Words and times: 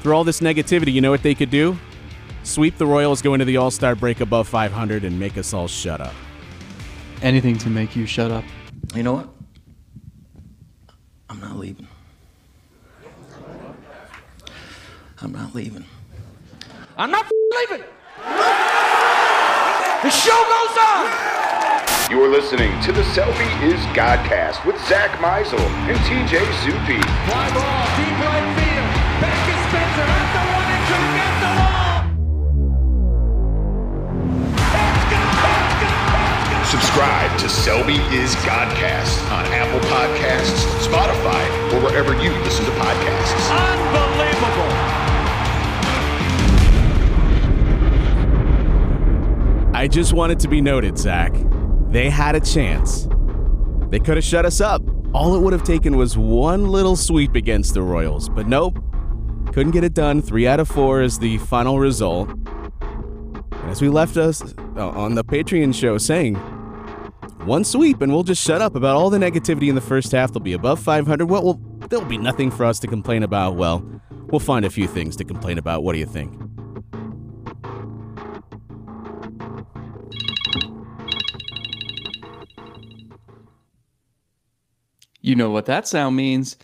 Through 0.00 0.14
all 0.14 0.24
this 0.24 0.40
negativity, 0.40 0.92
you 0.92 1.00
know 1.00 1.10
what 1.10 1.22
they 1.22 1.34
could 1.34 1.50
do? 1.50 1.78
Sweep 2.42 2.78
the 2.78 2.86
Royals, 2.86 3.20
go 3.20 3.34
into 3.34 3.44
the 3.44 3.58
All 3.58 3.70
Star 3.70 3.94
break 3.94 4.20
above 4.20 4.48
500, 4.48 5.04
and 5.04 5.20
make 5.20 5.36
us 5.36 5.52
all 5.52 5.68
shut 5.68 6.00
up. 6.00 6.14
Anything 7.22 7.58
to 7.58 7.68
make 7.68 7.94
you 7.94 8.06
shut 8.06 8.30
up. 8.30 8.44
You 8.94 9.02
know 9.02 9.12
what? 9.12 9.28
I'm 11.28 11.38
not 11.38 11.58
leaving. 11.58 11.86
I'm 15.20 15.32
not 15.32 15.54
leaving. 15.54 15.84
I'm 16.96 17.10
not 17.10 17.30
leaving. 17.52 17.84
The 20.02 20.10
show 20.10 20.44
goes 20.48 20.78
on. 20.78 21.30
You're 22.10 22.30
listening 22.30 22.72
to 22.84 22.92
the 22.92 23.04
Selby 23.12 23.44
is 23.62 23.78
Godcast 23.92 24.64
with 24.64 24.76
Zack 24.88 25.10
Meisel 25.20 25.60
and 25.60 25.98
TJ 25.98 26.40
Zuppe. 26.64 27.04
Fly 27.26 27.50
ball, 27.52 27.86
deep 27.96 28.29
Subscribe 37.00 37.38
to 37.38 37.48
Selby 37.48 37.94
is 38.14 38.34
Godcast 38.44 39.32
on 39.32 39.46
Apple 39.46 39.80
Podcasts, 39.88 40.66
Spotify, 40.86 41.72
or 41.72 41.80
wherever 41.82 42.12
you 42.22 42.30
listen 42.42 42.66
to 42.66 42.70
podcasts. 42.72 43.50
Unbelievable. 43.72 44.70
I 49.74 49.88
just 49.90 50.12
want 50.12 50.32
it 50.32 50.40
to 50.40 50.48
be 50.48 50.60
noted, 50.60 50.98
Zack. 50.98 51.32
They 51.88 52.10
had 52.10 52.34
a 52.34 52.40
chance. 52.40 53.08
They 53.88 53.98
could 53.98 54.18
have 54.18 54.24
shut 54.24 54.44
us 54.44 54.60
up. 54.60 54.82
All 55.14 55.34
it 55.34 55.40
would 55.40 55.54
have 55.54 55.64
taken 55.64 55.96
was 55.96 56.18
one 56.18 56.68
little 56.68 56.96
sweep 56.96 57.34
against 57.34 57.72
the 57.72 57.80
Royals, 57.80 58.28
but 58.28 58.46
nope. 58.46 58.78
Couldn't 59.54 59.72
get 59.72 59.84
it 59.84 59.94
done. 59.94 60.20
Three 60.20 60.46
out 60.46 60.60
of 60.60 60.68
four 60.68 61.00
is 61.00 61.18
the 61.18 61.38
final 61.38 61.78
result. 61.78 62.28
And 62.28 63.70
as 63.70 63.80
we 63.80 63.88
left 63.88 64.18
us 64.18 64.42
uh, 64.76 64.90
on 64.90 65.14
the 65.14 65.24
Patreon 65.24 65.74
show 65.74 65.96
saying, 65.96 66.38
one 67.44 67.64
sweep 67.64 68.02
and 68.02 68.12
we'll 68.12 68.22
just 68.22 68.42
shut 68.42 68.60
up 68.60 68.74
about 68.74 68.96
all 68.96 69.10
the 69.10 69.18
negativity 69.18 69.68
in 69.68 69.74
the 69.74 69.80
first 69.80 70.12
half. 70.12 70.32
They'll 70.32 70.40
be 70.40 70.52
above 70.52 70.80
500. 70.80 71.28
Well, 71.28 71.42
well 71.42 71.60
there'll 71.88 72.04
be 72.04 72.18
nothing 72.18 72.50
for 72.50 72.64
us 72.64 72.78
to 72.80 72.86
complain 72.86 73.22
about. 73.22 73.56
Well, 73.56 73.84
we'll 74.28 74.40
find 74.40 74.64
a 74.64 74.70
few 74.70 74.86
things 74.86 75.16
to 75.16 75.24
complain 75.24 75.58
about. 75.58 75.82
What 75.82 75.92
do 75.94 75.98
you 75.98 76.06
think? 76.06 76.32
You 85.22 85.36
know 85.36 85.50
what 85.50 85.66
that 85.66 85.86
sound 85.86 86.16
means? 86.16 86.56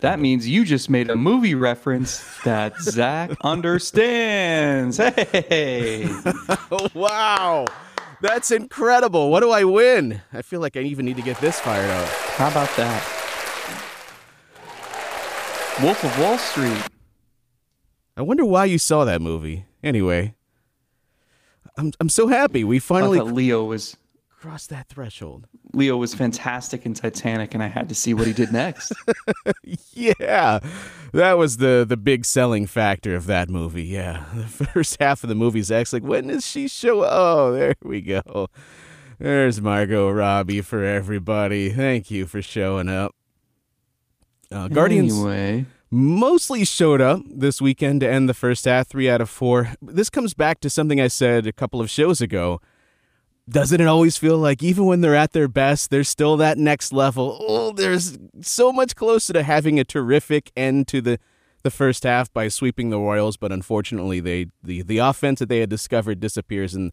That 0.00 0.18
means 0.18 0.48
you 0.48 0.64
just 0.64 0.90
made 0.90 1.08
a 1.08 1.16
movie 1.16 1.54
reference 1.54 2.22
that 2.42 2.76
Zack 2.80 3.30
understands. 3.42 4.98
Hey. 4.98 6.08
Wow. 6.94 7.66
That's 8.24 8.50
incredible. 8.50 9.30
What 9.30 9.40
do 9.40 9.50
I 9.50 9.64
win? 9.64 10.22
I 10.32 10.40
feel 10.40 10.58
like 10.58 10.78
I 10.78 10.80
even 10.80 11.04
need 11.04 11.16
to 11.16 11.22
get 11.22 11.36
this 11.42 11.60
fired 11.60 11.90
up. 11.90 12.08
How 12.08 12.48
about 12.50 12.74
that? 12.74 13.02
Wolf 15.82 16.02
of 16.02 16.18
Wall 16.18 16.38
Street. 16.38 16.88
I 18.16 18.22
wonder 18.22 18.46
why 18.46 18.64
you 18.64 18.78
saw 18.78 19.04
that 19.04 19.20
movie. 19.20 19.66
Anyway, 19.82 20.34
I'm, 21.76 21.92
I'm 22.00 22.08
so 22.08 22.28
happy. 22.28 22.64
We 22.64 22.76
I 22.76 22.78
finally 22.78 23.18
thought 23.18 23.34
Leo 23.34 23.64
was 23.64 23.94
crossed 24.30 24.70
that 24.70 24.88
threshold. 24.88 25.46
Leo 25.74 25.96
was 25.96 26.14
fantastic 26.14 26.86
in 26.86 26.94
Titanic, 26.94 27.54
and 27.54 27.62
I 27.62 27.66
had 27.66 27.88
to 27.88 27.94
see 27.94 28.14
what 28.14 28.26
he 28.26 28.32
did 28.32 28.52
next. 28.52 28.92
Yeah, 29.96 30.58
that 31.12 31.38
was 31.38 31.58
the 31.58 31.84
the 31.88 31.96
big 31.96 32.24
selling 32.24 32.66
factor 32.66 33.14
of 33.14 33.26
that 33.26 33.48
movie. 33.48 33.84
Yeah, 33.84 34.24
the 34.34 34.46
first 34.46 35.00
half 35.00 35.22
of 35.22 35.28
the 35.28 35.34
movie's 35.34 35.66
Zack's 35.66 35.92
like, 35.92 36.02
when 36.02 36.26
does 36.26 36.46
she 36.46 36.68
show? 36.68 37.04
Oh, 37.04 37.52
there 37.52 37.74
we 37.82 38.00
go. 38.00 38.48
There's 39.18 39.60
Margot 39.60 40.10
Robbie 40.10 40.60
for 40.60 40.84
everybody. 40.84 41.70
Thank 41.70 42.10
you 42.10 42.26
for 42.26 42.42
showing 42.42 42.88
up. 42.88 43.14
Uh, 44.50 44.68
Guardians 44.68 45.12
Anyway, 45.14 45.66
mostly 45.90 46.64
showed 46.64 47.00
up 47.00 47.22
this 47.26 47.62
weekend 47.62 48.00
to 48.00 48.08
end 48.10 48.28
the 48.28 48.34
first 48.34 48.64
half, 48.64 48.88
three 48.88 49.08
out 49.08 49.20
of 49.20 49.30
four. 49.30 49.72
This 49.80 50.10
comes 50.10 50.34
back 50.34 50.60
to 50.60 50.70
something 50.70 51.00
I 51.00 51.08
said 51.08 51.46
a 51.46 51.52
couple 51.52 51.80
of 51.80 51.88
shows 51.88 52.20
ago. 52.20 52.60
Doesn't 53.48 53.80
it 53.80 53.86
always 53.86 54.16
feel 54.16 54.38
like 54.38 54.62
even 54.62 54.86
when 54.86 55.02
they're 55.02 55.14
at 55.14 55.32
their 55.32 55.48
best, 55.48 55.90
there's 55.90 56.08
still 56.08 56.38
that 56.38 56.56
next 56.56 56.92
level? 56.92 57.38
Oh, 57.46 57.72
there's 57.72 58.18
so 58.40 58.72
much 58.72 58.96
closer 58.96 59.34
to 59.34 59.42
having 59.42 59.78
a 59.78 59.84
terrific 59.84 60.50
end 60.56 60.88
to 60.88 61.02
the, 61.02 61.18
the 61.62 61.70
first 61.70 62.04
half 62.04 62.32
by 62.32 62.48
sweeping 62.48 62.88
the 62.88 62.98
Royals, 62.98 63.36
but 63.36 63.52
unfortunately, 63.52 64.18
they 64.20 64.46
the, 64.62 64.82
the 64.82 64.98
offense 64.98 65.40
that 65.40 65.50
they 65.50 65.60
had 65.60 65.68
discovered 65.68 66.20
disappears 66.20 66.74
in 66.74 66.90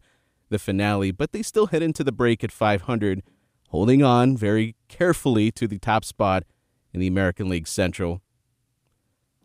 the 0.50 0.58
finale. 0.58 1.10
But 1.10 1.32
they 1.32 1.42
still 1.42 1.68
head 1.68 1.82
into 1.82 2.04
the 2.04 2.12
break 2.12 2.44
at 2.44 2.52
500, 2.52 3.22
holding 3.68 4.02
on 4.02 4.36
very 4.36 4.76
carefully 4.88 5.50
to 5.52 5.66
the 5.66 5.78
top 5.78 6.04
spot 6.04 6.44
in 6.92 7.00
the 7.00 7.06
American 7.06 7.48
League 7.48 7.66
Central. 7.66 8.20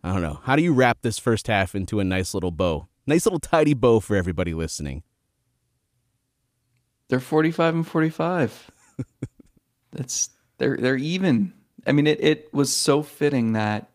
I 0.04 0.12
don't 0.12 0.22
know. 0.22 0.42
How 0.44 0.58
do 0.58 0.62
you 0.62 0.74
wrap 0.74 1.00
this 1.02 1.20
first 1.20 1.48
half 1.48 1.74
into 1.74 2.02
a 2.02 2.04
nice 2.04 2.34
little 2.34 2.52
bow? 2.52 2.90
Nice 3.06 3.26
little 3.26 3.40
tidy 3.40 3.74
bow 3.74 4.02
for 4.02 4.18
everybody 4.18 4.54
listening. 4.54 5.04
They're 7.10 7.20
45 7.20 7.76
and 7.76 7.88
45. 7.88 8.72
That's 9.92 10.30
they're 10.58 10.78
they're 10.78 10.98
even. 10.98 11.54
I 11.86 11.92
mean, 11.92 12.08
it 12.08 12.22
it 12.24 12.54
was 12.54 12.76
so 12.76 13.02
fitting 13.02 13.54
that 13.54 13.90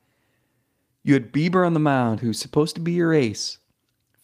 you 1.04 1.14
had 1.14 1.32
Bieber 1.32 1.66
on 1.66 1.74
the 1.74 1.80
mound, 1.80 2.20
who's 2.20 2.38
supposed 2.38 2.74
to 2.76 2.80
be 2.80 2.92
your 2.92 3.12
ace, 3.12 3.58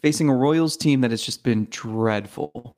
facing 0.00 0.28
a 0.28 0.34
Royals 0.34 0.76
team 0.76 1.00
that 1.03 1.10
has 1.10 1.22
just 1.22 1.43
been 1.43 1.66
dreadful, 1.71 2.76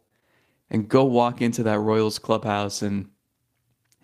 and 0.70 0.88
go 0.88 1.04
walk 1.04 1.42
into 1.42 1.62
that 1.64 1.78
Royals 1.78 2.18
clubhouse 2.18 2.82
and 2.82 3.08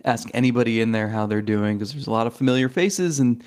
ask 0.04 0.28
anybody 0.34 0.80
in 0.80 0.92
there 0.92 1.08
how 1.08 1.26
they're 1.26 1.42
doing 1.42 1.76
because 1.76 1.92
there's 1.92 2.06
a 2.06 2.12
lot 2.12 2.26
of 2.26 2.34
familiar 2.34 2.68
faces 2.68 3.18
and 3.18 3.42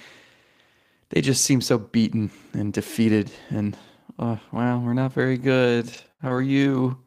they 1.09 1.21
just 1.21 1.45
seem 1.45 1.61
so 1.61 1.77
beaten 1.77 2.29
and 2.53 2.73
defeated 2.73 3.31
and 3.49 3.75
uh, 4.19 4.35
oh 4.35 4.39
wow 4.51 4.79
we're 4.79 4.93
not 4.93 5.13
very 5.13 5.37
good 5.37 5.89
how 6.21 6.29
are 6.31 6.41
you 6.41 6.97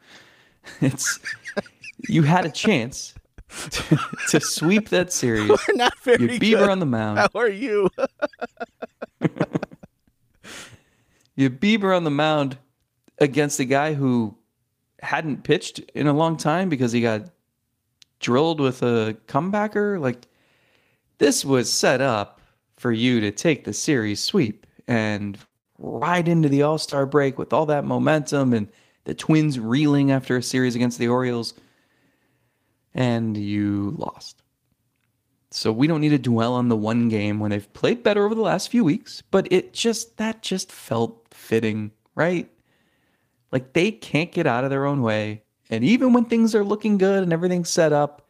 it's 0.81 1.19
you 2.09 2.23
had 2.23 2.45
a 2.47 2.51
chance 2.51 3.15
to, 3.71 3.99
to 4.31 4.41
sweep 4.41 4.89
that 4.91 5.13
series 5.13 5.49
We're 5.69 5.75
not 5.75 5.99
very 6.01 6.35
you 6.35 6.41
Bieber 6.41 6.59
good. 6.59 6.71
on 6.71 6.79
the 6.79 6.87
mound 6.87 7.19
How 7.19 7.29
are 7.35 7.49
you? 7.49 7.91
you 11.37 11.51
Bieber 11.51 11.97
on 11.97 12.05
the 12.05 12.11
mound 12.11 12.59
against 13.19 13.61
a 13.61 13.65
guy 13.65 13.95
who 13.95 14.37
hadn't 15.01 15.45
pitched 15.45 15.79
in 15.95 16.07
a 16.07 16.13
long 16.13 16.37
time 16.37 16.69
because 16.69 16.93
he 16.93 17.01
got 17.01 17.29
drilled 18.21 18.61
with 18.61 18.83
a 18.83 19.17
comebacker. 19.27 20.01
Like 20.01 20.27
this 21.19 21.45
was 21.45 21.73
set 21.73 22.01
up 22.01 22.41
for 22.77 22.93
you 22.93 23.21
to 23.21 23.31
take 23.31 23.65
the 23.65 23.73
series 23.73 24.21
sweep 24.23 24.67
and 24.89 25.39
ride 25.79 26.29
into 26.29 26.49
the 26.49 26.63
All 26.63 26.79
Star 26.79 27.07
break 27.07 27.39
with 27.39 27.53
all 27.53 27.67
that 27.67 27.85
momentum 27.85 28.53
and 28.53 28.69
the 29.05 29.15
Twins 29.15 29.59
reeling 29.59 30.11
after 30.11 30.37
a 30.37 30.43
series 30.43 30.75
against 30.75 30.99
the 30.99 31.09
Orioles, 31.09 31.55
and 32.95 33.37
you 33.37 33.95
lost. 33.97 34.43
So 35.51 35.71
we 35.71 35.87
don't 35.87 36.01
need 36.01 36.11
to 36.11 36.19
dwell 36.19 36.55
on 36.55 36.69
the 36.69 36.77
one 36.77 37.09
game 37.09 37.39
when 37.39 37.51
they've 37.51 37.73
played 37.75 38.03
better 38.03 38.25
over 38.25 38.35
the 38.35 38.41
last 38.41 38.71
few 38.71 38.85
weeks, 38.85 39.23
but 39.31 39.47
it 39.53 39.75
just 39.75 40.17
that 40.17 40.43
just 40.43 40.73
felt 40.73 41.27
fitting, 41.31 41.91
right? 42.15 42.49
Like 43.51 43.75
they 43.75 43.91
can't 43.91 44.33
get 44.33 44.47
out 44.47 44.65
of 44.65 44.71
their 44.71 44.87
own 44.87 45.03
way. 45.03 45.43
And 45.69 45.85
even 45.85 46.13
when 46.13 46.25
things 46.25 46.55
are 46.55 46.65
looking 46.65 46.97
good 46.97 47.23
and 47.23 47.33
everything's 47.33 47.69
set 47.69 47.93
up, 47.93 48.27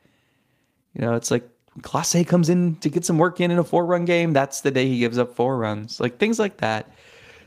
you 0.95 1.01
know, 1.01 1.15
it's 1.15 1.31
like 1.31 1.49
Clase 1.81 2.27
comes 2.27 2.49
in 2.49 2.77
to 2.77 2.89
get 2.89 3.05
some 3.05 3.19
work 3.19 3.41
in 3.41 3.51
in 3.51 3.59
a 3.59 3.65
four 3.65 3.87
run 3.87 4.05
game, 4.05 4.33
that's 4.33 4.61
the 4.61 4.71
day 4.71 4.89
he 4.89 4.99
gives 4.99 5.19
up 5.19 5.35
four 5.35 5.57
runs. 5.57 6.01
Like 6.01 6.19
things 6.19 6.39
like 6.39 6.59
that 6.59 6.91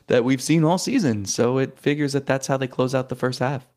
that 0.07 0.23
we've 0.23 0.41
seen 0.41 0.63
all 0.63 0.77
season. 0.77 1.25
So 1.25 1.57
it 1.57 1.79
figures 1.79 2.13
that 2.13 2.25
that's 2.25 2.47
how 2.47 2.57
they 2.57 2.67
close 2.67 2.93
out 2.93 3.09
the 3.09 3.15
first 3.15 3.39
half. 3.39 3.67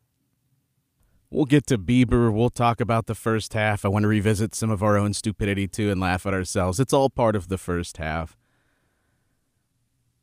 We'll 1.31 1.45
get 1.45 1.67
to 1.67 1.77
Bieber. 1.77 2.33
We'll 2.33 2.49
talk 2.49 2.81
about 2.81 3.05
the 3.05 3.13
first 3.13 3.53
half. 3.53 3.85
I 3.85 3.87
want 3.87 4.03
to 4.03 4.07
revisit 4.07 4.55
some 4.55 4.71
of 4.71 4.81
our 4.81 4.97
own 4.97 5.13
stupidity 5.13 5.67
too 5.67 5.91
and 5.91 6.01
laugh 6.01 6.25
at 6.25 6.33
ourselves. 6.33 6.79
It's 6.79 6.93
all 6.93 7.09
part 7.09 7.35
of 7.35 7.49
the 7.49 7.57
first 7.57 7.97
half. 7.97 8.35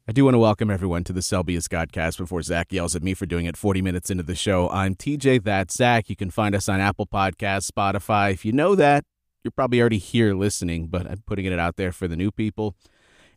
I 0.08 0.12
do 0.12 0.24
want 0.24 0.34
to 0.34 0.38
welcome 0.38 0.70
everyone 0.70 1.02
to 1.04 1.12
the 1.12 1.22
Selby's 1.22 1.66
Godcast 1.66 2.18
before 2.18 2.40
Zack 2.42 2.72
yells 2.72 2.94
at 2.94 3.02
me 3.02 3.12
for 3.12 3.26
doing 3.26 3.46
it 3.46 3.56
40 3.56 3.82
minutes 3.82 4.08
into 4.08 4.22
the 4.22 4.36
show. 4.36 4.68
I'm 4.70 4.94
TJ, 4.94 5.42
That 5.42 5.72
Zack. 5.72 6.08
You 6.08 6.14
can 6.14 6.30
find 6.30 6.54
us 6.54 6.68
on 6.68 6.78
Apple 6.78 7.06
Podcasts, 7.06 7.70
Spotify. 7.70 8.32
If 8.32 8.44
you 8.44 8.52
know 8.52 8.76
that, 8.76 9.04
you're 9.42 9.50
probably 9.50 9.80
already 9.80 9.98
here 9.98 10.34
listening, 10.34 10.86
but 10.86 11.08
I'm 11.08 11.22
putting 11.26 11.44
it 11.44 11.58
out 11.58 11.74
there 11.74 11.90
for 11.90 12.06
the 12.06 12.16
new 12.16 12.30
people. 12.30 12.76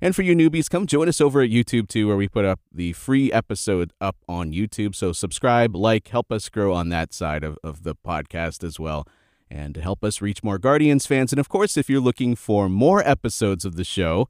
And 0.01 0.15
for 0.15 0.21
you 0.21 0.33
newbies, 0.33 0.69
come 0.69 0.85
join 0.85 1.09
us 1.09 1.19
over 1.19 1.41
at 1.41 1.49
YouTube 1.49 1.89
too, 1.89 2.07
where 2.07 2.15
we 2.15 2.29
put 2.29 2.45
up 2.45 2.61
the 2.71 2.93
free 2.93 3.31
episode 3.33 3.91
up 3.99 4.15
on 4.27 4.53
YouTube. 4.53 4.95
So 4.95 5.11
subscribe, 5.11 5.75
like, 5.75 6.07
help 6.07 6.31
us 6.31 6.47
grow 6.47 6.73
on 6.73 6.89
that 6.89 7.13
side 7.13 7.43
of, 7.43 7.57
of 7.63 7.83
the 7.83 7.95
podcast 7.95 8.63
as 8.63 8.79
well, 8.79 9.05
and 9.51 9.75
to 9.75 9.81
help 9.81 10.03
us 10.03 10.21
reach 10.21 10.41
more 10.41 10.57
Guardians 10.57 11.05
fans. 11.05 11.33
And 11.33 11.39
of 11.39 11.49
course, 11.49 11.75
if 11.75 11.89
you're 11.89 11.99
looking 11.99 12.35
for 12.35 12.69
more 12.69 13.05
episodes 13.05 13.65
of 13.65 13.75
the 13.75 13.83
show, 13.83 14.29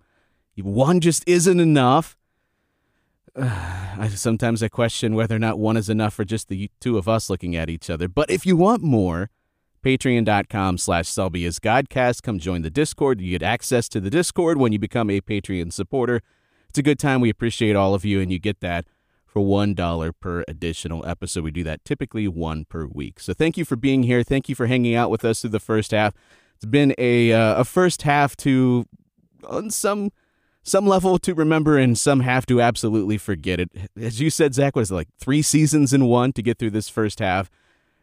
one 0.57 0.99
just 0.99 1.23
isn't 1.27 1.59
enough. 1.59 2.17
I, 3.35 4.09
sometimes 4.13 4.63
I 4.63 4.69
question 4.69 5.13
whether 5.13 5.35
or 5.35 5.39
not 5.39 5.59
one 5.59 5.77
is 5.77 5.89
enough 5.89 6.15
for 6.15 6.25
just 6.25 6.47
the 6.47 6.71
two 6.79 6.97
of 6.97 7.07
us 7.07 7.29
looking 7.29 7.55
at 7.55 7.69
each 7.69 7.89
other. 7.89 8.07
But 8.07 8.31
if 8.31 8.45
you 8.45 8.57
want 8.57 8.81
more, 8.81 9.29
patreon.com 9.83 10.77
slash 10.77 11.07
Selby 11.07 11.45
is 11.45 11.59
Godcast. 11.59 12.23
Come 12.23 12.39
join 12.39 12.61
the 12.61 12.69
Discord. 12.69 13.21
You 13.21 13.31
get 13.31 13.43
access 13.43 13.89
to 13.89 13.99
the 13.99 14.09
Discord 14.09 14.57
when 14.57 14.71
you 14.71 14.79
become 14.79 15.09
a 15.09 15.21
Patreon 15.21 15.71
supporter. 15.73 16.21
It's 16.69 16.77
a 16.77 16.83
good 16.83 16.99
time. 16.99 17.21
We 17.21 17.29
appreciate 17.29 17.75
all 17.75 17.93
of 17.93 18.05
you, 18.05 18.21
and 18.21 18.31
you 18.31 18.39
get 18.39 18.59
that 18.59 18.85
for 19.25 19.41
$1 19.41 20.13
per 20.19 20.43
additional 20.47 21.05
episode. 21.05 21.43
We 21.43 21.51
do 21.51 21.63
that 21.63 21.85
typically 21.85 22.27
one 22.27 22.65
per 22.65 22.85
week. 22.85 23.19
So 23.19 23.33
thank 23.33 23.57
you 23.57 23.65
for 23.65 23.75
being 23.75 24.03
here. 24.03 24.23
Thank 24.23 24.49
you 24.49 24.55
for 24.55 24.67
hanging 24.67 24.95
out 24.95 25.09
with 25.09 25.23
us 25.23 25.41
through 25.41 25.51
the 25.51 25.59
first 25.59 25.91
half. 25.91 26.13
It's 26.55 26.65
been 26.65 26.93
a, 26.97 27.31
uh, 27.31 27.61
a 27.61 27.63
first 27.63 28.01
half 28.01 28.35
to, 28.37 28.85
on 29.47 29.69
some 29.69 30.11
some 30.61 30.85
level 30.85 31.17
to 31.17 31.33
remember 31.33 31.77
and 31.77 31.97
some 31.97 32.19
have 32.19 32.45
to 32.45 32.61
absolutely 32.61 33.17
forget 33.17 33.59
it. 33.59 33.71
As 33.99 34.21
you 34.21 34.29
said, 34.29 34.53
Zack, 34.53 34.75
was 34.75 34.91
like 34.91 35.07
three 35.17 35.41
seasons 35.41 35.93
in 35.93 36.05
one 36.05 36.33
to 36.33 36.41
get 36.41 36.59
through 36.59 36.71
this 36.71 36.89
first 36.89 37.19
half. 37.19 37.49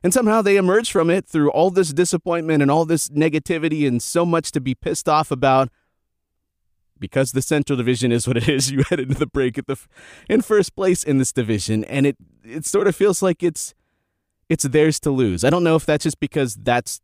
And 0.06 0.14
somehow 0.14 0.40
they 0.40 0.56
emerge 0.56 0.92
from 0.92 1.10
it 1.10 1.26
through 1.26 1.50
all 1.50 1.68
this 1.68 1.92
disappointment 1.92 2.62
and 2.62 2.70
all 2.70 2.84
this 2.84 3.08
negativity 3.08 3.88
and 3.88 4.00
so 4.00 4.24
much 4.24 4.52
to 4.52 4.60
be 4.60 4.72
pissed 4.72 5.08
off 5.08 5.32
about. 5.32 5.68
Because 6.96 7.32
the 7.32 7.42
Central 7.42 7.76
Division 7.76 8.12
is 8.12 8.24
what 8.28 8.36
it 8.36 8.48
is, 8.48 8.70
you 8.70 8.84
head 8.88 9.00
into 9.00 9.16
the 9.16 9.26
break 9.26 9.58
at 9.58 9.66
the 9.66 9.76
in 10.28 10.42
first 10.42 10.76
place 10.76 11.02
in 11.02 11.18
this 11.18 11.32
division, 11.32 11.82
and 11.86 12.06
it 12.06 12.16
it 12.44 12.64
sort 12.64 12.86
of 12.86 12.94
feels 12.94 13.20
like 13.20 13.42
it's 13.42 13.74
it's 14.48 14.62
theirs 14.62 15.00
to 15.00 15.10
lose. 15.10 15.42
I 15.42 15.50
don't 15.50 15.64
know 15.64 15.74
if 15.74 15.84
that's 15.84 16.04
just 16.04 16.20
because 16.20 16.54
that's 16.54 17.00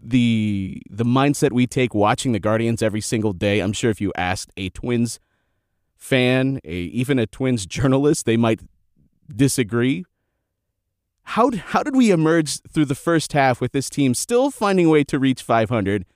the 0.00 0.80
the 0.88 1.04
mindset 1.04 1.50
we 1.50 1.66
take 1.66 1.92
watching 1.92 2.30
the 2.30 2.38
Guardians 2.38 2.82
every 2.84 3.00
single 3.00 3.32
day. 3.32 3.58
I'm 3.58 3.72
sure 3.72 3.90
if 3.90 4.00
you 4.00 4.12
asked 4.16 4.52
a 4.56 4.68
Twins 4.68 5.18
fan, 5.96 6.60
a 6.62 6.72
even 6.72 7.18
a 7.18 7.26
Twins 7.26 7.66
journalist, 7.66 8.26
they 8.26 8.36
might 8.36 8.60
disagree. 9.28 10.04
How 11.28 11.50
how 11.50 11.82
did 11.82 11.94
we 11.94 12.10
emerge 12.10 12.62
through 12.62 12.86
the 12.86 12.94
first 12.94 13.34
half 13.34 13.60
with 13.60 13.72
this 13.72 13.90
team 13.90 14.14
still 14.14 14.50
finding 14.50 14.86
a 14.86 14.88
way 14.88 15.04
to 15.04 15.18
reach 15.18 15.42
500 15.42 16.06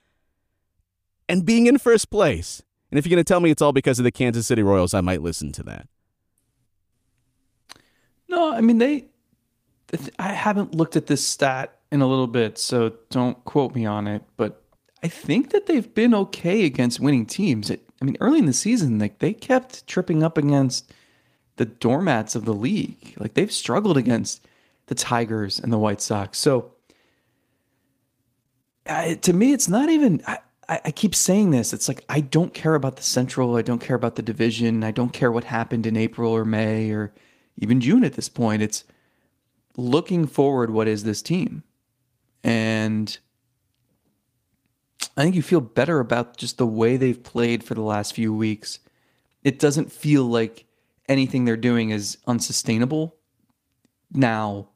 and 1.29 1.45
being 1.45 1.67
in 1.67 1.77
first 1.77 2.09
place? 2.09 2.63
And 2.89 2.97
if 2.97 3.05
you're 3.05 3.15
going 3.15 3.23
to 3.23 3.27
tell 3.27 3.39
me 3.39 3.51
it's 3.51 3.61
all 3.61 3.73
because 3.73 3.99
of 3.99 4.05
the 4.05 4.11
Kansas 4.11 4.47
City 4.47 4.63
Royals, 4.63 4.95
I 4.95 5.01
might 5.01 5.21
listen 5.21 5.51
to 5.51 5.63
that. 5.63 5.87
No, 8.27 8.53
I 8.53 8.61
mean 8.61 8.79
they. 8.79 9.05
I 10.17 10.29
haven't 10.29 10.73
looked 10.73 10.95
at 10.95 11.05
this 11.05 11.23
stat 11.23 11.77
in 11.91 12.01
a 12.01 12.07
little 12.07 12.25
bit, 12.25 12.57
so 12.57 12.93
don't 13.11 13.45
quote 13.45 13.75
me 13.75 13.85
on 13.85 14.07
it. 14.07 14.23
But 14.35 14.63
I 15.03 15.09
think 15.09 15.51
that 15.51 15.67
they've 15.67 15.93
been 15.93 16.15
okay 16.15 16.65
against 16.65 16.99
winning 16.99 17.27
teams. 17.27 17.69
It, 17.69 17.87
I 18.01 18.05
mean, 18.05 18.17
early 18.19 18.39
in 18.39 18.47
the 18.47 18.53
season, 18.53 18.97
like 18.97 19.19
they 19.19 19.33
kept 19.33 19.85
tripping 19.85 20.23
up 20.23 20.39
against 20.39 20.91
the 21.57 21.65
doormats 21.65 22.33
of 22.33 22.45
the 22.45 22.53
league. 22.55 23.13
Like 23.19 23.35
they've 23.35 23.51
struggled 23.51 23.95
against 23.95 24.47
the 24.87 24.95
Tigers 24.95 25.59
and 25.59 25.71
the 25.71 25.77
White 25.77 26.01
Sox. 26.01 26.37
So 26.37 26.71
uh, 28.85 29.15
to 29.15 29.33
me, 29.33 29.53
it's 29.53 29.69
not 29.69 29.89
even. 29.89 30.21
I, 30.27 30.39
I 30.69 30.91
keep 30.91 31.13
saying 31.13 31.51
this. 31.51 31.73
It's 31.73 31.87
like 31.87 32.03
I 32.09 32.21
don't 32.21 32.53
care 32.53 32.75
about 32.75 32.95
the 32.95 33.03
Central. 33.03 33.55
I 33.55 33.61
don't 33.61 33.81
care 33.81 33.95
about 33.95 34.15
the 34.15 34.21
division. 34.21 34.83
I 34.83 34.91
don't 34.91 35.13
care 35.13 35.31
what 35.31 35.45
happened 35.45 35.85
in 35.85 35.97
April 35.97 36.31
or 36.31 36.45
May 36.45 36.91
or 36.91 37.13
even 37.57 37.81
June 37.81 38.03
at 38.03 38.13
this 38.13 38.29
point. 38.29 38.61
It's 38.61 38.83
looking 39.77 40.25
forward. 40.25 40.69
What 40.69 40.87
is 40.87 41.03
this 41.03 41.21
team? 41.21 41.63
And 42.43 43.17
I 45.15 45.23
think 45.23 45.35
you 45.35 45.41
feel 45.41 45.61
better 45.61 45.99
about 45.99 46.37
just 46.37 46.57
the 46.57 46.67
way 46.67 46.97
they've 46.97 47.21
played 47.21 47.63
for 47.63 47.73
the 47.73 47.81
last 47.81 48.13
few 48.13 48.33
weeks. 48.33 48.79
It 49.43 49.59
doesn't 49.59 49.91
feel 49.91 50.23
like 50.25 50.65
anything 51.07 51.45
they're 51.45 51.57
doing 51.57 51.91
is 51.91 52.17
unsustainable. 52.25 53.15
Now, 54.11 54.69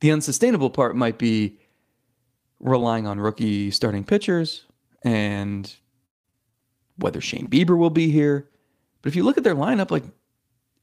the 0.00 0.12
unsustainable 0.12 0.70
part 0.70 0.96
might 0.96 1.18
be 1.18 1.58
relying 2.60 3.06
on 3.06 3.20
rookie 3.20 3.70
starting 3.70 4.04
pitchers 4.04 4.64
and 5.02 5.74
whether 6.96 7.20
Shane 7.20 7.48
Bieber 7.48 7.76
will 7.76 7.90
be 7.90 8.10
here. 8.10 8.48
But 9.02 9.08
if 9.08 9.16
you 9.16 9.22
look 9.22 9.38
at 9.38 9.44
their 9.44 9.54
lineup, 9.54 9.90
like 9.90 10.04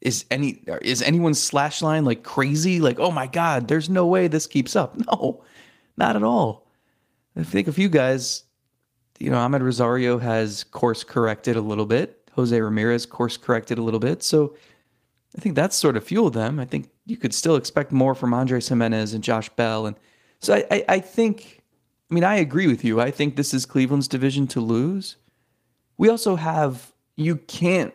is 0.02 0.26
any 0.30 0.64
is 0.82 1.02
anyone's 1.02 1.42
slash 1.42 1.82
line 1.82 2.06
like 2.06 2.24
crazy? 2.24 2.80
Like, 2.80 3.00
oh 3.00 3.12
my 3.12 3.28
God, 3.28 3.68
there's 3.68 3.90
no 3.90 4.06
way 4.06 4.28
this 4.28 4.48
keeps 4.48 4.76
up. 4.76 4.96
No, 5.12 5.44
not 5.98 6.16
at 6.16 6.24
all. 6.24 6.68
I 7.38 7.44
think 7.44 7.68
a 7.68 7.72
few 7.72 7.90
guys, 7.90 8.44
you 9.20 9.30
know, 9.30 9.38
Amed 9.38 9.62
Rosario 9.62 10.18
has 10.18 10.64
course 10.66 11.04
corrected 11.04 11.56
a 11.56 11.62
little 11.62 11.86
bit. 11.86 12.30
Jose 12.34 12.60
Ramirez 12.60 13.06
course 13.06 13.38
corrected 13.38 13.78
a 13.78 13.82
little 13.82 14.00
bit. 14.00 14.24
So 14.24 14.56
I 15.38 15.42
think 15.42 15.56
that's 15.56 15.76
sort 15.76 15.98
of 15.98 16.04
fueled 16.04 16.34
them. 16.34 16.60
I 16.60 16.66
think 16.66 16.90
you 17.06 17.18
could 17.18 17.34
still 17.34 17.56
expect 17.56 17.92
more 17.92 18.16
from 18.16 18.34
Andres 18.34 18.70
Gimenez 18.70 19.14
and 19.14 19.24
Josh 19.24 19.50
Bell. 19.50 19.86
And 19.86 19.98
so 20.40 20.56
I, 20.56 20.66
I, 20.72 20.86
I 20.90 21.00
think, 21.00 21.62
I 22.10 22.14
mean, 22.14 22.24
I 22.24 22.36
agree 22.36 22.68
with 22.68 22.84
you. 22.86 23.02
I 23.02 23.12
think 23.12 23.36
this 23.36 23.54
is 23.54 23.66
Cleveland's 23.66 24.08
division 24.08 24.48
to 24.48 24.62
lose. 24.62 25.18
We 25.98 26.10
also 26.10 26.36
have, 26.38 26.94
you 27.18 27.36
can't 27.36 27.94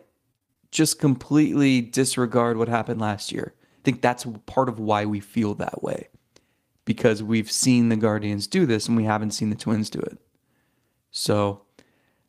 just 0.71 0.99
completely 0.99 1.81
disregard 1.81 2.57
what 2.57 2.69
happened 2.69 3.01
last 3.01 3.33
year. 3.33 3.55
I 3.57 3.83
think 3.85 4.03
that's 4.03 4.27
part 4.47 4.69
of 4.69 4.79
why 4.79 5.07
we 5.07 5.21
feel 5.21 5.55
that 5.55 5.83
way 5.83 6.09
because 6.85 7.23
we've 7.23 7.51
seen 7.51 7.89
the 7.89 7.97
Guardians 7.97 8.47
do 8.47 8.67
this 8.67 8.89
and 8.89 8.97
we 8.97 9.05
haven't 9.05 9.31
seen 9.31 9.51
the 9.51 9.57
Twins 9.57 9.91
do 9.91 10.01
it. 10.01 10.19
So 11.11 11.63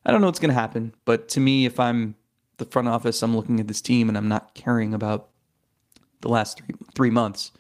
I 0.06 0.12
don't 0.12 0.22
know 0.22 0.28
what's 0.28 0.40
going 0.40 0.54
to 0.54 0.60
happen, 0.60 0.94
but 1.04 1.28
to 1.30 1.40
me, 1.40 1.66
if 1.66 1.80
I'm 1.80 2.16
the 2.62 2.72
front 2.72 2.88
office, 2.88 3.22
I'm 3.22 3.36
looking 3.36 3.60
at 3.60 3.68
this 3.68 3.81
team 3.81 4.08
and 4.08 4.18
I'm 4.18 4.30
not 4.30 4.54
caring 4.54 4.94
about 4.94 5.30
the 6.22 6.30
last 6.30 6.58
three 6.58 6.75
three 6.96 7.10
months. 7.10 7.52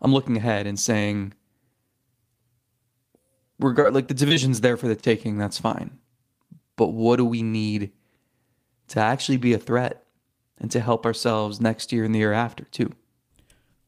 I'm 0.00 0.12
looking 0.12 0.36
ahead 0.36 0.66
and 0.66 0.78
saying, 0.78 1.32
regard 3.58 3.94
like 3.94 4.08
the 4.08 4.14
division's 4.14 4.60
there 4.60 4.76
for 4.76 4.88
the 4.88 4.94
taking. 4.94 5.38
That's 5.38 5.58
fine, 5.58 5.98
but 6.76 6.88
what 6.88 7.16
do 7.16 7.24
we 7.24 7.42
need 7.42 7.92
to 8.88 9.00
actually 9.00 9.38
be 9.38 9.54
a 9.54 9.58
threat 9.58 10.04
and 10.58 10.70
to 10.70 10.80
help 10.80 11.04
ourselves 11.04 11.60
next 11.60 11.92
year 11.92 12.04
and 12.04 12.14
the 12.14 12.18
year 12.20 12.32
after 12.32 12.64
too? 12.64 12.92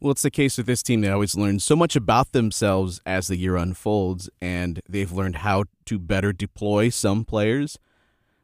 Well, 0.00 0.12
it's 0.12 0.22
the 0.22 0.30
case 0.30 0.56
with 0.56 0.66
this 0.66 0.82
team. 0.82 1.00
They 1.00 1.10
always 1.10 1.36
learn 1.36 1.58
so 1.58 1.74
much 1.74 1.96
about 1.96 2.32
themselves 2.32 3.00
as 3.04 3.26
the 3.26 3.36
year 3.36 3.56
unfolds, 3.56 4.30
and 4.40 4.80
they've 4.88 5.10
learned 5.10 5.36
how 5.36 5.64
to 5.86 5.98
better 5.98 6.32
deploy 6.32 6.88
some 6.88 7.24
players. 7.24 7.78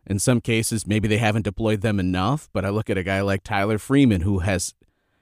In 0.07 0.19
some 0.19 0.41
cases, 0.41 0.87
maybe 0.87 1.09
they 1.09 1.19
haven't 1.19 1.43
deployed 1.43 1.81
them 1.81 1.99
enough, 1.99 2.49
but 2.53 2.65
I 2.65 2.69
look 2.69 2.91
at 2.91 2.99
a 2.99 3.03
guy 3.03 3.21
like 3.21 3.43
Tyler 3.43 3.79
Freeman 3.79 4.23
who 4.23 4.41
has 4.41 4.75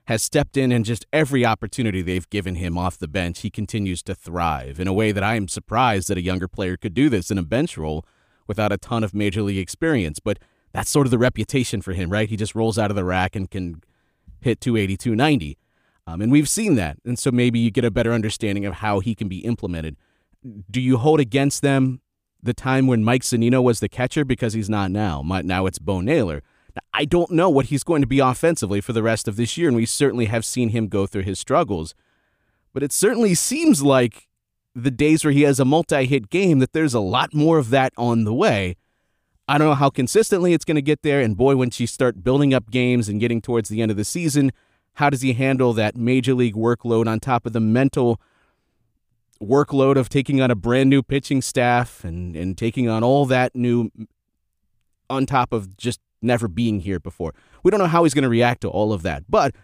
has 0.07 0.23
stepped 0.23 0.57
in 0.57 0.73
and 0.73 0.85
just 0.85 1.07
every 1.13 1.47
opportunity 1.47 2.03
they've 2.03 2.29
given 2.29 2.57
him 2.57 2.77
off 2.77 2.99
the 2.99 3.07
bench, 3.07 3.41
he 3.41 3.51
continues 3.51 4.03
to 4.03 4.15
thrive 4.15 4.81
in 4.81 4.89
a 4.89 4.93
way 4.93 5.13
that 5.13 5.23
I 5.23 5.37
am 5.37 5.47
surprised 5.47 6.09
that 6.09 6.19
a 6.19 6.23
younger 6.23 6.49
player 6.49 6.77
could 6.77 6.93
do 6.93 7.09
this 7.09 7.31
in 7.31 7.39
a 7.39 7.43
bench 7.43 7.79
role 7.79 8.05
without 8.49 8.73
a 8.73 8.79
ton 8.79 9.05
of 9.05 9.15
major 9.15 9.43
league 9.43 9.59
experience. 9.59 10.19
But 10.19 10.41
that's 10.73 10.91
sort 10.91 11.07
of 11.07 11.13
the 11.13 11.19
reputation 11.19 11.83
for 11.83 11.93
him, 11.93 12.11
right? 12.11 12.29
He 12.29 12.37
just 12.37 12.55
rolls 12.55 12.79
out 12.79 12.91
of 12.91 12.97
the 12.97 13.05
rack 13.05 13.37
and 13.37 13.49
can 13.51 13.83
hit 14.41 14.61
280, 14.61 14.97
290. 14.97 15.59
Um, 16.07 16.21
and 16.21 16.33
we've 16.33 16.49
seen 16.49 16.75
that. 16.75 16.99
And 17.05 17.19
so 17.19 17.31
maybe 17.31 17.61
you 17.61 17.71
get 17.71 17.85
a 17.85 17.91
better 17.91 18.13
understanding 18.13 18.67
of 18.67 18.75
how 18.75 18.99
he 18.99 19.15
can 19.15 19.29
be 19.29 19.39
implemented. 19.39 19.97
Do 20.69 20.81
you 20.81 20.99
hold 20.99 21.21
against 21.21 21.63
them 21.63 22.01
the 22.43 22.55
time 22.55 22.87
when 22.87 23.05
Mike 23.05 23.23
Zunino 23.23 23.63
was 23.63 23.81
the 23.81 23.89
catcher 23.89 24.25
because 24.25 24.53
he's 24.53 24.71
not 24.71 24.91
now? 24.91 25.23
Now 25.23 25.67
it's 25.67 25.79
Bo 25.79 26.01
Naylor. 26.01 26.43
I 26.93 27.05
don't 27.05 27.31
know 27.31 27.51
what 27.51 27.67
he's 27.67 27.85
going 27.85 28.01
to 28.03 28.09
be 28.09 28.19
offensively 28.19 28.81
for 28.81 28.93
the 28.93 29.03
rest 29.03 29.29
of 29.29 29.37
this 29.37 29.57
year, 29.57 29.69
and 29.69 29.77
we 29.77 29.87
certainly 29.87 30.27
have 30.27 30.45
seen 30.45 30.71
him 30.71 30.89
go 30.89 31.07
through 31.07 31.23
his 31.23 31.39
struggles. 31.39 31.95
But 32.73 32.83
it 32.83 32.93
certainly 32.93 33.35
seems 33.35 33.83
like 33.83 34.29
the 34.75 34.91
days 34.91 35.25
where 35.25 35.33
he 35.33 35.43
has 35.43 35.61
a 35.61 35.65
multi 35.65 36.07
hit 36.07 36.31
game 36.31 36.59
that 36.61 36.73
there's 36.73 36.95
a 36.95 37.01
lot 37.01 37.35
more 37.35 37.59
of 37.59 37.71
that 37.71 37.93
on 37.97 38.25
the 38.25 38.33
way. 38.33 38.77
I 39.47 39.59
don't 39.59 39.69
know 39.69 39.75
how 39.75 39.91
consistently 39.91 40.55
it's 40.55 40.65
going 40.65 40.77
to 40.77 40.83
get 40.83 41.03
there. 41.03 41.21
And 41.21 41.37
boy, 41.37 41.57
when 41.57 41.71
you 41.75 41.87
start 41.87 42.25
building 42.25 42.55
up 42.55 42.71
games 42.71 43.09
and 43.09 43.21
getting 43.21 43.43
towards 43.43 43.69
the 43.69 43.83
end 43.83 43.91
of 43.91 43.97
the 43.97 44.05
season, 44.05 44.53
how 44.95 45.11
does 45.11 45.21
he 45.21 45.35
handle 45.35 45.73
that 45.75 45.97
major 45.97 46.33
league 46.33 46.55
workload 46.55 47.07
on 47.07 47.21
top 47.21 47.45
of 47.45 47.53
the 47.53 47.61
mental 47.61 48.21
workload 49.43 49.97
of 49.97 50.09
taking 50.09 50.41
on 50.41 50.51
a 50.51 50.55
brand 50.55 50.89
new 50.89 51.03
pitching 51.03 51.43
staff 51.43 52.05
and, 52.05 52.37
and 52.37 52.57
taking 52.57 52.89
on 52.89 53.03
all 53.03 53.27
that 53.27 53.55
new 53.55 53.91
on 55.11 55.27
top 55.27 55.53
of 55.53 55.77
just 55.77 56.01
never 56.21 56.49
being 56.49 56.81
here 56.81 57.01
before? 57.01 57.35
We 57.63 57.71
don't 57.71 57.81
know 57.81 57.87
how 57.87 58.05
he's 58.05 58.15
going 58.15 58.23
to 58.23 58.29
react 58.29 58.63
to 58.63 58.69
all 58.69 58.93
of 58.93 59.03
that. 59.03 59.25
But 59.29 59.55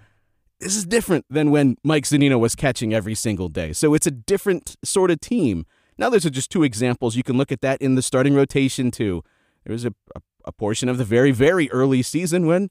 this 0.61 0.77
is 0.77 0.85
different 0.85 1.25
than 1.31 1.51
when 1.51 1.77
Mike 1.85 2.05
Zunino 2.05 2.39
was 2.39 2.55
catching 2.55 2.93
every 2.93 3.15
single 3.15 3.49
day. 3.49 3.73
So 3.73 3.95
it's 3.95 4.07
a 4.07 4.11
different 4.11 4.77
sort 4.85 5.11
of 5.11 5.21
team. 5.21 5.65
Now, 5.97 6.11
there's 6.11 6.25
just 6.25 6.51
two 6.51 6.63
examples. 6.63 7.17
You 7.17 7.23
can 7.23 7.37
look 7.37 7.51
at 7.53 7.61
that 7.61 7.81
in 7.81 7.95
the 7.95 8.03
starting 8.03 8.35
rotation, 8.35 8.91
too. 8.91 9.23
There 9.65 9.73
was 9.73 9.85
a, 9.85 9.95
a, 10.15 10.21
a 10.45 10.53
portion 10.53 10.89
of 10.89 10.99
the 10.99 11.05
very, 11.05 11.33
very 11.33 11.71
early 11.71 12.03
season 12.03 12.47
when 12.47 12.71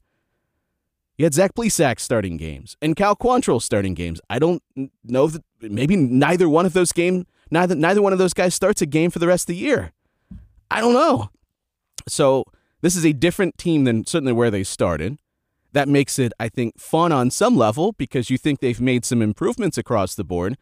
you 1.18 1.24
had 1.24 1.34
Zach 1.34 1.54
Plesac 1.54 2.00
starting 2.00 2.36
games 2.36 2.76
and 2.80 2.96
Cal 2.96 3.14
Quantrill 3.14 3.60
starting 3.60 3.94
games. 3.94 4.20
I 4.30 4.38
don't 4.38 4.62
know 5.04 5.26
that 5.26 5.42
maybe 5.60 5.96
neither 5.96 6.48
one 6.48 6.64
of 6.64 6.72
those 6.72 6.92
game 6.92 7.26
neither 7.50 7.74
neither 7.74 8.00
one 8.00 8.12
of 8.12 8.18
those 8.18 8.32
guys 8.32 8.54
starts 8.54 8.80
a 8.80 8.86
game 8.86 9.10
for 9.10 9.18
the 9.18 9.26
rest 9.26 9.44
of 9.44 9.54
the 9.54 9.56
year. 9.56 9.92
I 10.70 10.80
don't 10.80 10.94
know. 10.94 11.30
So 12.06 12.44
this 12.80 12.96
is 12.96 13.04
a 13.04 13.12
different 13.12 13.58
team 13.58 13.84
than 13.84 14.06
certainly 14.06 14.32
where 14.32 14.50
they 14.50 14.62
started. 14.62 15.18
That 15.72 15.88
makes 15.88 16.18
it, 16.18 16.32
I 16.40 16.48
think, 16.48 16.78
fun 16.78 17.12
on 17.12 17.30
some 17.30 17.56
level 17.56 17.92
because 17.92 18.30
you 18.30 18.38
think 18.38 18.60
they've 18.60 18.80
made 18.80 19.04
some 19.04 19.20
improvements 19.20 19.76
across 19.76 20.14
the 20.14 20.24
board. 20.24 20.56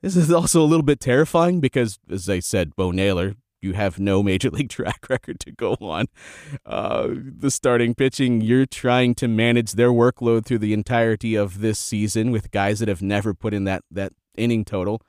This 0.00 0.16
is 0.16 0.30
also 0.30 0.62
a 0.62 0.66
little 0.66 0.84
bit 0.84 1.00
terrifying 1.00 1.60
because, 1.60 1.98
as 2.10 2.28
I 2.28 2.38
said, 2.40 2.76
Bo 2.76 2.92
Naylor, 2.92 3.34
you 3.62 3.72
have 3.74 3.98
no 3.98 4.22
major 4.22 4.50
league 4.50 4.68
track 4.70 5.08
record 5.08 5.40
to 5.40 5.52
go 5.52 5.76
on. 5.80 6.06
Uh, 6.66 7.08
the 7.14 7.50
starting 7.50 7.94
pitching, 7.94 8.40
you're 8.40 8.66
trying 8.66 9.14
to 9.16 9.28
manage 9.28 9.72
their 9.72 9.90
workload 9.90 10.44
through 10.44 10.58
the 10.58 10.72
entirety 10.72 11.34
of 11.34 11.60
this 11.60 11.78
season 11.78 12.30
with 12.30 12.50
guys 12.50 12.80
that 12.80 12.88
have 12.88 13.02
never 13.02 13.32
put 13.32 13.54
in 13.54 13.64
that, 13.64 13.84
that 13.90 14.12
inning 14.36 14.64
total. 14.64 15.00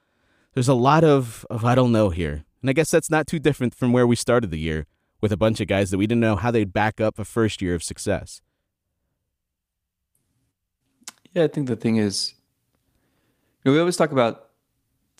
There's 0.53 0.67
a 0.67 0.73
lot 0.73 1.03
of, 1.03 1.45
of 1.49 1.65
I 1.65 1.75
don't 1.75 1.91
know 1.91 2.09
here. 2.09 2.45
And 2.61 2.69
I 2.69 2.73
guess 2.73 2.91
that's 2.91 3.09
not 3.09 3.27
too 3.27 3.39
different 3.39 3.75
from 3.75 3.91
where 3.91 4.07
we 4.07 4.15
started 4.15 4.51
the 4.51 4.59
year 4.59 4.85
with 5.19 5.31
a 5.31 5.37
bunch 5.37 5.59
of 5.59 5.67
guys 5.67 5.91
that 5.91 5.97
we 5.97 6.07
didn't 6.07 6.21
know 6.21 6.35
how 6.35 6.51
they'd 6.51 6.71
back 6.71 7.01
up 7.01 7.17
a 7.19 7.25
first 7.25 7.61
year 7.61 7.75
of 7.75 7.83
success. 7.83 8.41
Yeah, 11.33 11.43
I 11.43 11.47
think 11.47 11.67
the 11.67 11.75
thing 11.75 11.97
is, 11.97 12.35
you 13.63 13.71
know, 13.71 13.73
we 13.73 13.79
always 13.79 13.97
talk 13.97 14.11
about 14.11 14.49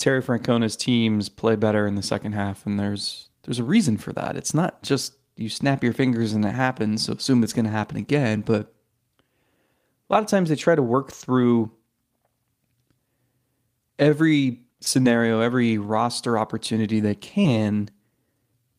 Terry 0.04 0.22
Francona's 0.22 0.76
teams 0.76 1.30
play 1.30 1.56
better 1.56 1.88
in 1.88 1.96
the 1.96 2.02
second 2.02 2.34
half, 2.34 2.66
and 2.66 2.78
there's 2.78 3.30
there's 3.44 3.60
a 3.60 3.64
reason 3.64 3.96
for 3.96 4.12
that. 4.12 4.36
It's 4.36 4.54
not 4.54 4.84
just 4.84 5.14
you 5.38 5.48
snap 5.48 5.82
your 5.82 5.94
fingers 5.94 6.34
and 6.34 6.44
it 6.44 6.54
happens, 6.54 7.06
so 7.06 7.14
assume 7.14 7.42
it's 7.42 7.54
going 7.54 7.64
to 7.64 7.72
happen 7.72 7.96
again. 7.96 8.42
But 8.42 8.74
a 9.18 10.14
lot 10.14 10.22
of 10.22 10.28
times 10.28 10.50
they 10.50 10.58
try 10.58 10.76
to 10.76 10.82
work 10.84 11.14
through 11.14 11.72
every 13.98 14.64
scenario, 14.82 15.40
every 15.40 15.78
roster 15.78 16.38
opportunity 16.38 17.00
they 17.00 17.16
can 17.16 17.90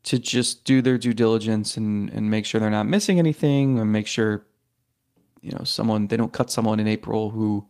to 0.02 0.18
just 0.18 0.64
do 0.64 0.82
their 0.82 0.98
due 0.98 1.14
diligence 1.14 1.78
and, 1.78 2.10
and 2.10 2.30
make 2.30 2.44
sure 2.44 2.60
they're 2.60 2.68
not 2.68 2.86
missing 2.86 3.18
anything 3.18 3.78
and 3.78 3.90
make 3.90 4.06
sure 4.06 4.44
you 5.40 5.52
know 5.52 5.64
someone 5.64 6.08
they 6.08 6.18
don't 6.18 6.34
cut 6.34 6.50
someone 6.50 6.80
in 6.80 6.86
April 6.86 7.30
who 7.30 7.66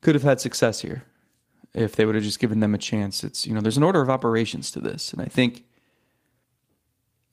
could 0.00 0.14
have 0.14 0.22
had 0.22 0.40
success 0.40 0.82
here 0.82 1.02
if 1.76 1.94
they 1.94 2.06
would 2.06 2.14
have 2.14 2.24
just 2.24 2.40
given 2.40 2.60
them 2.60 2.74
a 2.74 2.78
chance. 2.78 3.22
It's 3.22 3.46
you 3.46 3.54
know 3.54 3.60
there's 3.60 3.76
an 3.76 3.82
order 3.82 4.00
of 4.00 4.10
operations 4.10 4.70
to 4.72 4.80
this, 4.80 5.12
and 5.12 5.20
I 5.20 5.26
think 5.26 5.64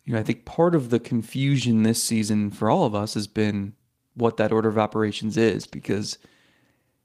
you 0.04 0.14
know 0.14 0.20
I 0.20 0.24
think 0.24 0.46
part 0.46 0.76
of 0.76 0.90
the 0.90 1.00
confusion 1.00 1.84
this 1.84 2.04
season 2.04 2.52
for 2.52 2.70
all 2.70 2.86
of 2.86 2.94
us 2.94 3.14
has 3.16 3.26
been 3.26 3.74
what 4.16 4.38
that 4.38 4.52
order 4.52 4.70
of 4.70 4.78
operations 4.78 5.38
is 5.38 5.66
because 5.66 6.20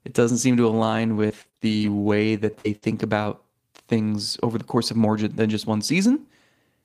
it 0.05 0.13
doesn't 0.13 0.37
seem 0.37 0.57
to 0.57 0.67
align 0.67 1.15
with 1.15 1.47
the 1.61 1.89
way 1.89 2.35
that 2.35 2.57
they 2.59 2.73
think 2.73 3.01
about 3.01 3.43
things 3.87 4.37
over 4.43 4.57
the 4.57 4.63
course 4.63 4.91
of 4.91 4.97
more 4.97 5.17
than 5.17 5.49
just 5.49 5.65
one 5.65 5.81
season. 5.81 6.25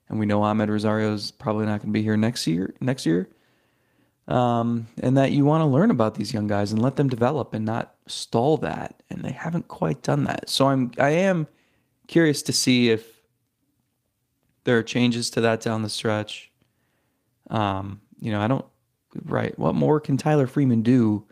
And 0.09 0.19
we 0.19 0.25
know 0.25 0.41
Amed 0.41 0.69
Rosario 0.69 1.13
is 1.13 1.31
probably 1.31 1.65
not 1.65 1.81
going 1.81 1.89
to 1.89 1.97
be 1.97 2.01
here 2.01 2.17
next 2.17 2.47
year. 2.47 2.73
Next 2.79 3.05
year, 3.05 3.29
um, 4.27 4.87
and 5.01 5.17
that 5.17 5.31
you 5.31 5.45
want 5.45 5.61
to 5.61 5.65
learn 5.65 5.91
about 5.91 6.15
these 6.15 6.33
young 6.33 6.47
guys 6.47 6.71
and 6.71 6.81
let 6.81 6.95
them 6.95 7.09
develop 7.09 7.53
and 7.53 7.65
not 7.65 7.95
stall 8.07 8.57
that. 8.57 9.03
And 9.09 9.23
they 9.23 9.31
haven't 9.31 9.67
quite 9.67 10.01
done 10.01 10.23
that. 10.23 10.49
So 10.49 10.67
I'm 10.67 10.91
I 10.97 11.09
am 11.09 11.47
curious 12.07 12.41
to 12.43 12.53
see 12.53 12.89
if 12.89 13.21
there 14.63 14.77
are 14.77 14.83
changes 14.83 15.29
to 15.31 15.41
that 15.41 15.61
down 15.61 15.83
the 15.83 15.89
stretch. 15.89 16.51
Um, 17.49 18.01
you 18.19 18.31
know, 18.31 18.41
I 18.41 18.47
don't 18.47 18.65
right. 19.25 19.57
What 19.59 19.75
more 19.75 19.99
can 19.99 20.17
Tyler 20.17 20.47
Freeman 20.47 20.81
do 20.81 21.25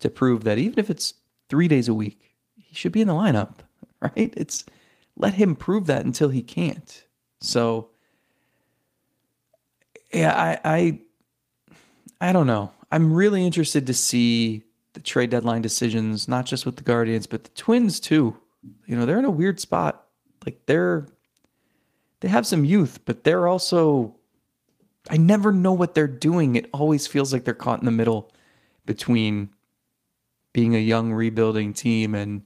to 0.00 0.10
prove 0.10 0.44
that 0.44 0.58
even 0.58 0.78
if 0.78 0.90
it's 0.90 1.14
three 1.48 1.68
days 1.68 1.88
a 1.88 1.94
week, 1.94 2.36
he 2.56 2.74
should 2.74 2.92
be 2.92 3.00
in 3.00 3.08
the 3.08 3.14
lineup, 3.14 3.54
right? 4.00 4.32
It's 4.36 4.64
let 5.16 5.34
him 5.34 5.56
prove 5.56 5.86
that 5.86 6.04
until 6.04 6.28
he 6.28 6.42
can't. 6.42 7.04
So 7.40 7.88
yeah, 10.12 10.34
I 10.34 10.60
I 10.64 11.00
I 12.20 12.32
don't 12.32 12.46
know. 12.46 12.72
I'm 12.90 13.12
really 13.12 13.44
interested 13.44 13.86
to 13.86 13.94
see 13.94 14.62
the 14.94 15.00
trade 15.00 15.30
deadline 15.30 15.62
decisions, 15.62 16.28
not 16.28 16.46
just 16.46 16.64
with 16.64 16.76
the 16.76 16.82
Guardians, 16.82 17.26
but 17.26 17.44
the 17.44 17.50
Twins 17.50 18.00
too. 18.00 18.36
You 18.86 18.96
know, 18.96 19.04
they're 19.04 19.18
in 19.18 19.24
a 19.24 19.30
weird 19.30 19.60
spot. 19.60 20.06
Like 20.44 20.64
they're 20.66 21.06
they 22.20 22.28
have 22.28 22.46
some 22.46 22.64
youth, 22.64 23.00
but 23.04 23.24
they're 23.24 23.46
also 23.46 24.16
I 25.10 25.16
never 25.16 25.52
know 25.52 25.72
what 25.72 25.94
they're 25.94 26.06
doing. 26.06 26.56
It 26.56 26.70
always 26.72 27.06
feels 27.06 27.32
like 27.32 27.44
they're 27.44 27.54
caught 27.54 27.80
in 27.80 27.84
the 27.84 27.90
middle 27.90 28.32
between 28.86 29.50
being 30.52 30.74
a 30.74 30.80
young 30.80 31.12
rebuilding 31.12 31.74
team 31.74 32.14
and 32.14 32.42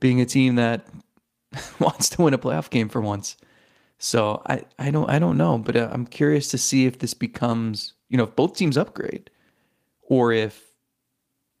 being 0.00 0.20
a 0.20 0.26
team 0.26 0.54
that 0.54 0.86
wants 1.78 2.08
to 2.10 2.22
win 2.22 2.34
a 2.34 2.38
playoff 2.38 2.70
game 2.70 2.88
for 2.88 3.00
once. 3.00 3.36
So 3.98 4.42
I, 4.46 4.64
I 4.78 4.90
don't 4.90 5.08
I 5.10 5.18
don't 5.18 5.36
know, 5.36 5.58
but 5.58 5.76
uh, 5.76 5.88
I'm 5.92 6.06
curious 6.06 6.48
to 6.48 6.58
see 6.58 6.86
if 6.86 6.98
this 6.98 7.14
becomes 7.14 7.92
you 8.12 8.18
know 8.18 8.24
if 8.24 8.36
both 8.36 8.54
teams 8.54 8.76
upgrade, 8.76 9.30
or 10.02 10.32
if 10.32 10.62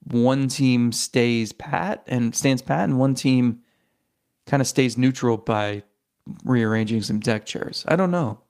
one 0.04 0.48
team 0.48 0.92
stays 0.92 1.52
pat 1.52 2.04
and 2.06 2.36
stands 2.36 2.60
pat, 2.60 2.84
and 2.84 2.98
one 2.98 3.14
team 3.14 3.60
kind 4.46 4.60
of 4.60 4.66
stays 4.66 4.98
neutral 4.98 5.38
by 5.38 5.82
rearranging 6.44 7.00
some 7.02 7.18
deck 7.18 7.46
chairs. 7.46 7.84
I 7.88 7.96
don't 7.96 8.10
know. 8.10 8.40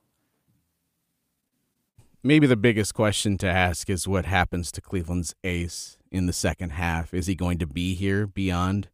Maybe 2.25 2.47
the 2.47 2.57
biggest 2.57 2.95
question 2.95 3.39
to 3.39 3.49
ask 3.49 3.89
is 3.89 4.09
what 4.09 4.27
happens 4.27 4.73
to 4.73 4.81
Cleveland's 4.81 5.35
ace 5.45 5.97
in 6.11 6.27
the 6.27 6.33
second 6.33 6.71
half. 6.71 7.15
Is 7.15 7.27
he 7.27 7.35
going 7.35 7.59
to 7.59 7.67
be 7.67 7.95
here 7.95 8.27
beyond 8.27 8.89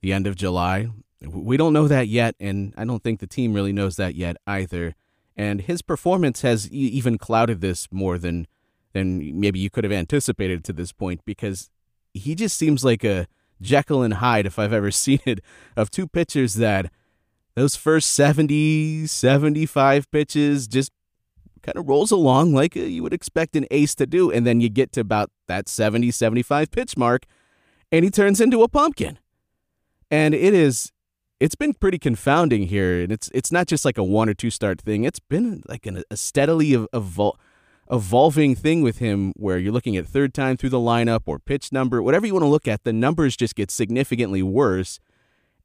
the 0.00 0.12
end 0.12 0.26
of 0.26 0.36
July? 0.36 0.88
We 1.24 1.56
don't 1.56 1.72
know 1.72 1.86
that 1.86 2.08
yet, 2.08 2.34
and 2.40 2.74
I 2.76 2.84
don't 2.84 3.02
think 3.02 3.20
the 3.20 3.26
team 3.28 3.52
really 3.52 3.72
knows 3.72 3.96
that 3.96 4.16
yet 4.16 4.36
either. 4.46 4.96
And 5.36 5.62
his 5.62 5.82
performance 5.82 6.42
has 6.42 6.70
even 6.70 7.18
clouded 7.18 7.60
this 7.60 7.88
more 7.90 8.18
than 8.18 8.46
than 8.92 9.40
maybe 9.40 9.58
you 9.58 9.70
could 9.70 9.84
have 9.84 9.92
anticipated 9.92 10.62
to 10.64 10.72
this 10.72 10.92
point 10.92 11.22
because 11.24 11.70
he 12.12 12.34
just 12.34 12.58
seems 12.58 12.84
like 12.84 13.02
a 13.02 13.26
Jekyll 13.60 14.02
and 14.02 14.14
Hyde 14.14 14.44
if 14.44 14.58
I've 14.58 14.72
ever 14.72 14.90
seen 15.04 15.20
it 15.24 15.40
of 15.76 15.90
two 15.90 16.06
pitchers 16.06 16.54
that 16.54 16.92
those 17.54 17.76
first 17.76 18.12
70, 18.12 19.06
75 19.06 20.10
pitches 20.10 20.66
just 20.66 20.90
kind 21.62 21.76
of 21.76 21.88
rolls 21.88 22.10
along 22.10 22.52
like 22.52 22.76
uh, 22.76 22.80
you 22.80 23.02
would 23.02 23.14
expect 23.14 23.54
an 23.54 23.66
ace 23.70 23.94
to 23.94 24.06
do 24.06 24.30
and 24.30 24.46
then 24.46 24.60
you 24.60 24.68
get 24.68 24.90
to 24.92 25.00
about 25.00 25.30
that 25.46 25.68
70, 25.68 26.10
75 26.10 26.70
pitch 26.70 26.96
mark 26.96 27.24
and 27.90 28.04
he 28.04 28.10
turns 28.10 28.40
into 28.40 28.62
a 28.62 28.68
pumpkin. 28.68 29.18
And 30.10 30.34
it 30.34 30.54
is 30.54 30.92
it's 31.42 31.56
been 31.56 31.74
pretty 31.74 31.98
confounding 31.98 32.68
here, 32.68 33.00
and 33.02 33.10
it's 33.10 33.28
it's 33.34 33.50
not 33.50 33.66
just 33.66 33.84
like 33.84 33.98
a 33.98 34.04
one 34.04 34.28
or 34.28 34.34
two 34.34 34.48
start 34.48 34.80
thing. 34.80 35.02
It's 35.02 35.18
been 35.18 35.64
like 35.66 35.86
an, 35.86 36.04
a 36.08 36.16
steadily 36.16 36.70
evol- 36.70 37.34
evolving 37.90 38.54
thing 38.54 38.82
with 38.82 38.98
him, 38.98 39.32
where 39.34 39.58
you're 39.58 39.72
looking 39.72 39.96
at 39.96 40.06
third 40.06 40.34
time 40.34 40.56
through 40.56 40.68
the 40.68 40.78
lineup 40.78 41.22
or 41.26 41.40
pitch 41.40 41.72
number, 41.72 42.00
whatever 42.00 42.28
you 42.28 42.32
want 42.32 42.44
to 42.44 42.48
look 42.48 42.68
at. 42.68 42.84
The 42.84 42.92
numbers 42.92 43.36
just 43.36 43.56
get 43.56 43.72
significantly 43.72 44.40
worse, 44.40 45.00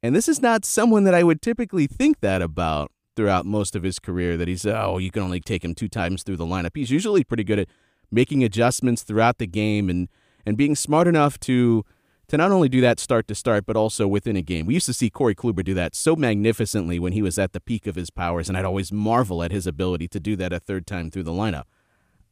and 0.01 0.15
this 0.15 0.27
is 0.27 0.41
not 0.41 0.65
someone 0.65 1.03
that 1.03 1.13
I 1.13 1.21
would 1.21 1.43
typically 1.43 1.85
think 1.85 2.21
that 2.21 2.41
about 2.41 2.91
throughout 3.15 3.45
most 3.45 3.75
of 3.75 3.83
his 3.83 3.99
career. 3.99 4.35
That 4.35 4.47
he's 4.47 4.65
oh, 4.65 4.97
you 4.97 5.11
can 5.11 5.21
only 5.21 5.41
take 5.41 5.63
him 5.63 5.75
two 5.75 5.89
times 5.89 6.23
through 6.23 6.37
the 6.37 6.45
lineup. 6.45 6.71
He's 6.73 6.89
usually 6.89 7.23
pretty 7.23 7.43
good 7.43 7.59
at 7.59 7.67
making 8.11 8.43
adjustments 8.43 9.03
throughout 9.03 9.37
the 9.37 9.45
game 9.45 9.91
and 9.91 10.09
and 10.43 10.57
being 10.57 10.75
smart 10.75 11.07
enough 11.07 11.39
to 11.41 11.85
to 12.27 12.37
not 12.37 12.51
only 12.51 12.69
do 12.69 12.81
that 12.81 12.99
start 12.99 13.27
to 13.27 13.35
start, 13.35 13.65
but 13.65 13.75
also 13.75 14.07
within 14.07 14.35
a 14.35 14.41
game. 14.41 14.65
We 14.65 14.73
used 14.73 14.85
to 14.87 14.93
see 14.93 15.09
Corey 15.09 15.35
Kluber 15.35 15.63
do 15.63 15.73
that 15.75 15.95
so 15.95 16.15
magnificently 16.15 16.99
when 16.99 17.13
he 17.13 17.21
was 17.21 17.39
at 17.39 17.53
the 17.53 17.61
peak 17.61 17.87
of 17.87 17.95
his 17.95 18.09
powers, 18.09 18.49
and 18.49 18.57
I'd 18.57 18.65
always 18.65 18.91
marvel 18.91 19.43
at 19.43 19.51
his 19.51 19.65
ability 19.65 20.07
to 20.09 20.19
do 20.19 20.35
that 20.35 20.51
a 20.51 20.59
third 20.59 20.85
time 20.85 21.09
through 21.09 21.23
the 21.23 21.31
lineup. 21.31 21.63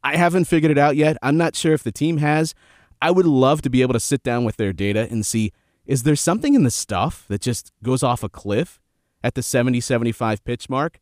I 0.03 0.17
haven't 0.17 0.45
figured 0.45 0.71
it 0.71 0.77
out 0.77 0.95
yet. 0.95 1.17
I'm 1.23 1.37
not 1.37 1.55
sure 1.55 1.73
if 1.73 1.83
the 1.83 1.91
team 1.91 2.17
has. 2.17 2.53
I 3.01 3.11
would 3.11 3.25
love 3.25 3.61
to 3.63 3.69
be 3.69 3.81
able 3.81 3.93
to 3.93 3.99
sit 3.99 4.21
down 4.21 4.43
with 4.43 4.57
their 4.57 4.73
data 4.73 5.07
and 5.09 5.25
see 5.25 5.51
is 5.85 6.03
there 6.03 6.15
something 6.15 6.55
in 6.55 6.63
the 6.63 6.71
stuff 6.71 7.25
that 7.27 7.41
just 7.41 7.71
goes 7.83 8.01
off 8.01 8.23
a 8.23 8.29
cliff 8.29 8.79
at 9.23 9.35
the 9.35 9.43
70 9.43 9.79
75 9.79 10.43
pitch 10.43 10.69
mark? 10.69 10.99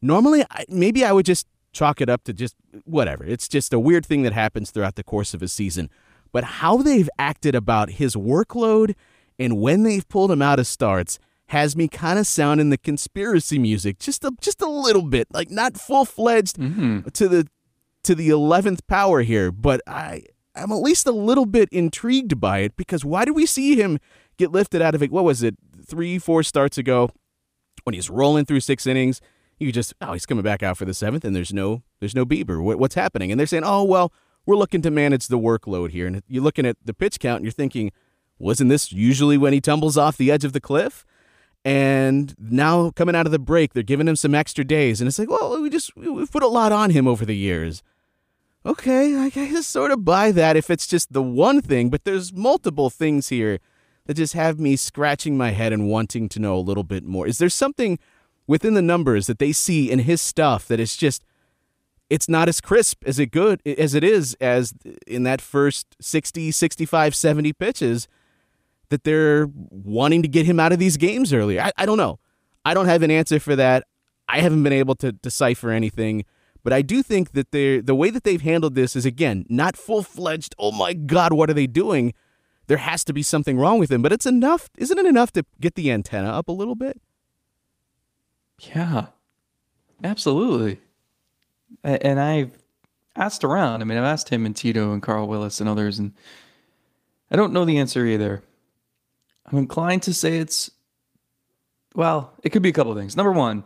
Normally, 0.00 0.44
maybe 0.68 1.04
I 1.04 1.12
would 1.12 1.26
just 1.26 1.46
chalk 1.72 2.00
it 2.00 2.08
up 2.08 2.24
to 2.24 2.32
just 2.32 2.54
whatever. 2.84 3.24
It's 3.24 3.48
just 3.48 3.72
a 3.72 3.78
weird 3.78 4.06
thing 4.06 4.22
that 4.22 4.32
happens 4.32 4.70
throughout 4.70 4.94
the 4.94 5.02
course 5.02 5.34
of 5.34 5.42
a 5.42 5.48
season 5.48 5.90
but 6.32 6.44
how 6.44 6.78
they've 6.78 7.08
acted 7.18 7.54
about 7.54 7.90
his 7.90 8.14
workload 8.16 8.94
and 9.38 9.60
when 9.60 9.82
they've 9.82 10.08
pulled 10.08 10.30
him 10.30 10.42
out 10.42 10.58
of 10.58 10.66
starts 10.66 11.18
has 11.48 11.74
me 11.74 11.88
kind 11.88 12.18
of 12.18 12.26
sounding 12.26 12.70
the 12.70 12.78
conspiracy 12.78 13.58
music 13.58 13.98
just 13.98 14.24
a 14.24 14.30
just 14.40 14.62
a 14.62 14.68
little 14.68 15.02
bit, 15.02 15.26
like 15.32 15.50
not 15.50 15.76
full 15.76 16.04
fledged 16.04 16.56
Mm-hmm. 16.56 17.08
to 17.08 17.28
the 17.28 17.46
to 18.04 18.14
the 18.14 18.28
eleventh 18.30 18.86
power 18.86 19.22
here, 19.22 19.50
but 19.50 19.80
I 19.86 20.22
I'm 20.54 20.72
at 20.72 20.76
least 20.76 21.06
a 21.06 21.12
little 21.12 21.46
bit 21.46 21.68
intrigued 21.72 22.40
by 22.40 22.58
it 22.60 22.76
because 22.76 23.04
why 23.04 23.24
do 23.24 23.32
we 23.32 23.46
see 23.46 23.76
him 23.80 23.98
get 24.36 24.52
lifted 24.52 24.80
out 24.82 24.94
of 24.94 25.02
it? 25.02 25.10
What 25.12 25.24
was 25.24 25.42
it, 25.42 25.56
three, 25.86 26.18
four 26.18 26.42
starts 26.42 26.76
ago, 26.78 27.10
when 27.84 27.94
he's 27.94 28.10
rolling 28.10 28.44
through 28.44 28.60
six 28.60 28.86
innings? 28.86 29.20
You 29.58 29.72
just 29.72 29.92
oh 30.00 30.12
he's 30.12 30.26
coming 30.26 30.42
back 30.44 30.62
out 30.62 30.76
for 30.78 30.84
the 30.84 30.94
seventh, 30.94 31.24
and 31.24 31.34
there's 31.34 31.52
no 31.52 31.82
there's 31.98 32.14
no 32.14 32.24
Bieber. 32.24 32.62
What, 32.62 32.78
what's 32.78 32.94
happening? 32.94 33.30
And 33.30 33.38
they're 33.38 33.46
saying 33.46 33.64
oh 33.64 33.84
well 33.84 34.12
we're 34.46 34.56
looking 34.56 34.82
to 34.82 34.90
manage 34.90 35.28
the 35.28 35.38
workload 35.38 35.90
here. 35.90 36.06
And 36.06 36.22
you're 36.28 36.42
looking 36.42 36.66
at 36.66 36.76
the 36.84 36.94
pitch 36.94 37.20
count 37.20 37.36
and 37.36 37.44
you're 37.44 37.52
thinking, 37.52 37.92
wasn't 38.38 38.70
this 38.70 38.92
usually 38.92 39.38
when 39.38 39.52
he 39.52 39.60
tumbles 39.60 39.96
off 39.96 40.16
the 40.16 40.30
edge 40.30 40.44
of 40.44 40.52
the 40.52 40.60
cliff? 40.60 41.04
And 41.64 42.34
now 42.38 42.90
coming 42.90 43.14
out 43.14 43.26
of 43.26 43.32
the 43.32 43.38
break, 43.38 43.74
they're 43.74 43.82
giving 43.82 44.08
him 44.08 44.16
some 44.16 44.34
extra 44.34 44.64
days. 44.64 45.00
And 45.00 45.08
it's 45.08 45.18
like, 45.18 45.28
well, 45.28 45.60
we 45.60 45.68
just, 45.68 45.94
we've 45.94 46.32
put 46.32 46.42
a 46.42 46.48
lot 46.48 46.72
on 46.72 46.90
him 46.90 47.06
over 47.06 47.24
the 47.24 47.36
years. 47.36 47.82
okay, 48.64 49.16
I 49.16 49.28
guess 49.28 49.66
sort 49.66 49.90
of 49.90 50.04
buy 50.04 50.32
that 50.32 50.56
if 50.56 50.70
it's 50.70 50.86
just 50.86 51.12
the 51.12 51.22
one 51.22 51.60
thing, 51.60 51.90
but 51.90 52.04
there's 52.04 52.32
multiple 52.32 52.90
things 52.90 53.28
here 53.28 53.58
that 54.06 54.14
just 54.14 54.34
have 54.34 54.58
me 54.58 54.76
scratching 54.76 55.36
my 55.36 55.50
head 55.50 55.72
and 55.72 55.88
wanting 55.88 56.28
to 56.30 56.40
know 56.40 56.56
a 56.56 56.60
little 56.60 56.82
bit 56.82 57.04
more. 57.04 57.26
Is 57.26 57.38
there 57.38 57.48
something 57.48 57.98
within 58.46 58.74
the 58.74 58.82
numbers 58.82 59.26
that 59.28 59.38
they 59.38 59.52
see 59.52 59.90
in 59.90 60.00
his 60.00 60.20
stuff 60.20 60.66
that 60.68 60.80
is 60.80 60.96
just 60.96 61.22
it's 62.10 62.28
not 62.28 62.48
as 62.48 62.60
crisp 62.60 63.02
as 63.06 63.18
it 63.18 63.30
good 63.30 63.62
as 63.64 63.94
it 63.94 64.04
is 64.04 64.34
as 64.40 64.74
in 65.06 65.22
that 65.22 65.40
first 65.40 65.96
60, 66.00 66.50
65, 66.50 67.14
70 67.14 67.52
pitches 67.54 68.08
that 68.90 69.04
they're 69.04 69.48
wanting 69.54 70.20
to 70.20 70.28
get 70.28 70.44
him 70.44 70.60
out 70.60 70.72
of 70.72 70.80
these 70.80 70.96
games 70.96 71.32
earlier. 71.32 71.62
I, 71.62 71.72
I 71.78 71.86
don't 71.86 71.96
know. 71.96 72.18
I 72.64 72.74
don't 72.74 72.86
have 72.86 73.02
an 73.02 73.10
answer 73.10 73.38
for 73.38 73.56
that. 73.56 73.84
I 74.28 74.40
haven't 74.40 74.64
been 74.64 74.72
able 74.72 74.96
to 74.96 75.12
decipher 75.12 75.70
anything. 75.70 76.24
But 76.62 76.72
I 76.72 76.82
do 76.82 77.02
think 77.02 77.32
that 77.32 77.52
they 77.52 77.80
the 77.80 77.94
way 77.94 78.10
that 78.10 78.24
they've 78.24 78.42
handled 78.42 78.74
this 78.74 78.94
is 78.94 79.06
again 79.06 79.46
not 79.48 79.76
full 79.76 80.02
fledged. 80.02 80.54
Oh 80.58 80.72
my 80.72 80.92
God, 80.92 81.32
what 81.32 81.48
are 81.48 81.54
they 81.54 81.66
doing? 81.66 82.12
There 82.66 82.76
has 82.76 83.02
to 83.04 83.12
be 83.12 83.22
something 83.22 83.56
wrong 83.56 83.78
with 83.78 83.90
him. 83.90 84.02
But 84.02 84.12
it's 84.12 84.26
enough, 84.26 84.68
isn't 84.76 84.98
it 84.98 85.06
enough 85.06 85.32
to 85.32 85.44
get 85.60 85.74
the 85.74 85.90
antenna 85.90 86.28
up 86.30 86.48
a 86.48 86.52
little 86.52 86.74
bit? 86.74 87.00
Yeah, 88.60 89.06
absolutely. 90.04 90.80
And 91.82 92.20
I've 92.20 92.58
asked 93.16 93.44
around. 93.44 93.82
I 93.82 93.84
mean, 93.84 93.98
I've 93.98 94.04
asked 94.04 94.28
him 94.28 94.46
and 94.46 94.54
Tito 94.54 94.92
and 94.92 95.02
Carl 95.02 95.28
Willis 95.28 95.60
and 95.60 95.68
others, 95.68 95.98
and 95.98 96.12
I 97.30 97.36
don't 97.36 97.52
know 97.52 97.64
the 97.64 97.78
answer 97.78 98.04
either. 98.06 98.42
I'm 99.46 99.58
inclined 99.58 100.02
to 100.04 100.14
say 100.14 100.38
it's, 100.38 100.70
well, 101.94 102.34
it 102.42 102.50
could 102.50 102.62
be 102.62 102.68
a 102.68 102.72
couple 102.72 102.92
of 102.92 102.98
things. 102.98 103.16
Number 103.16 103.32
one, 103.32 103.64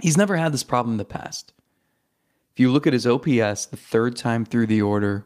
he's 0.00 0.16
never 0.16 0.36
had 0.36 0.52
this 0.52 0.62
problem 0.62 0.94
in 0.94 0.98
the 0.98 1.04
past. 1.04 1.52
If 2.52 2.60
you 2.60 2.70
look 2.70 2.86
at 2.86 2.92
his 2.92 3.06
OPS 3.06 3.66
the 3.66 3.76
third 3.76 4.16
time 4.16 4.44
through 4.44 4.66
the 4.66 4.82
order, 4.82 5.24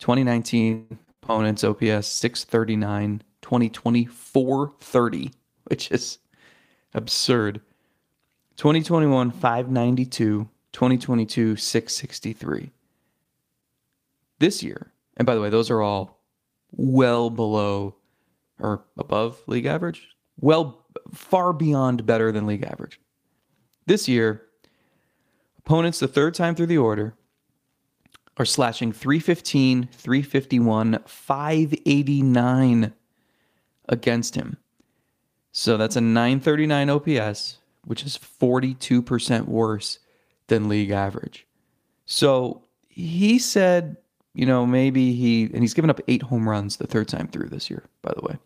2019 0.00 0.98
opponents 1.22 1.62
OPS 1.62 2.08
639, 2.08 3.22
2020 3.42 4.06
430, 4.06 5.30
which 5.64 5.90
is 5.90 6.18
absurd. 6.94 7.60
2021 8.56 9.30
592, 9.30 10.48
2022 10.72 11.56
663. 11.56 12.72
This 14.38 14.62
year, 14.62 14.92
and 15.16 15.26
by 15.26 15.34
the 15.34 15.40
way, 15.40 15.50
those 15.50 15.70
are 15.70 15.82
all 15.82 16.20
well 16.72 17.30
below 17.30 17.96
or 18.58 18.84
above 18.96 19.42
league 19.46 19.66
average, 19.66 20.08
well 20.40 20.84
far 21.12 21.52
beyond 21.52 22.06
better 22.06 22.32
than 22.32 22.46
league 22.46 22.64
average. 22.64 23.00
This 23.86 24.08
year, 24.08 24.42
opponents 25.58 25.98
the 25.98 26.08
third 26.08 26.34
time 26.34 26.54
through 26.54 26.66
the 26.66 26.78
order 26.78 27.14
are 28.36 28.44
slashing 28.44 28.92
315, 28.92 29.88
351, 29.92 30.98
589 31.04 32.92
against 33.88 34.34
him. 34.34 34.56
So 35.52 35.76
that's 35.76 35.96
a 35.96 36.00
939 36.00 36.90
OPS, 36.90 37.58
which 37.84 38.04
is 38.04 38.18
42% 38.18 39.46
worse 39.46 39.98
than 40.52 40.68
league 40.68 40.90
average. 40.90 41.46
So 42.04 42.62
he 42.88 43.38
said, 43.38 43.96
you 44.34 44.44
know, 44.44 44.66
maybe 44.66 45.14
he, 45.14 45.44
and 45.44 45.62
he's 45.62 45.72
given 45.72 45.88
up 45.88 46.00
eight 46.08 46.20
home 46.20 46.46
runs 46.46 46.76
the 46.76 46.86
third 46.86 47.08
time 47.08 47.26
through 47.26 47.48
this 47.48 47.70
year, 47.70 47.84
by 48.02 48.12
the 48.14 48.20
way. 48.22 48.36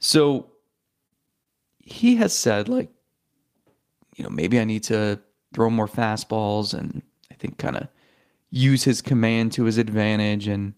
So 0.00 0.50
he 1.78 2.16
has 2.16 2.36
said, 2.36 2.68
like, 2.68 2.90
you 4.16 4.24
know, 4.24 4.30
maybe 4.30 4.58
I 4.58 4.64
need 4.64 4.82
to 4.84 5.20
throw 5.54 5.70
more 5.70 5.86
fastballs 5.86 6.74
and 6.74 7.02
I 7.30 7.34
think 7.34 7.58
kind 7.58 7.76
of 7.76 7.86
use 8.50 8.82
his 8.82 9.00
command 9.00 9.52
to 9.52 9.64
his 9.64 9.78
advantage 9.78 10.48
and 10.48 10.74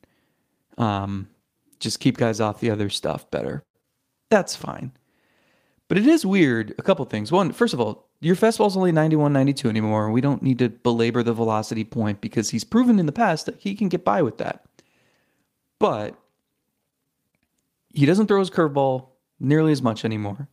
um, 0.77 1.27
just 1.81 2.01
keep 2.01 2.19
guys 2.19 2.39
off 2.39 2.61
the 2.61 2.71
other 2.71 2.91
stuff 2.91 3.31
better. 3.31 3.65
That's 4.29 4.55
fine. 4.55 4.93
But 5.93 5.99
it 5.99 6.07
is 6.07 6.25
weird. 6.25 6.75
A 6.79 6.83
couple 6.83 7.05
things. 7.05 7.31
One, 7.31 7.53
first 7.53 7.75
of 7.75 7.81
all, 7.81 8.09
your 8.23 8.35
fastball's 8.35 8.79
only 8.79 8.93
91, 8.93 9.31
92 9.31 9.69
anymore. 9.69 10.11
We 10.11 10.23
don't 10.23 10.43
need 10.43 10.59
to 10.61 10.71
belabor 10.71 11.23
the 11.23 11.35
velocity 11.35 11.85
point 11.85 12.23
because 12.23 12.49
he's 12.49 12.65
proven 12.65 12.99
in 12.99 13.05
the 13.05 13.13
past 13.13 13.45
that 13.45 13.61
he 13.61 13.75
can 13.75 13.91
get 13.91 14.03
by 14.03 14.23
with 14.23 14.39
that. 14.39 14.65
But 15.79 16.19
he 17.91 18.07
doesn't 18.07 18.27
throw 18.27 18.39
his 18.39 18.49
curveball 18.49 19.09
nearly 19.39 19.71
as 19.71 19.83
much 19.83 20.07
anymore. 20.07 20.49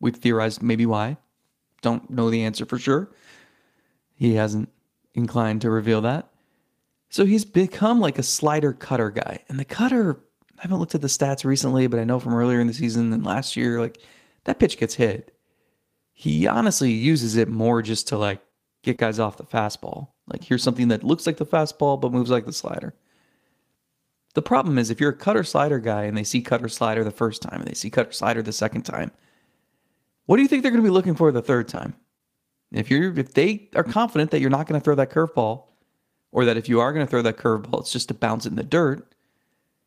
We've 0.00 0.16
theorized 0.16 0.60
maybe 0.60 0.86
why. 0.86 1.18
Don't 1.80 2.10
know 2.10 2.28
the 2.28 2.42
answer 2.42 2.66
for 2.66 2.80
sure. 2.80 3.12
He 4.16 4.34
hasn't 4.34 4.70
inclined 5.14 5.60
to 5.60 5.70
reveal 5.70 6.00
that. 6.00 6.30
So 7.10 7.24
he's 7.24 7.44
become 7.44 8.00
like 8.00 8.18
a 8.18 8.24
slider 8.24 8.72
cutter 8.72 9.10
guy. 9.10 9.44
And 9.48 9.60
the 9.60 9.64
cutter, 9.64 10.18
I 10.58 10.62
haven't 10.62 10.80
looked 10.80 10.96
at 10.96 11.00
the 11.00 11.06
stats 11.06 11.44
recently, 11.44 11.86
but 11.86 12.00
I 12.00 12.04
know 12.04 12.18
from 12.18 12.34
earlier 12.34 12.58
in 12.58 12.66
the 12.66 12.74
season 12.74 13.12
and 13.12 13.24
last 13.24 13.56
year, 13.56 13.78
like 13.78 14.00
that 14.48 14.58
pitch 14.58 14.78
gets 14.78 14.94
hit. 14.94 15.36
He 16.12 16.46
honestly 16.46 16.90
uses 16.90 17.36
it 17.36 17.48
more 17.48 17.82
just 17.82 18.08
to 18.08 18.18
like 18.18 18.40
get 18.82 18.96
guys 18.96 19.18
off 19.18 19.36
the 19.36 19.44
fastball. 19.44 20.08
Like 20.26 20.44
here's 20.44 20.62
something 20.62 20.88
that 20.88 21.04
looks 21.04 21.26
like 21.26 21.36
the 21.36 21.46
fastball 21.46 22.00
but 22.00 22.12
moves 22.12 22.30
like 22.30 22.46
the 22.46 22.52
slider. 22.52 22.94
The 24.34 24.42
problem 24.42 24.78
is 24.78 24.90
if 24.90 25.00
you're 25.00 25.10
a 25.10 25.16
cutter 25.16 25.44
slider 25.44 25.78
guy 25.78 26.04
and 26.04 26.16
they 26.16 26.24
see 26.24 26.40
cutter 26.40 26.68
slider 26.68 27.04
the 27.04 27.10
first 27.10 27.42
time 27.42 27.60
and 27.60 27.68
they 27.68 27.74
see 27.74 27.90
cutter 27.90 28.12
slider 28.12 28.42
the 28.42 28.52
second 28.52 28.82
time, 28.82 29.10
what 30.26 30.36
do 30.36 30.42
you 30.42 30.48
think 30.48 30.62
they're 30.62 30.72
going 30.72 30.82
to 30.82 30.88
be 30.88 30.92
looking 30.92 31.14
for 31.14 31.30
the 31.30 31.42
third 31.42 31.68
time? 31.68 31.94
If 32.72 32.90
you're 32.90 33.18
if 33.18 33.34
they 33.34 33.68
are 33.74 33.84
confident 33.84 34.30
that 34.30 34.40
you're 34.40 34.50
not 34.50 34.66
going 34.66 34.80
to 34.80 34.84
throw 34.84 34.94
that 34.94 35.10
curveball, 35.10 35.64
or 36.32 36.44
that 36.44 36.56
if 36.56 36.68
you 36.68 36.80
are 36.80 36.92
going 36.92 37.04
to 37.04 37.10
throw 37.10 37.22
that 37.22 37.38
curveball, 37.38 37.80
it's 37.80 37.92
just 37.92 38.08
to 38.08 38.14
bounce 38.14 38.46
it 38.46 38.50
in 38.50 38.56
the 38.56 38.62
dirt, 38.62 39.14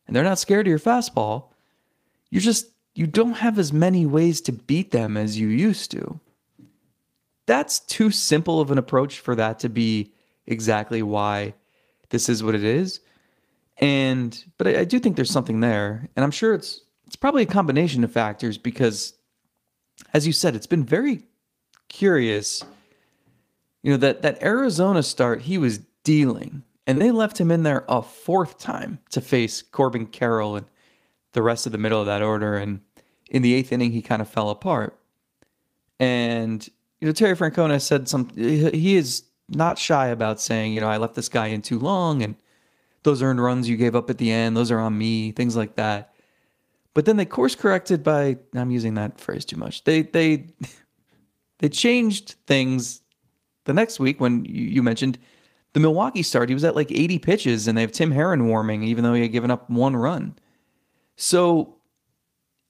and 0.08 0.16
they're 0.16 0.24
not 0.24 0.40
scared 0.40 0.66
of 0.66 0.70
your 0.70 0.80
fastball, 0.80 1.50
you're 2.30 2.42
just 2.42 2.72
you 2.94 3.08
don't 3.08 3.34
have 3.34 3.58
as 3.58 3.72
many 3.72 4.06
ways 4.06 4.42
to 4.42 4.52
beat 4.52 4.92
them 4.92 5.16
as 5.18 5.40
you 5.40 5.48
used 5.48 5.92
to. 5.92 6.20
That's 7.48 7.80
too 7.80 8.12
simple 8.12 8.60
of 8.60 8.72
an 8.72 8.78
approach 8.78 9.20
for 9.20 9.36
that 9.36 9.60
to 9.60 9.70
be 9.70 10.14
exactly 10.46 11.02
why 11.02 11.54
this 12.10 12.30
is 12.30 12.44
what 12.44 12.56
it 12.56 12.64
is. 12.64 13.00
And 13.78 14.44
but 14.58 14.68
I, 14.68 14.80
I 14.82 14.84
do 14.84 15.00
think 15.00 15.16
there's 15.16 15.32
something 15.32 15.60
there, 15.60 16.10
and 16.16 16.24
I'm 16.24 16.32
sure 16.32 16.54
it's 16.54 16.82
it's 17.08 17.16
probably 17.16 17.44
a 17.44 17.48
combination 17.48 18.04
of 18.04 18.12
factors 18.12 18.58
because, 18.58 19.14
as 20.14 20.28
you 20.28 20.34
said, 20.34 20.56
it's 20.56 20.68
been 20.68 20.86
very 20.86 21.24
curious. 21.90 22.64
You 23.82 23.92
know 23.92 23.98
that 23.98 24.22
that 24.22 24.44
Arizona 24.44 25.02
start 25.02 25.42
he 25.42 25.58
was 25.58 25.80
dealing, 26.04 26.64
and 26.86 27.02
they 27.02 27.12
left 27.12 27.40
him 27.40 27.50
in 27.50 27.64
there 27.64 27.86
a 27.90 28.02
fourth 28.02 28.60
time 28.60 29.00
to 29.10 29.22
face 29.22 29.62
Corbin 29.64 30.06
Carroll 30.06 30.58
and 30.58 30.68
the 31.34 31.42
rest 31.42 31.66
of 31.66 31.72
the 31.72 31.78
middle 31.78 32.00
of 32.00 32.06
that 32.08 32.22
order. 32.22 32.56
And 32.56 32.82
in 33.30 33.42
the 33.42 33.54
eighth 33.54 33.72
inning, 33.72 33.92
he 33.92 34.02
kind 34.02 34.22
of 34.22 34.30
fell 34.30 34.50
apart. 34.50 34.98
And 36.00 36.68
you 37.00 37.08
know 37.08 37.14
Terry 37.14 37.36
Francona 37.36 37.82
said 37.82 38.08
some. 38.08 38.30
He 38.36 38.96
is 38.96 39.24
not 39.50 39.78
shy 39.78 40.08
about 40.08 40.40
saying, 40.40 40.74
you 40.74 40.82
know, 40.82 40.88
I 40.88 40.98
left 40.98 41.16
this 41.16 41.30
guy 41.30 41.48
in 41.48 41.62
too 41.62 41.78
long, 41.78 42.22
and 42.24 42.36
those 43.04 43.22
earned 43.22 43.42
runs 43.42 43.68
you 43.68 43.78
gave 43.78 43.96
up 43.96 44.10
at 44.10 44.18
the 44.18 44.32
end, 44.32 44.56
those 44.56 44.72
are 44.72 44.80
on 44.80 44.98
me, 44.98 45.32
things 45.32 45.56
like 45.56 45.76
that. 45.76 46.14
But 46.94 47.06
then 47.06 47.18
they 47.18 47.26
course 47.26 47.56
corrected 47.56 48.04
by 48.04 48.38
I'm 48.54 48.72
using 48.72 48.96
that 48.96 49.20
phrase 49.20 49.46
too 49.46 49.58
much. 49.58 49.84
They 49.84 50.04
they 50.04 50.48
they 51.60 51.70
changed 51.70 52.36
things 52.48 53.02
the 53.66 53.74
next 53.74 54.00
week 54.00 54.20
when 54.20 54.44
you, 54.46 54.82
mentioned 54.82 55.20
the 55.74 55.80
Milwaukee 55.80 56.24
start. 56.24 56.50
He 56.50 56.56
was 56.56 56.64
at 56.64 56.76
like 56.76 56.92
80 56.92 57.20
pitches, 57.20 57.68
and 57.68 57.78
they 57.78 57.82
have 57.82 57.92
Tim 57.92 58.12
Herrin 58.12 58.48
warming, 58.48 58.84
even 58.84 59.04
though 59.04 59.14
he 59.14 59.22
had 59.22 59.32
given 59.32 59.52
up 59.52 59.70
one 59.70 59.96
run. 59.96 60.36
So 61.22 61.76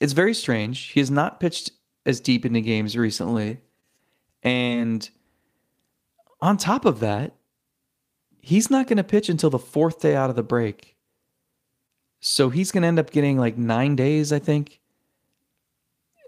it's 0.02 0.12
very 0.12 0.34
strange. 0.34 0.90
He 0.90 1.00
has 1.00 1.10
not 1.10 1.40
pitched 1.40 1.72
as 2.06 2.20
deep 2.20 2.46
into 2.46 2.60
games 2.60 2.98
recently. 2.98 3.62
And 4.44 5.10
on 6.42 6.58
top 6.58 6.84
of 6.84 7.00
that, 7.00 7.34
he's 8.42 8.70
not 8.70 8.88
going 8.88 8.98
to 8.98 9.06
pitch 9.06 9.30
until 9.30 9.50
the 9.50 9.58
fourth 9.58 10.02
day 10.02 10.18
out 10.18 10.30
of 10.30 10.36
the 10.36 10.44
break. 10.44 10.98
So 12.20 12.50
he's 12.50 12.74
going 12.74 12.82
to 12.82 12.90
end 12.90 13.00
up 13.00 13.12
getting 13.12 13.38
like 13.38 13.58
nine 13.58 13.96
days, 13.96 14.34
I 14.34 14.40
think. 14.40 14.82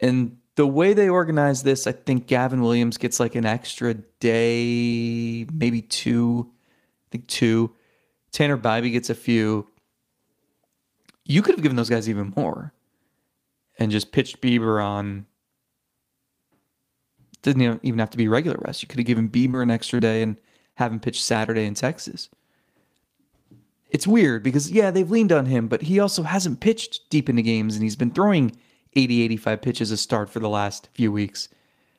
And 0.02 0.38
the 0.56 0.66
way 0.66 0.94
they 0.94 1.10
organize 1.10 1.64
this, 1.64 1.88
I 1.88 1.92
think 1.92 2.28
Gavin 2.28 2.62
Williams 2.62 2.98
gets 2.98 3.20
like 3.20 3.36
an 3.36 3.46
extra 3.46 3.96
day, 4.22 5.46
maybe 5.52 5.82
two. 5.82 6.50
I 6.50 7.08
think 7.12 7.28
two. 7.28 7.76
Tanner 8.32 8.58
Bibee 8.58 8.94
gets 8.94 9.10
a 9.10 9.16
few. 9.16 9.68
You 11.26 11.42
could 11.42 11.56
have 11.56 11.64
given 11.64 11.76
those 11.76 11.90
guys 11.90 12.10
even 12.10 12.34
more 12.36 12.74
and 13.80 13.92
just 13.92 14.12
pitched 14.12 14.42
Bieber 14.42 14.84
on. 14.84 15.26
Didn't 17.42 17.80
even 17.84 18.00
have 18.00 18.12
to 18.12 18.18
be 18.18 18.28
regular 18.28 18.58
rest. 18.62 18.82
You 18.82 18.88
could 18.88 19.00
have 19.00 19.06
given 19.06 19.30
Bieber 19.30 19.62
an 19.62 19.72
extra 19.72 20.00
day 20.00 20.22
and 20.22 20.38
have 20.76 20.92
him 20.92 21.00
pitch 21.00 21.22
Saturday 21.22 21.66
in 21.66 21.74
Texas. 21.74 22.30
It's 23.90 24.08
weird 24.08 24.44
because, 24.44 24.72
yeah, 24.72 24.92
they've 24.92 25.12
leaned 25.12 25.32
on 25.32 25.46
him, 25.46 25.68
but 25.68 25.84
he 25.84 26.00
also 26.00 26.24
hasn't 26.24 26.62
pitched 26.62 27.10
deep 27.10 27.30
into 27.30 27.42
games 27.42 27.76
and 27.76 27.84
he's 27.84 27.96
been 27.96 28.12
throwing 28.12 28.56
80, 28.94 29.22
85 29.24 29.62
pitches 29.62 29.92
a 29.92 29.98
start 29.98 30.30
for 30.30 30.40
the 30.40 30.50
last 30.50 30.90
few 30.94 31.12
weeks. 31.12 31.50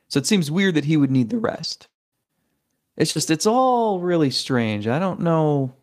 So 0.09 0.19
it 0.19 0.27
seems 0.27 0.51
weird 0.51 0.75
that 0.75 0.87
he 0.87 0.97
would 0.97 1.11
need 1.11 1.31
the 1.31 1.39
rest. 1.39 1.89
It's 2.97 3.13
just 3.13 3.31
it's 3.31 3.47
all 3.47 4.01
really 4.01 4.31
strange. 4.31 4.87
I 4.87 4.99
don't 4.99 5.21
know. 5.21 5.75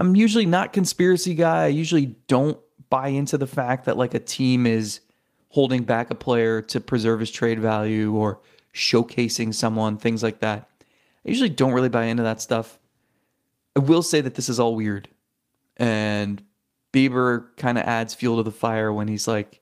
I'm 0.00 0.16
usually 0.16 0.46
not 0.46 0.72
conspiracy 0.72 1.34
guy. 1.34 1.64
I 1.64 1.68
usually 1.68 2.16
don't 2.26 2.58
buy 2.88 3.08
into 3.08 3.36
the 3.36 3.46
fact 3.46 3.84
that 3.84 3.98
like 3.98 4.14
a 4.14 4.18
team 4.18 4.66
is 4.66 5.00
holding 5.50 5.82
back 5.84 6.10
a 6.10 6.14
player 6.14 6.62
to 6.62 6.80
preserve 6.80 7.20
his 7.20 7.30
trade 7.30 7.60
value 7.60 8.14
or 8.14 8.40
showcasing 8.74 9.54
someone, 9.54 9.98
things 9.98 10.22
like 10.22 10.40
that. 10.40 10.68
I 11.26 11.28
usually 11.28 11.50
don't 11.50 11.72
really 11.72 11.90
buy 11.90 12.04
into 12.04 12.22
that 12.22 12.40
stuff. 12.40 12.78
I 13.76 13.80
will 13.80 14.02
say 14.02 14.22
that 14.22 14.36
this 14.36 14.48
is 14.48 14.58
all 14.58 14.74
weird. 14.74 15.08
And 15.76 16.42
Bieber 16.94 17.54
kind 17.58 17.76
of 17.76 17.84
adds 17.84 18.14
fuel 18.14 18.38
to 18.38 18.42
the 18.42 18.50
fire 18.50 18.90
when 18.92 19.06
he's 19.06 19.28
like, 19.28 19.60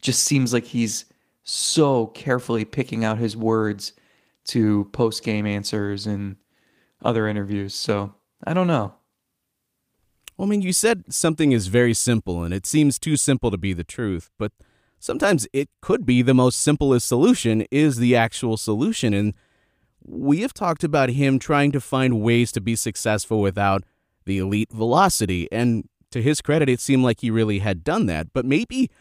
just 0.00 0.24
seems 0.24 0.52
like 0.52 0.64
he's 0.64 1.04
so 1.44 2.08
carefully 2.08 2.64
picking 2.64 3.04
out 3.04 3.18
his 3.18 3.36
words 3.36 3.92
to 4.46 4.88
post 4.92 5.22
game 5.22 5.46
answers 5.46 6.04
and 6.04 6.36
other 7.04 7.28
interviews. 7.28 7.74
So 7.74 8.14
I 8.44 8.54
don't 8.54 8.66
know. 8.66 8.94
Well, 10.38 10.46
I 10.46 10.50
mean, 10.50 10.62
you 10.62 10.72
said 10.72 11.12
something 11.12 11.50
is 11.50 11.66
very 11.66 11.92
simple, 11.92 12.44
and 12.44 12.54
it 12.54 12.64
seems 12.64 12.96
too 12.96 13.16
simple 13.16 13.50
to 13.50 13.58
be 13.58 13.72
the 13.72 13.82
truth, 13.82 14.30
but 14.38 14.52
sometimes 15.00 15.48
it 15.52 15.68
could 15.80 16.06
be 16.06 16.22
the 16.22 16.32
most 16.32 16.62
simplest 16.62 17.08
solution 17.08 17.66
is 17.72 17.96
the 17.96 18.14
actual 18.14 18.56
solution. 18.56 19.12
And 19.12 19.34
we 20.04 20.42
have 20.42 20.54
talked 20.54 20.84
about 20.84 21.10
him 21.10 21.40
trying 21.40 21.72
to 21.72 21.80
find 21.80 22.22
ways 22.22 22.52
to 22.52 22.60
be 22.60 22.76
successful 22.76 23.40
without 23.40 23.82
the 24.26 24.38
elite 24.38 24.70
velocity. 24.72 25.48
And 25.50 25.88
to 26.12 26.22
his 26.22 26.40
credit, 26.40 26.68
it 26.68 26.78
seemed 26.78 27.02
like 27.02 27.20
he 27.20 27.32
really 27.32 27.58
had 27.58 27.82
done 27.82 28.06
that. 28.06 28.32
But 28.32 28.44
maybe 28.44 28.92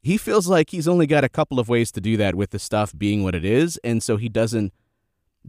he 0.00 0.16
feels 0.16 0.46
like 0.46 0.70
he's 0.70 0.86
only 0.86 1.08
got 1.08 1.24
a 1.24 1.28
couple 1.28 1.58
of 1.58 1.68
ways 1.68 1.90
to 1.92 2.00
do 2.00 2.16
that 2.18 2.36
with 2.36 2.50
the 2.50 2.60
stuff 2.60 2.96
being 2.96 3.24
what 3.24 3.34
it 3.34 3.44
is. 3.44 3.80
And 3.82 4.00
so 4.00 4.16
he 4.16 4.28
doesn't 4.28 4.72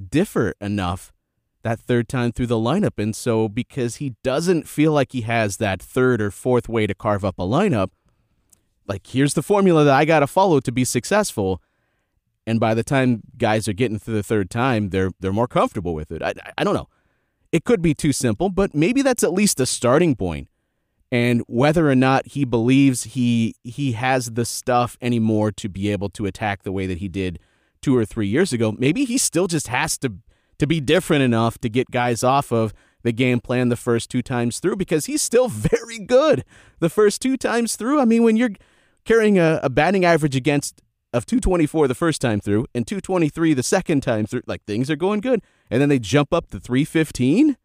differ 0.09 0.55
enough 0.59 1.13
that 1.65 1.79
third 1.79 2.07
time 2.07 2.31
through 2.31 2.45
the 2.45 2.55
lineup. 2.55 3.01
And 3.01 3.15
so, 3.15 3.49
because 3.49 3.95
he 3.95 4.13
doesn't 4.23 4.67
feel 4.67 4.91
like 4.91 5.13
he 5.13 5.21
has 5.21 5.57
that 5.57 5.81
third 5.81 6.21
or 6.21 6.29
fourth 6.29 6.69
way 6.69 6.85
to 6.85 6.93
carve 6.93 7.25
up 7.25 7.39
a 7.39 7.41
lineup, 7.41 7.89
like, 8.87 9.07
here's 9.07 9.33
the 9.33 9.41
formula 9.41 9.83
that 9.83 9.95
I 9.95 10.05
got 10.05 10.19
to 10.19 10.27
follow 10.27 10.59
to 10.59 10.71
be 10.71 10.85
successful. 10.85 11.59
And 12.45 12.59
by 12.59 12.75
the 12.75 12.83
time 12.83 13.23
guys 13.39 13.67
are 13.67 13.73
getting 13.73 13.97
through 13.97 14.13
the 14.13 14.21
third 14.21 14.51
time, 14.51 14.91
they're 14.91 15.09
they're 15.19 15.33
more 15.33 15.47
comfortable 15.47 15.95
with 15.95 16.11
it. 16.11 16.21
I, 16.21 16.35
I 16.55 16.63
don't 16.63 16.75
know. 16.75 16.87
It 17.51 17.63
could 17.63 17.81
be 17.81 17.95
too 17.95 18.13
simple, 18.13 18.49
but 18.49 18.75
maybe 18.75 19.01
that's 19.01 19.23
at 19.23 19.33
least 19.33 19.59
a 19.59 19.65
starting 19.65 20.15
point. 20.15 20.47
And 21.11 21.41
whether 21.47 21.89
or 21.89 21.95
not 21.95 22.27
he 22.27 22.45
believes 22.45 23.05
he 23.05 23.55
he 23.63 23.93
has 23.93 24.33
the 24.33 24.45
stuff 24.45 24.99
anymore 25.01 25.51
to 25.53 25.67
be 25.67 25.89
able 25.89 26.09
to 26.09 26.27
attack 26.27 26.61
the 26.61 26.71
way 26.71 26.85
that 26.85 26.99
he 26.99 27.07
did 27.07 27.39
two 27.81 27.97
or 27.97 28.05
three 28.05 28.27
years 28.27 28.53
ago, 28.53 28.75
maybe 28.77 29.03
he 29.05 29.17
still 29.17 29.47
just 29.47 29.67
has 29.69 29.97
to 29.99 30.13
to 30.59 30.67
be 30.67 30.79
different 30.79 31.23
enough 31.23 31.57
to 31.59 31.69
get 31.69 31.91
guys 31.91 32.23
off 32.23 32.51
of 32.51 32.73
the 33.03 33.11
game 33.11 33.39
plan 33.39 33.69
the 33.69 33.75
first 33.75 34.09
two 34.09 34.21
times 34.21 34.59
through 34.59 34.75
because 34.75 35.05
he's 35.05 35.21
still 35.21 35.47
very 35.49 35.99
good 35.99 36.43
the 36.79 36.89
first 36.89 37.21
two 37.21 37.37
times 37.37 37.75
through. 37.75 37.99
I 37.99 38.05
mean, 38.05 38.23
when 38.23 38.35
you're 38.35 38.51
carrying 39.05 39.37
a, 39.37 39.59
a 39.63 39.69
batting 39.69 40.03
average 40.03 40.35
against 40.35 40.81
of 41.13 41.25
224 41.25 41.87
the 41.87 41.95
first 41.95 42.19
time 42.19 42.41
through 42.41 42.65
and 42.75 42.85
223 42.85 43.53
the 43.53 43.63
second 43.63 44.01
time 44.01 44.25
through, 44.25 44.41
like 44.47 44.63
things 44.65 44.89
are 44.89 44.97
going 44.97 45.21
good. 45.21 45.41
And 45.71 45.81
then 45.81 45.87
they 45.87 45.99
jump 45.99 46.33
up 46.33 46.49
to 46.49 46.59
315 46.59 47.55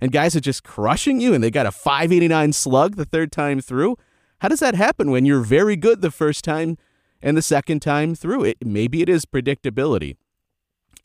and 0.00 0.12
guys 0.12 0.34
are 0.34 0.40
just 0.40 0.64
crushing 0.64 1.20
you 1.20 1.34
and 1.34 1.44
they 1.44 1.50
got 1.50 1.66
a 1.66 1.72
589 1.72 2.52
slug 2.52 2.96
the 2.96 3.04
third 3.04 3.32
time 3.32 3.60
through. 3.60 3.96
How 4.38 4.48
does 4.48 4.60
that 4.60 4.74
happen 4.74 5.10
when 5.10 5.26
you're 5.26 5.42
very 5.42 5.76
good 5.76 6.00
the 6.00 6.10
first 6.10 6.44
time 6.44 6.78
and 7.20 7.36
the 7.36 7.42
second 7.42 7.80
time 7.80 8.14
through? 8.14 8.44
It 8.44 8.58
maybe 8.64 9.02
it 9.02 9.08
is 9.08 9.26
predictability 9.26 10.16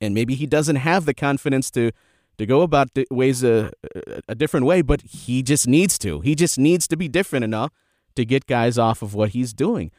and 0.02 0.14
maybe 0.14 0.36
he 0.36 0.46
doesn't 0.46 0.78
have 0.78 1.06
the 1.06 1.14
confidence 1.14 1.72
to 1.72 1.92
to 2.38 2.46
go 2.46 2.62
about 2.62 2.90
ways 3.12 3.44
a, 3.44 3.72
a 4.28 4.34
different 4.34 4.66
way, 4.66 4.82
but 4.82 5.02
he 5.02 5.44
just 5.44 5.68
needs 5.68 6.00
to. 6.00 6.22
He 6.22 6.34
just 6.34 6.58
needs 6.58 6.88
to 6.88 6.98
be 6.98 7.08
different 7.08 7.46
enough 7.46 7.72
to 8.16 8.26
get 8.26 8.48
guys 8.48 8.78
off 8.78 9.02
of 9.02 9.14
what 9.14 9.30
he's 9.30 9.54
doing. 9.54 9.92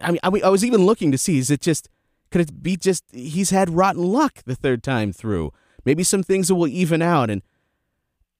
I 0.00 0.10
mean, 0.12 0.20
I 0.22 0.48
was 0.48 0.64
even 0.64 0.86
looking 0.86 1.10
to 1.12 1.18
see 1.18 1.38
is 1.38 1.50
it 1.50 1.60
just 1.60 1.88
could 2.30 2.40
it 2.40 2.62
be 2.62 2.76
just 2.76 3.04
he's 3.12 3.50
had 3.50 3.70
rotten 3.70 4.04
luck 4.04 4.42
the 4.46 4.54
third 4.54 4.82
time 4.82 5.12
through? 5.12 5.52
Maybe 5.84 6.04
some 6.04 6.22
things 6.22 6.52
will 6.52 6.68
even 6.68 7.02
out, 7.02 7.30
and 7.30 7.42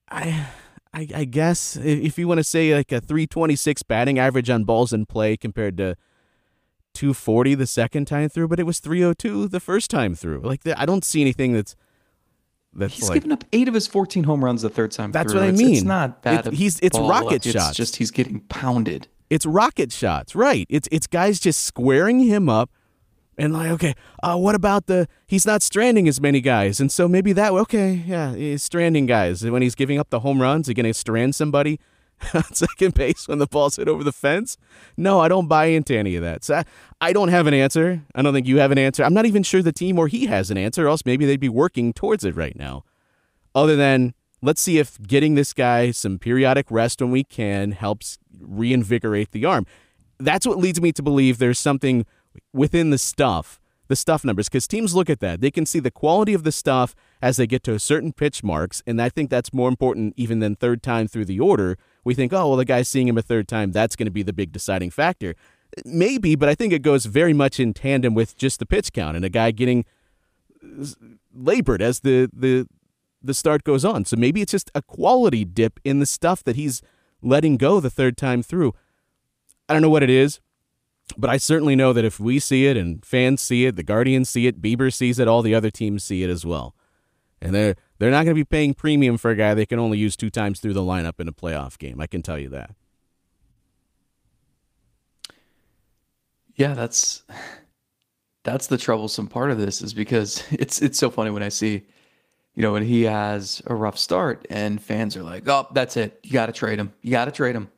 I, 0.09 0.49
I, 0.93 1.09
I 1.15 1.25
guess 1.25 1.77
if 1.77 2.19
you 2.19 2.29
want 2.29 2.39
to 2.39 2.45
say 2.45 2.75
like 2.75 2.93
a 2.93 3.01
326 3.01 3.83
batting 3.85 4.19
average 4.19 4.51
on 4.51 4.65
balls 4.65 4.93
in 4.93 5.07
play 5.07 5.37
compared 5.37 5.77
to 5.79 5.97
240 6.95 7.55
the 7.55 7.67
second 7.67 8.07
time 8.07 8.29
through, 8.29 8.49
but 8.49 8.59
it 8.61 8.65
was 8.65 8.81
302 8.81 9.49
the 9.49 9.61
first 9.61 9.91
time 9.91 10.15
through. 10.15 10.41
Like 10.41 10.61
I 10.77 10.87
don't 10.87 11.05
see 11.05 11.21
anything 11.21 11.53
that's 11.53 11.77
that's 12.73 12.95
he's 12.95 13.09
like, 13.09 13.17
given 13.17 13.33
up 13.33 13.45
eight 13.53 13.67
of 13.69 13.75
his 13.75 13.87
14 13.87 14.25
home 14.25 14.45
runs 14.45 14.63
the 14.63 14.69
third 14.71 14.93
time. 14.93 15.11
That's 15.13 15.33
through. 15.33 15.41
what 15.41 15.47
I 15.47 15.49
It's- 15.53 15.59
mean. 15.61 15.75
It's, 15.77 15.83
not 15.83 16.23
bad. 16.23 16.41
It's- 16.47 16.59
he's- 16.59 16.79
it's 16.83 16.99
rocket 16.99 17.43
shots. 17.43 17.71
It's 17.71 17.77
just 17.77 17.97
he's 17.97 18.11
getting 18.11 18.41
pounded. 18.43 19.09
It's 19.29 19.47
rocket 19.47 19.93
shots, 19.93 20.35
right? 20.35 20.67
It's 20.69 20.89
it's 20.91 21.07
guys 21.07 21.39
just 21.41 21.65
squaring 21.65 22.19
him 22.21 22.49
up, 22.49 22.71
and 23.39 23.53
like, 23.53 23.71
okay, 23.71 23.95
uh, 24.25 24.37
what 24.37 24.57
about 24.57 24.87
the? 24.87 25.07
He's 25.27 25.47
not 25.47 25.63
stranding 25.63 26.09
as 26.09 26.21
many 26.21 26.41
guys, 26.41 26.81
and 26.81 26.91
so 26.91 27.07
maybe 27.07 27.33
that 27.35 27.53
okay, 27.53 28.03
yeah, 28.07 28.35
he's 28.35 28.63
stranding 28.65 29.07
guys. 29.07 29.45
When 29.45 29.63
he's 29.63 29.77
giving 29.77 29.99
up 30.01 30.11
the 30.11 30.21
home 30.21 30.43
runs, 30.43 30.67
he's 30.67 30.75
gonna 30.75 30.93
strand 30.95 31.35
somebody 31.37 31.79
on 32.35 32.45
second 32.55 32.95
base 32.95 33.29
when 33.29 33.39
the 33.39 33.47
ball's 33.47 33.77
hit 33.77 33.89
over 33.89 34.05
the 34.05 34.13
fence. 34.13 34.57
No, 34.97 35.21
I 35.21 35.29
don't 35.29 35.49
buy 35.49 35.67
into 35.67 35.97
any 35.97 36.17
of 36.17 36.23
that. 36.23 36.45
So 36.45 36.57
I, 36.57 36.65
I 37.01 37.13
don't 37.13 37.29
have 37.29 37.47
an 37.47 37.55
answer. 37.55 38.03
I 38.15 38.23
don't 38.23 38.35
think 38.35 38.47
you 38.47 38.59
have 38.59 38.73
an 38.73 38.79
answer. 38.79 39.05
I'm 39.05 39.15
not 39.15 39.27
even 39.27 39.43
sure 39.43 39.63
the 39.63 39.73
team 39.73 39.99
or 39.99 40.09
he 40.09 40.27
has 40.27 40.51
an 40.51 40.59
answer. 40.59 40.87
Or 40.87 40.89
else 40.89 41.07
maybe 41.07 41.27
they'd 41.27 41.41
be 41.41 41.49
working 41.49 41.93
towards 41.93 42.25
it 42.25 42.37
right 42.37 42.57
now. 42.57 42.85
Other 43.55 43.77
than 43.77 44.15
let's 44.43 44.61
see 44.61 44.79
if 44.79 45.01
getting 45.03 45.35
this 45.35 45.53
guy 45.53 45.91
some 45.91 46.19
periodic 46.19 46.71
rest 46.71 47.01
when 47.01 47.11
we 47.11 47.25
can 47.25 47.73
helps 47.73 48.19
reinvigorate 48.41 49.33
the 49.33 49.45
arm. 49.45 49.67
That's 50.19 50.47
what 50.47 50.59
leads 50.59 50.81
me 50.81 50.93
to 50.93 51.03
believe 51.03 51.39
there's 51.39 51.59
something 51.59 52.07
within 52.53 52.91
the 52.91 52.99
stuff, 52.99 53.61
the 53.89 53.97
stuff 53.97 54.25
numbers, 54.25 54.49
because 54.49 54.69
teams 54.69 54.95
look 54.95 55.11
at 55.11 55.21
that. 55.21 55.41
They 55.41 55.51
can 55.51 55.67
see 55.67 55.81
the 55.81 55.91
quality 55.91 56.35
of 56.35 56.45
the 56.45 56.53
stuff 56.53 56.95
as 57.23 57.37
they 57.37 57.47
get 57.47 57.63
to 57.65 57.79
certain 57.79 58.13
pitch 58.13 58.43
marks, 58.43 58.83
and 58.87 59.01
I 59.01 59.09
think 59.09 59.31
that's 59.31 59.53
more 59.53 59.69
important 59.69 60.15
even 60.17 60.41
than 60.41 60.57
third 60.57 60.83
time 60.83 61.09
through 61.09 61.25
the 61.25 61.41
order. 61.41 61.77
We 62.05 62.15
think, 62.15 62.33
oh, 62.33 62.49
well, 62.49 62.57
the 62.57 62.65
guy's 62.65 62.89
seeing 62.89 63.09
him 63.09 63.19
a 63.19 63.23
third 63.23 63.49
time. 63.49 63.73
That's 63.73 63.97
going 63.97 64.07
to 64.07 64.13
be 64.13 64.23
the 64.23 64.33
big 64.33 64.53
deciding 64.53 64.91
factor. 64.91 65.35
Maybe, 65.85 66.35
but 66.35 66.49
I 66.49 66.55
think 66.55 66.73
it 66.73 66.83
goes 66.83 67.07
very 67.07 67.33
much 67.33 67.61
in 67.61 67.75
tandem 67.75 68.15
with 68.15 68.37
just 68.37 68.59
the 68.59 68.67
pitch 68.67 68.93
count 68.93 69.17
and 69.17 69.25
a 69.25 69.29
guy 69.29 69.51
getting 69.51 69.85
labored 71.35 71.81
as 71.81 72.01
the 72.01 72.29
the 72.33 72.67
the 73.23 73.35
start 73.35 73.65
goes 73.65 73.85
on. 73.85 74.05
So 74.05 74.17
maybe 74.17 74.41
it's 74.41 74.53
just 74.53 74.71
a 74.75 74.83
quality 74.83 75.45
dip 75.45 75.79
in 75.85 76.01
the 76.01 76.07
stuff 76.07 76.43
that 76.45 76.57
he's 76.57 76.83
letting 77.23 77.57
go 77.57 77.79
the 77.79 77.91
third 77.91 78.17
time 78.17 78.43
through. 78.43 78.75
I 79.69 79.75
don't 79.75 79.83
know 79.83 79.91
what 79.91 80.03
it 80.03 80.11
is, 80.11 80.41
but 81.17 81.31
I 81.31 81.37
certainly 81.37 81.77
know 81.77 81.93
that 81.93 82.05
if 82.05 82.19
we 82.19 82.39
see 82.39 82.67
it 82.67 82.77
and 82.77 83.05
fans 83.05 83.41
see 83.43 83.67
it, 83.67 83.77
the 83.77 83.83
Guardians 83.83 84.31
see 84.31 84.47
it, 84.47 84.63
Bieber 84.63 84.93
sees 84.93 85.19
it, 85.19 85.29
all 85.29 85.43
the 85.43 85.55
other 85.55 85.71
teams 85.71 86.03
see 86.03 86.23
it 86.23 86.31
as 86.31 86.47
well. 86.47 86.75
And 87.43 87.55
they're 87.55 87.77
they're 88.01 88.11
not 88.11 88.25
going 88.25 88.35
to 88.35 88.41
be 88.41 88.45
paying 88.45 88.73
premium 88.73 89.19
for 89.19 89.31
a 89.31 89.37
guy 89.37 89.53
they 89.53 89.67
can 89.67 89.79
only 89.79 89.99
use 89.99 90.17
two 90.17 90.31
times 90.31 90.59
through 90.59 90.73
the 90.73 90.81
lineup 90.81 91.21
in 91.21 91.29
a 91.29 91.33
playoff 91.33 91.79
game. 91.79 92.01
I 92.01 92.07
can 92.07 92.23
tell 92.23 92.39
you 92.39 92.49
that. 92.49 92.75
Yeah, 96.57 96.73
that's 96.73 97.23
that's 98.43 98.69
the 98.69 98.79
troublesome 98.79 99.29
part 99.29 99.51
of 99.51 99.59
this 99.59 99.83
is 99.83 99.93
because 99.93 100.43
it's 100.51 100.81
it's 100.81 100.99
so 100.99 101.11
funny 101.11 101.31
when 101.31 101.43
I 101.43 101.51
see, 101.51 101.87
you 102.55 102.63
know, 102.63 102.73
when 102.73 102.85
he 102.85 103.03
has 103.03 103.61
a 103.67 103.75
rough 103.75 103.99
start 103.99 104.47
and 104.49 104.83
fans 104.83 105.15
are 105.15 105.23
like, 105.23 105.47
"Oh, 105.47 105.69
that's 105.73 105.99
it. 105.99 106.19
You 106.23 106.33
got 106.33 106.47
to 106.47 106.53
trade 106.53 106.79
him. 106.79 106.95
You 107.03 107.11
got 107.11 107.27
to 107.27 107.33
trade 107.33 107.55
him." 107.55 107.71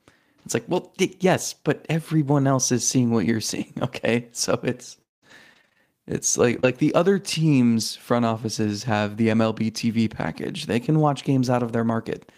It's 0.45 0.55
like, 0.55 0.65
well, 0.67 0.93
yes, 0.99 1.55
but 1.55 1.85
everyone 1.89 2.49
else 2.49 2.73
is 2.73 2.87
seeing 2.87 3.11
what 3.11 3.27
you're 3.27 3.41
seeing. 3.53 3.73
Okay, 3.81 4.29
so 4.31 4.59
it's 4.63 4.99
it's 6.07 6.37
like 6.37 6.63
like 6.63 6.79
the 6.79 6.95
other 6.95 7.19
teams' 7.19 7.95
front 7.95 8.25
offices 8.25 8.85
have 8.85 9.17
the 9.17 9.29
MLB 9.29 9.71
TV 9.71 10.11
package. 10.11 10.67
They 10.67 10.81
can 10.81 10.99
watch 10.99 11.25
games 11.25 11.49
out 11.49 11.63
of 11.63 11.73
their 11.73 11.85
market 11.85 12.31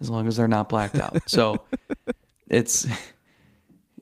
as 0.00 0.08
long 0.08 0.26
as 0.26 0.36
they're 0.36 0.48
not 0.48 0.68
blacked 0.68 0.96
out. 0.96 1.18
So 1.26 1.62
it's 2.48 2.86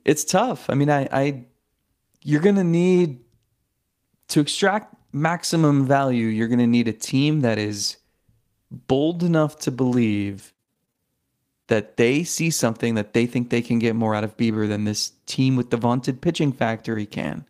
it's 0.05 0.23
tough. 0.23 0.69
I 0.69 0.75
mean, 0.75 0.89
I, 0.89 1.07
I 1.11 1.45
you're 2.23 2.41
gonna 2.41 2.63
need 2.63 3.19
to 4.29 4.39
extract 4.39 4.95
maximum 5.11 5.85
value. 5.85 6.27
You're 6.27 6.47
gonna 6.47 6.67
need 6.67 6.87
a 6.87 6.93
team 6.93 7.41
that 7.41 7.57
is 7.57 7.97
bold 8.71 9.23
enough 9.23 9.57
to 9.59 9.71
believe 9.71 10.53
that 11.67 11.97
they 11.97 12.23
see 12.23 12.49
something 12.49 12.95
that 12.95 13.13
they 13.13 13.25
think 13.25 13.49
they 13.49 13.61
can 13.61 13.79
get 13.79 13.95
more 13.95 14.15
out 14.15 14.23
of 14.23 14.35
Bieber 14.37 14.67
than 14.67 14.85
this 14.85 15.13
team 15.25 15.55
with 15.55 15.69
the 15.69 15.77
vaunted 15.77 16.21
pitching 16.21 16.51
factory 16.51 17.05
can. 17.05 17.45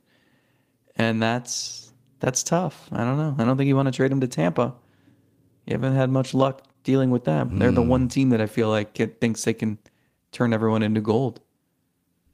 And 1.00 1.22
that's 1.24 1.92
that's 2.20 2.44
tough. 2.44 2.90
I 2.92 3.04
don't 3.04 3.18
know. 3.18 3.36
I 3.40 3.46
don't 3.46 3.58
think 3.58 3.70
you 3.70 3.76
want 3.76 3.88
to 3.88 3.92
trade 3.92 4.12
him 4.12 4.20
to 4.20 4.28
Tampa. 4.28 4.76
You 5.66 5.74
haven't 5.74 5.96
had 5.96 6.10
much 6.10 6.34
luck 6.34 6.64
dealing 6.84 7.10
with 7.10 7.24
them. 7.24 7.58
They're 7.58 7.72
the 7.72 7.82
hmm. 7.82 7.90
one 7.90 8.08
team 8.10 8.30
that 8.30 8.42
I 8.42 8.46
feel 8.46 8.70
like 8.70 8.96
thinks 9.20 9.44
they 9.44 9.54
can 9.54 9.78
turn 10.32 10.54
everyone 10.54 10.84
into 10.84 11.02
gold. 11.02 11.40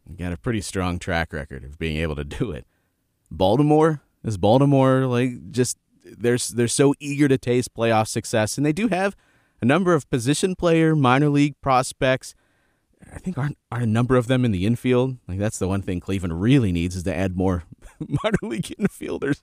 You 0.10 0.16
got 0.16 0.34
a 0.34 0.38
pretty 0.38 0.62
strong 0.62 1.00
track 1.00 1.32
record 1.32 1.64
of 1.64 1.78
being 1.78 1.98
able 1.98 2.16
to 2.16 2.24
do 2.24 2.52
it. 2.52 2.66
Baltimore 3.30 4.02
is 4.24 4.38
Baltimore 4.38 5.06
like 5.06 5.52
just 5.52 5.78
they're 6.04 6.38
they're 6.38 6.68
so 6.68 6.94
eager 7.00 7.28
to 7.28 7.38
taste 7.38 7.74
playoff 7.74 8.08
success, 8.08 8.58
and 8.58 8.66
they 8.66 8.74
do 8.74 8.88
have 8.88 9.16
a 9.62 9.66
number 9.66 9.94
of 9.94 10.10
position 10.10 10.56
player 10.56 10.96
minor 10.96 11.30
league 11.30 11.60
prospects. 11.62 12.34
I 13.14 13.20
think 13.20 13.38
aren't 13.38 13.58
are 13.72 13.82
a 13.82 13.86
number 13.86 14.16
of 14.16 14.28
them 14.28 14.46
in 14.46 14.52
the 14.52 14.66
infield. 14.66 15.18
Like 15.28 15.40
that's 15.40 15.60
the 15.60 15.68
one 15.68 15.82
thing 15.82 16.00
Cleveland 16.00 16.42
really 16.42 16.72
needs 16.72 16.96
is 16.96 17.04
to 17.04 17.16
add 17.16 17.36
more 17.36 17.64
minor 18.00 18.38
league 18.42 18.74
infielders. 18.80 19.42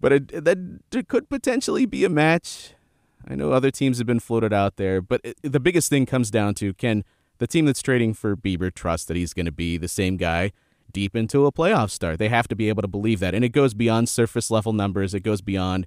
But 0.00 0.12
it, 0.12 0.44
that 0.44 1.06
could 1.08 1.28
potentially 1.28 1.86
be 1.86 2.04
a 2.04 2.08
match. 2.08 2.74
I 3.26 3.34
know 3.34 3.52
other 3.52 3.70
teams 3.70 3.98
have 3.98 4.06
been 4.06 4.20
floated 4.20 4.52
out 4.52 4.76
there, 4.76 5.00
but 5.00 5.20
it, 5.24 5.38
the 5.42 5.60
biggest 5.60 5.88
thing 5.88 6.06
comes 6.06 6.30
down 6.30 6.54
to 6.54 6.74
can 6.74 7.04
the 7.38 7.46
team 7.46 7.64
that's 7.66 7.82
trading 7.82 8.14
for 8.14 8.36
Bieber 8.36 8.72
trust 8.72 9.08
that 9.08 9.16
he's 9.16 9.34
going 9.34 9.46
to 9.46 9.52
be 9.52 9.76
the 9.76 9.88
same 9.88 10.16
guy 10.16 10.52
deep 10.92 11.16
into 11.16 11.46
a 11.46 11.52
playoff 11.52 11.90
start. 11.90 12.18
They 12.18 12.28
have 12.28 12.48
to 12.48 12.56
be 12.56 12.68
able 12.68 12.82
to 12.82 12.88
believe 12.88 13.20
that. 13.20 13.34
And 13.34 13.44
it 13.44 13.50
goes 13.50 13.74
beyond 13.74 14.08
surface 14.08 14.50
level 14.50 14.72
numbers, 14.72 15.14
it 15.14 15.20
goes 15.20 15.40
beyond 15.40 15.86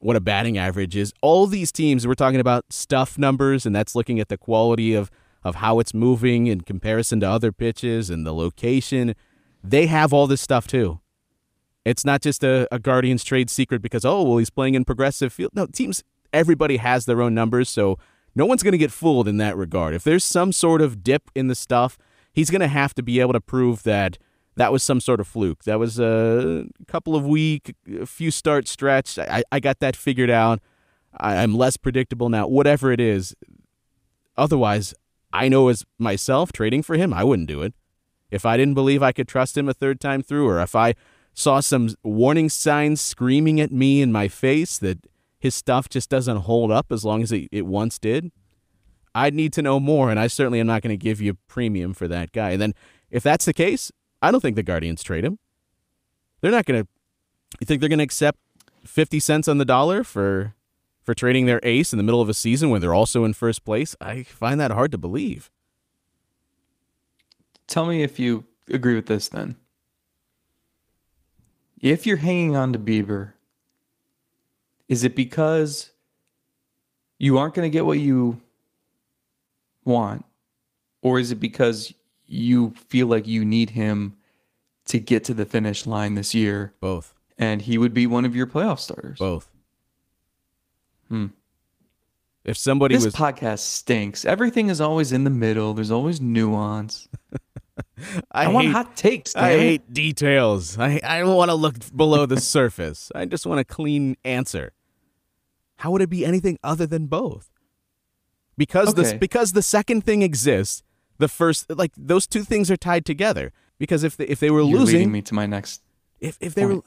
what 0.00 0.16
a 0.16 0.20
batting 0.20 0.58
average 0.58 0.96
is. 0.96 1.12
All 1.20 1.46
these 1.46 1.70
teams, 1.70 2.06
we're 2.06 2.14
talking 2.14 2.40
about 2.40 2.72
stuff 2.72 3.18
numbers, 3.18 3.66
and 3.66 3.74
that's 3.74 3.94
looking 3.94 4.18
at 4.20 4.28
the 4.28 4.38
quality 4.38 4.94
of, 4.94 5.10
of 5.42 5.56
how 5.56 5.78
it's 5.78 5.94
moving 5.94 6.46
in 6.46 6.60
comparison 6.60 7.20
to 7.20 7.28
other 7.28 7.52
pitches 7.52 8.10
and 8.10 8.26
the 8.26 8.34
location. 8.34 9.14
They 9.62 9.86
have 9.86 10.12
all 10.12 10.26
this 10.26 10.40
stuff 10.40 10.66
too. 10.66 11.00
It's 11.84 12.04
not 12.04 12.20
just 12.20 12.44
a, 12.44 12.68
a 12.70 12.78
Guardians 12.78 13.24
trade 13.24 13.48
secret 13.48 13.80
because, 13.80 14.04
oh, 14.04 14.22
well, 14.22 14.38
he's 14.38 14.50
playing 14.50 14.74
in 14.74 14.84
progressive 14.84 15.32
field. 15.32 15.52
No, 15.54 15.66
teams, 15.66 16.04
everybody 16.32 16.76
has 16.76 17.06
their 17.06 17.22
own 17.22 17.34
numbers, 17.34 17.70
so 17.70 17.98
no 18.34 18.44
one's 18.46 18.62
going 18.62 18.72
to 18.72 18.78
get 18.78 18.92
fooled 18.92 19.26
in 19.26 19.38
that 19.38 19.56
regard. 19.56 19.94
If 19.94 20.04
there's 20.04 20.24
some 20.24 20.52
sort 20.52 20.82
of 20.82 21.02
dip 21.02 21.30
in 21.34 21.48
the 21.48 21.54
stuff, 21.54 21.96
he's 22.32 22.50
going 22.50 22.60
to 22.60 22.68
have 22.68 22.94
to 22.94 23.02
be 23.02 23.18
able 23.20 23.32
to 23.32 23.40
prove 23.40 23.82
that 23.84 24.18
that 24.56 24.72
was 24.72 24.82
some 24.82 25.00
sort 25.00 25.20
of 25.20 25.26
fluke. 25.26 25.64
That 25.64 25.78
was 25.78 25.98
a 25.98 26.66
couple 26.86 27.16
of 27.16 27.24
week, 27.24 27.74
a 27.98 28.04
few 28.04 28.30
start 28.30 28.68
stretch. 28.68 29.18
I, 29.18 29.42
I 29.50 29.58
got 29.58 29.80
that 29.80 29.96
figured 29.96 30.30
out. 30.30 30.60
I, 31.18 31.36
I'm 31.36 31.54
less 31.54 31.76
predictable 31.76 32.28
now. 32.28 32.46
Whatever 32.46 32.92
it 32.92 33.00
is. 33.00 33.34
Otherwise, 34.36 34.94
I 35.32 35.48
know 35.48 35.68
as 35.68 35.84
myself 35.98 36.52
trading 36.52 36.82
for 36.82 36.96
him, 36.96 37.12
I 37.12 37.24
wouldn't 37.24 37.48
do 37.48 37.62
it. 37.62 37.74
If 38.30 38.46
I 38.46 38.56
didn't 38.56 38.74
believe 38.74 39.02
I 39.02 39.12
could 39.12 39.28
trust 39.28 39.56
him 39.56 39.68
a 39.68 39.74
third 39.74 40.00
time 40.00 40.22
through, 40.22 40.48
or 40.48 40.60
if 40.60 40.74
I 40.74 40.94
saw 41.34 41.60
some 41.60 41.94
warning 42.02 42.48
signs 42.48 43.00
screaming 43.00 43.60
at 43.60 43.72
me 43.72 44.02
in 44.02 44.12
my 44.12 44.28
face 44.28 44.78
that 44.78 44.98
his 45.38 45.54
stuff 45.54 45.88
just 45.88 46.10
doesn't 46.10 46.38
hold 46.38 46.70
up 46.70 46.92
as 46.92 47.04
long 47.04 47.22
as 47.22 47.32
it, 47.32 47.48
it 47.50 47.66
once 47.66 47.98
did, 47.98 48.30
I'd 49.14 49.34
need 49.34 49.52
to 49.54 49.62
know 49.62 49.80
more, 49.80 50.10
and 50.10 50.20
I 50.20 50.28
certainly 50.28 50.60
am 50.60 50.66
not 50.66 50.82
going 50.82 50.92
to 50.92 51.02
give 51.02 51.20
you 51.20 51.34
premium 51.48 51.94
for 51.94 52.06
that 52.08 52.32
guy. 52.32 52.50
And 52.50 52.62
then 52.62 52.74
if 53.10 53.22
that's 53.22 53.44
the 53.44 53.52
case, 53.52 53.90
I 54.22 54.30
don't 54.30 54.40
think 54.40 54.56
the 54.56 54.62
Guardians 54.62 55.02
trade 55.02 55.24
him. 55.24 55.38
They're 56.40 56.50
not 56.50 56.66
going 56.66 56.82
to. 56.82 56.88
You 57.60 57.64
think 57.64 57.80
they're 57.80 57.88
going 57.88 57.98
to 57.98 58.04
accept 58.04 58.38
fifty 58.84 59.18
cents 59.18 59.48
on 59.48 59.58
the 59.58 59.64
dollar 59.64 60.04
for 60.04 60.54
for 61.02 61.14
trading 61.14 61.46
their 61.46 61.60
ace 61.62 61.92
in 61.92 61.96
the 61.96 62.02
middle 62.02 62.20
of 62.20 62.28
a 62.28 62.34
season 62.34 62.70
when 62.70 62.80
they're 62.80 62.94
also 62.94 63.24
in 63.24 63.32
first 63.32 63.64
place? 63.64 63.96
I 64.00 64.22
find 64.22 64.60
that 64.60 64.70
hard 64.70 64.92
to 64.92 64.98
believe. 64.98 65.50
Tell 67.66 67.86
me 67.86 68.02
if 68.02 68.18
you 68.18 68.44
agree 68.68 68.94
with 68.94 69.06
this 69.06 69.28
then. 69.28 69.56
If 71.80 72.06
you're 72.06 72.18
hanging 72.18 72.56
on 72.56 72.72
to 72.72 72.78
Bieber, 72.78 73.32
is 74.88 75.04
it 75.04 75.14
because 75.14 75.92
you 77.18 77.38
aren't 77.38 77.54
going 77.54 77.70
to 77.70 77.72
get 77.72 77.86
what 77.86 77.98
you 78.00 78.40
want? 79.84 80.24
Or 81.02 81.18
is 81.18 81.30
it 81.30 81.36
because 81.36 81.94
you 82.26 82.74
feel 82.88 83.06
like 83.06 83.26
you 83.26 83.44
need 83.44 83.70
him 83.70 84.16
to 84.86 84.98
get 84.98 85.24
to 85.24 85.34
the 85.34 85.46
finish 85.46 85.86
line 85.86 86.14
this 86.14 86.34
year? 86.34 86.74
Both. 86.80 87.14
And 87.38 87.62
he 87.62 87.78
would 87.78 87.94
be 87.94 88.06
one 88.06 88.24
of 88.24 88.36
your 88.36 88.46
playoff 88.46 88.80
starters. 88.80 89.18
Both. 89.18 89.48
Hmm. 91.10 91.26
If 92.44 92.56
somebody 92.56 92.94
this 92.94 93.04
was 93.04 93.14
podcast 93.14 93.58
stinks. 93.58 94.24
Everything 94.24 94.70
is 94.70 94.80
always 94.80 95.12
in 95.12 95.24
the 95.24 95.30
middle. 95.30 95.74
There's 95.74 95.90
always 95.90 96.20
nuance. 96.20 97.08
I, 98.32 98.44
I, 98.44 98.48
want 98.48 98.66
hate, 98.66 98.72
hot 98.72 98.96
takes. 98.96 99.36
I 99.36 99.50
damn 99.50 99.58
it. 99.58 99.62
hate 99.62 99.92
details. 99.92 100.78
I, 100.78 101.00
I 101.04 101.18
don't 101.20 101.36
want 101.36 101.50
to 101.50 101.54
look 101.54 101.74
below 101.94 102.24
the 102.26 102.40
surface. 102.56 103.12
I 103.14 103.26
just 103.26 103.44
want 103.44 103.60
a 103.60 103.64
clean 103.64 104.16
answer. 104.24 104.72
How 105.76 105.90
would 105.90 106.00
it 106.02 106.10
be 106.10 106.24
anything 106.24 106.58
other 106.62 106.86
than 106.86 107.06
both? 107.06 107.50
Because 108.56 108.94
the 108.94 109.06
Okay. 109.06 109.16
because 109.18 109.52
the 109.52 109.62
second 109.62 110.04
thing 110.04 110.22
exists, 110.22 110.82
the 111.18 111.28
first 111.28 111.70
like 111.70 111.92
those 111.96 112.26
two 112.26 112.42
things 112.44 112.70
are 112.70 112.76
tied 112.76 113.04
together. 113.06 113.52
Because 113.78 114.04
if 114.04 114.16
they, 114.16 114.26
if 114.26 114.40
they 114.40 114.50
were 114.50 114.60
You're 114.60 114.80
losing, 114.80 114.96
leading 114.96 115.12
me 115.12 115.22
to 115.22 115.34
my 115.34 115.46
next. 115.46 115.82
if 116.20 116.36
if 116.40 116.54
they 116.54 116.66
were, 116.66 116.82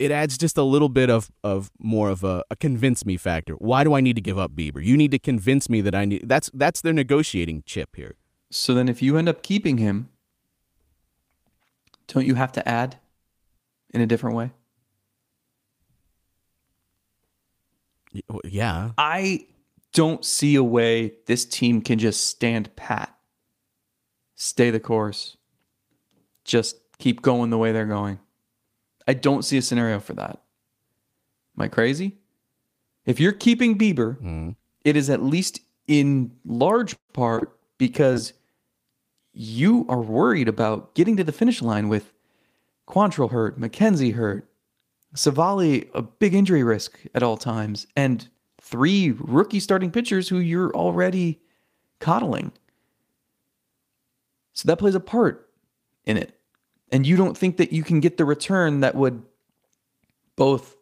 it 0.00 0.10
adds 0.10 0.38
just 0.38 0.56
a 0.56 0.62
little 0.62 0.88
bit 0.88 1.10
of 1.10 1.30
of 1.44 1.70
more 1.78 2.08
of 2.08 2.24
a, 2.24 2.42
a 2.50 2.56
convince 2.56 3.04
me 3.04 3.18
factor. 3.18 3.52
Why 3.54 3.84
do 3.84 3.92
I 3.92 4.00
need 4.00 4.16
to 4.16 4.22
give 4.22 4.38
up 4.38 4.52
Bieber? 4.52 4.82
You 4.82 4.96
need 4.96 5.10
to 5.10 5.18
convince 5.18 5.68
me 5.68 5.82
that 5.82 5.94
I 5.94 6.06
need. 6.06 6.26
That's 6.26 6.50
that's 6.54 6.80
their 6.80 6.94
negotiating 6.94 7.64
chip 7.66 7.94
here. 7.94 8.16
So 8.50 8.72
then, 8.74 8.88
if 8.88 9.02
you 9.02 9.18
end 9.18 9.28
up 9.28 9.42
keeping 9.42 9.76
him, 9.76 10.08
don't 12.08 12.26
you 12.26 12.34
have 12.34 12.50
to 12.52 12.66
add 12.66 12.96
in 13.90 14.00
a 14.00 14.06
different 14.06 14.36
way? 14.36 14.50
Yeah, 18.44 18.92
I 18.98 19.46
don't 19.92 20.24
see 20.24 20.56
a 20.56 20.64
way 20.64 21.12
this 21.26 21.44
team 21.44 21.82
can 21.82 21.98
just 21.98 22.24
stand 22.24 22.74
pat, 22.74 23.14
stay 24.34 24.70
the 24.70 24.80
course, 24.80 25.36
just 26.44 26.76
keep 26.98 27.20
going 27.20 27.50
the 27.50 27.58
way 27.58 27.70
they're 27.70 27.84
going. 27.84 28.18
I 29.10 29.12
don't 29.12 29.44
see 29.44 29.58
a 29.58 29.62
scenario 29.62 29.98
for 29.98 30.14
that. 30.14 30.40
Am 31.58 31.62
I 31.62 31.66
crazy? 31.66 32.18
If 33.04 33.18
you're 33.18 33.32
keeping 33.32 33.76
Bieber, 33.76 34.14
mm-hmm. 34.18 34.50
it 34.84 34.94
is 34.94 35.10
at 35.10 35.20
least 35.20 35.58
in 35.88 36.30
large 36.44 36.94
part 37.12 37.58
because 37.76 38.34
you 39.32 39.84
are 39.88 40.00
worried 40.00 40.46
about 40.46 40.94
getting 40.94 41.16
to 41.16 41.24
the 41.24 41.32
finish 41.32 41.60
line 41.60 41.88
with 41.88 42.12
Quantrill 42.86 43.32
hurt, 43.32 43.58
McKenzie 43.58 44.14
hurt, 44.14 44.48
Civale 45.16 45.90
a 45.92 46.02
big 46.02 46.32
injury 46.32 46.62
risk 46.62 47.00
at 47.12 47.24
all 47.24 47.36
times, 47.36 47.88
and 47.96 48.28
three 48.60 49.10
rookie 49.18 49.58
starting 49.58 49.90
pitchers 49.90 50.28
who 50.28 50.38
you're 50.38 50.72
already 50.72 51.40
coddling. 51.98 52.52
So 54.52 54.68
that 54.68 54.76
plays 54.76 54.94
a 54.94 55.00
part 55.00 55.50
in 56.04 56.16
it. 56.16 56.39
And 56.92 57.06
you 57.06 57.16
don't 57.16 57.36
think 57.36 57.56
that 57.58 57.72
you 57.72 57.82
can 57.82 58.00
get 58.00 58.16
the 58.16 58.24
return 58.24 58.80
that 58.80 58.94
would 58.94 59.22
both 60.36 60.76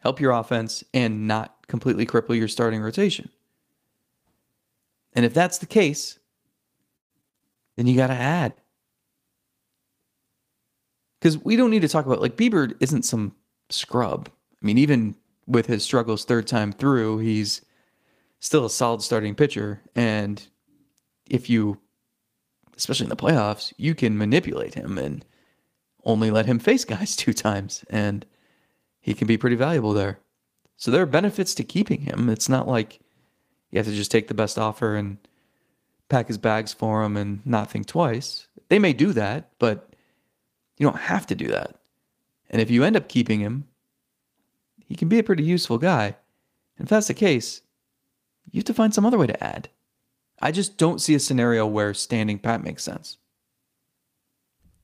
help 0.00 0.20
your 0.20 0.32
offense 0.32 0.84
and 0.92 1.26
not 1.26 1.66
completely 1.66 2.06
cripple 2.06 2.36
your 2.36 2.48
starting 2.48 2.80
rotation. 2.80 3.28
And 5.14 5.24
if 5.24 5.34
that's 5.34 5.58
the 5.58 5.66
case, 5.66 6.18
then 7.76 7.86
you 7.86 7.96
got 7.96 8.08
to 8.08 8.14
add. 8.14 8.54
Because 11.18 11.38
we 11.38 11.56
don't 11.56 11.70
need 11.70 11.82
to 11.82 11.88
talk 11.88 12.06
about, 12.06 12.20
like, 12.20 12.36
Bieber 12.36 12.74
isn't 12.80 13.04
some 13.04 13.34
scrub. 13.70 14.28
I 14.28 14.66
mean, 14.66 14.78
even 14.78 15.14
with 15.46 15.66
his 15.66 15.84
struggles 15.84 16.24
third 16.24 16.46
time 16.46 16.72
through, 16.72 17.18
he's 17.18 17.62
still 18.40 18.64
a 18.64 18.70
solid 18.70 19.02
starting 19.02 19.34
pitcher. 19.34 19.80
And 19.94 20.44
if 21.30 21.48
you, 21.48 21.78
especially 22.76 23.04
in 23.04 23.10
the 23.10 23.16
playoffs, 23.16 23.72
you 23.76 23.94
can 23.94 24.18
manipulate 24.18 24.74
him 24.74 24.98
and 24.98 25.24
only 26.04 26.30
let 26.30 26.46
him 26.46 26.58
face 26.58 26.84
guys 26.84 27.16
two 27.16 27.32
times. 27.32 27.84
And 27.90 28.26
he 29.00 29.14
can 29.14 29.26
be 29.26 29.36
pretty 29.36 29.56
valuable 29.56 29.92
there. 29.92 30.18
So 30.76 30.90
there 30.90 31.02
are 31.02 31.06
benefits 31.06 31.54
to 31.54 31.64
keeping 31.64 32.02
him. 32.02 32.28
It's 32.28 32.48
not 32.48 32.66
like 32.66 33.00
you 33.70 33.78
have 33.78 33.86
to 33.86 33.94
just 33.94 34.10
take 34.10 34.28
the 34.28 34.34
best 34.34 34.58
offer 34.58 34.96
and 34.96 35.18
pack 36.08 36.28
his 36.28 36.38
bags 36.38 36.72
for 36.72 37.02
him 37.02 37.16
and 37.16 37.44
not 37.46 37.70
think 37.70 37.86
twice. 37.86 38.46
They 38.68 38.78
may 38.78 38.92
do 38.92 39.12
that, 39.12 39.50
but 39.58 39.94
you 40.76 40.86
don't 40.86 40.98
have 40.98 41.26
to 41.28 41.34
do 41.34 41.48
that. 41.48 41.76
And 42.50 42.60
if 42.60 42.70
you 42.70 42.84
end 42.84 42.96
up 42.96 43.08
keeping 43.08 43.40
him, 43.40 43.66
he 44.84 44.94
can 44.94 45.08
be 45.08 45.18
a 45.18 45.22
pretty 45.22 45.42
useful 45.42 45.78
guy. 45.78 46.16
And 46.76 46.86
if 46.86 46.88
that's 46.88 47.08
the 47.08 47.14
case, 47.14 47.62
you 48.50 48.58
have 48.58 48.64
to 48.66 48.74
find 48.74 48.92
some 48.92 49.06
other 49.06 49.18
way 49.18 49.26
to 49.26 49.44
add. 49.44 49.68
I 50.40 50.50
just 50.52 50.76
don't 50.76 51.00
see 51.00 51.14
a 51.14 51.20
scenario 51.20 51.66
where 51.66 51.94
standing 51.94 52.38
pat 52.38 52.62
makes 52.62 52.82
sense. 52.82 53.18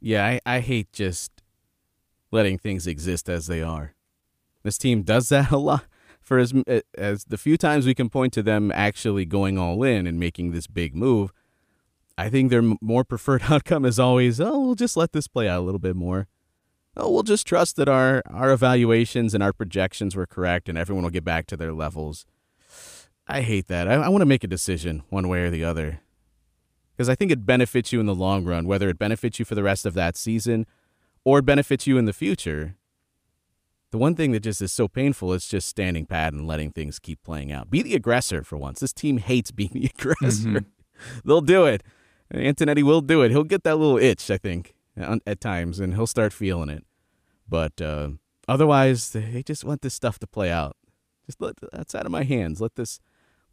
Yeah, 0.01 0.25
I, 0.25 0.41
I 0.47 0.61
hate 0.61 0.93
just 0.93 1.33
letting 2.31 2.59
things 2.59 2.87
exist 2.87 3.29
as 3.29 3.47
they 3.47 3.63
are. 3.63 3.95
This 4.63 4.79
team 4.79 5.03
does 5.03 5.29
that 5.31 5.51
a 5.53 5.59
lot. 5.59 5.85
For 6.21 6.39
as 6.39 6.53
as 6.97 7.25
the 7.25 7.39
few 7.39 7.57
times 7.57 7.87
we 7.87 7.95
can 7.95 8.11
point 8.11 8.35
to 8.35 8.43
them 8.43 8.71
actually 8.75 9.25
going 9.25 9.57
all 9.57 9.83
in 9.83 10.07
and 10.07 10.21
making 10.21 10.51
this 10.51 10.67
big 10.67 10.95
move, 10.95 11.33
I 12.19 12.29
think 12.29 12.51
their 12.51 12.63
more 12.83 13.05
preferred 13.05 13.45
outcome 13.49 13.87
is 13.87 13.99
always, 13.99 14.39
oh, 14.39 14.61
we'll 14.61 14.75
just 14.75 14.97
let 14.97 15.13
this 15.13 15.27
play 15.27 15.49
out 15.49 15.61
a 15.61 15.63
little 15.63 15.79
bit 15.79 15.97
more. 15.97 16.29
Oh, 16.97 17.11
we'll 17.11 17.23
just 17.23 17.47
trust 17.47 17.77
that 17.77 17.89
our 17.89 18.23
our 18.29 18.51
evaluations 18.51 19.33
and 19.33 19.43
our 19.43 19.53
projections 19.53 20.17
were 20.17 20.27
correct, 20.27 20.69
and 20.69 20.77
everyone 20.77 21.05
will 21.05 21.11
get 21.11 21.25
back 21.25 21.47
to 21.47 21.57
their 21.57 21.73
levels. 21.73 22.27
I 23.27 23.43
hate 23.43 23.69
that. 23.69 23.89
I, 23.89 23.95
I 23.95 24.09
want 24.09 24.23
to 24.23 24.27
make 24.27 24.45
a 24.45 24.49
decision 24.49 25.05
one 25.09 25.29
way 25.29 25.43
or 25.43 25.51
the 25.51 25.65
other 25.65 26.01
because 26.99 27.09
I 27.09 27.15
think 27.15 27.31
it 27.31 27.47
benefits 27.47 27.93
you 27.93 28.01
in 28.01 28.07
the 28.07 28.15
long 28.15 28.45
run, 28.45 28.67
whether 28.67 28.89
it 28.89 28.99
benefits 28.99 29.39
you 29.39 29.45
for 29.45 29.55
the 29.55 29.63
rest 29.63 29.87
of 29.87 29.95
that 29.95 30.17
season 30.17 30.67
or 31.25 31.39
it 31.39 31.45
benefits 31.45 31.87
you 31.87 31.97
in 31.97 32.07
the 32.07 32.13
future. 32.13 32.75
The 33.93 33.99
one 33.99 34.17
thing 34.17 34.33
that 34.33 34.41
just 34.41 34.61
is 34.61 34.73
so 34.73 34.89
painful 34.89 35.33
is 35.33 35.47
just 35.47 35.69
standing 35.69 36.07
pat 36.07 36.33
and 36.33 36.45
letting 36.45 36.73
things 36.73 36.99
keep 36.99 37.23
playing 37.23 37.53
out. 37.53 37.71
Be 37.71 37.83
the 37.83 37.95
aggressor 37.95 38.43
for 38.43 38.57
once. 38.57 38.81
This 38.81 38.93
team 38.93 39.19
hates 39.19 39.53
being 39.53 39.71
the 39.73 39.93
aggressor. 39.99 40.65
They'll 41.25 41.41
do 41.41 41.67
it. 41.67 41.85
Antonetti 42.35 42.83
will 42.83 43.01
do 43.01 43.23
it. 43.23 43.31
He'll 43.31 43.45
get 43.45 43.63
that 43.63 43.77
little 43.77 43.97
itch, 43.97 44.29
I 44.29 44.37
think, 44.37 44.75
at 44.97 45.41
times, 45.41 45.79
and 45.79 45.95
he'll 45.95 46.09
start 46.09 46.33
feeling 46.33 46.69
it. 46.69 46.85
But 47.49 47.81
uh, 47.81 48.11
otherwise, 48.49 49.11
they 49.11 49.45
just 49.47 49.65
want 49.65 49.83
this 49.83 49.95
stuff 49.95 50.19
to 50.19 50.27
play 50.27 50.51
out. 50.51 50.77
Just 51.27 51.41
let 51.41 51.55
that's 51.73 51.95
out 51.95 52.07
of 52.07 52.13
my 52.13 52.25
hands. 52.25 52.61
Let 52.61 52.75
this, 52.75 52.99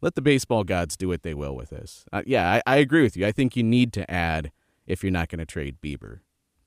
let 0.06 0.14
the 0.14 0.22
baseball 0.22 0.62
gods 0.62 0.96
do 0.96 1.08
what 1.08 1.24
they 1.24 1.34
will 1.34 1.56
with 1.56 1.70
this. 1.70 2.04
Uh, 2.12 2.22
yeah, 2.24 2.48
I, 2.48 2.62
I 2.64 2.76
agree 2.76 3.02
with 3.02 3.16
you. 3.16 3.26
I 3.26 3.32
think 3.32 3.56
you 3.56 3.64
need 3.64 3.92
to 3.94 4.08
add 4.08 4.52
if 4.86 5.02
you're 5.02 5.10
not 5.10 5.28
going 5.28 5.40
to 5.40 5.44
trade 5.44 5.78
Bieber. 5.82 6.20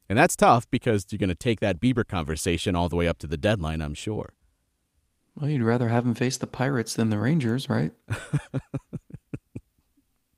And 0.09 0.17
that's 0.17 0.35
tough 0.35 0.69
because 0.69 1.05
you're 1.09 1.19
going 1.19 1.29
to 1.29 1.35
take 1.35 1.61
that 1.61 1.79
Bieber 1.79 2.05
conversation 2.05 2.75
all 2.75 2.89
the 2.89 2.97
way 2.97 3.07
up 3.07 3.17
to 3.19 3.27
the 3.27 3.37
deadline, 3.37 3.81
I'm 3.81 3.93
sure. 3.93 4.33
Well, 5.35 5.49
you'd 5.49 5.63
rather 5.63 5.87
have 5.87 6.05
him 6.05 6.15
face 6.15 6.35
the 6.35 6.47
Pirates 6.47 6.95
than 6.95 7.11
the 7.11 7.17
Rangers, 7.17 7.69
right? 7.69 7.93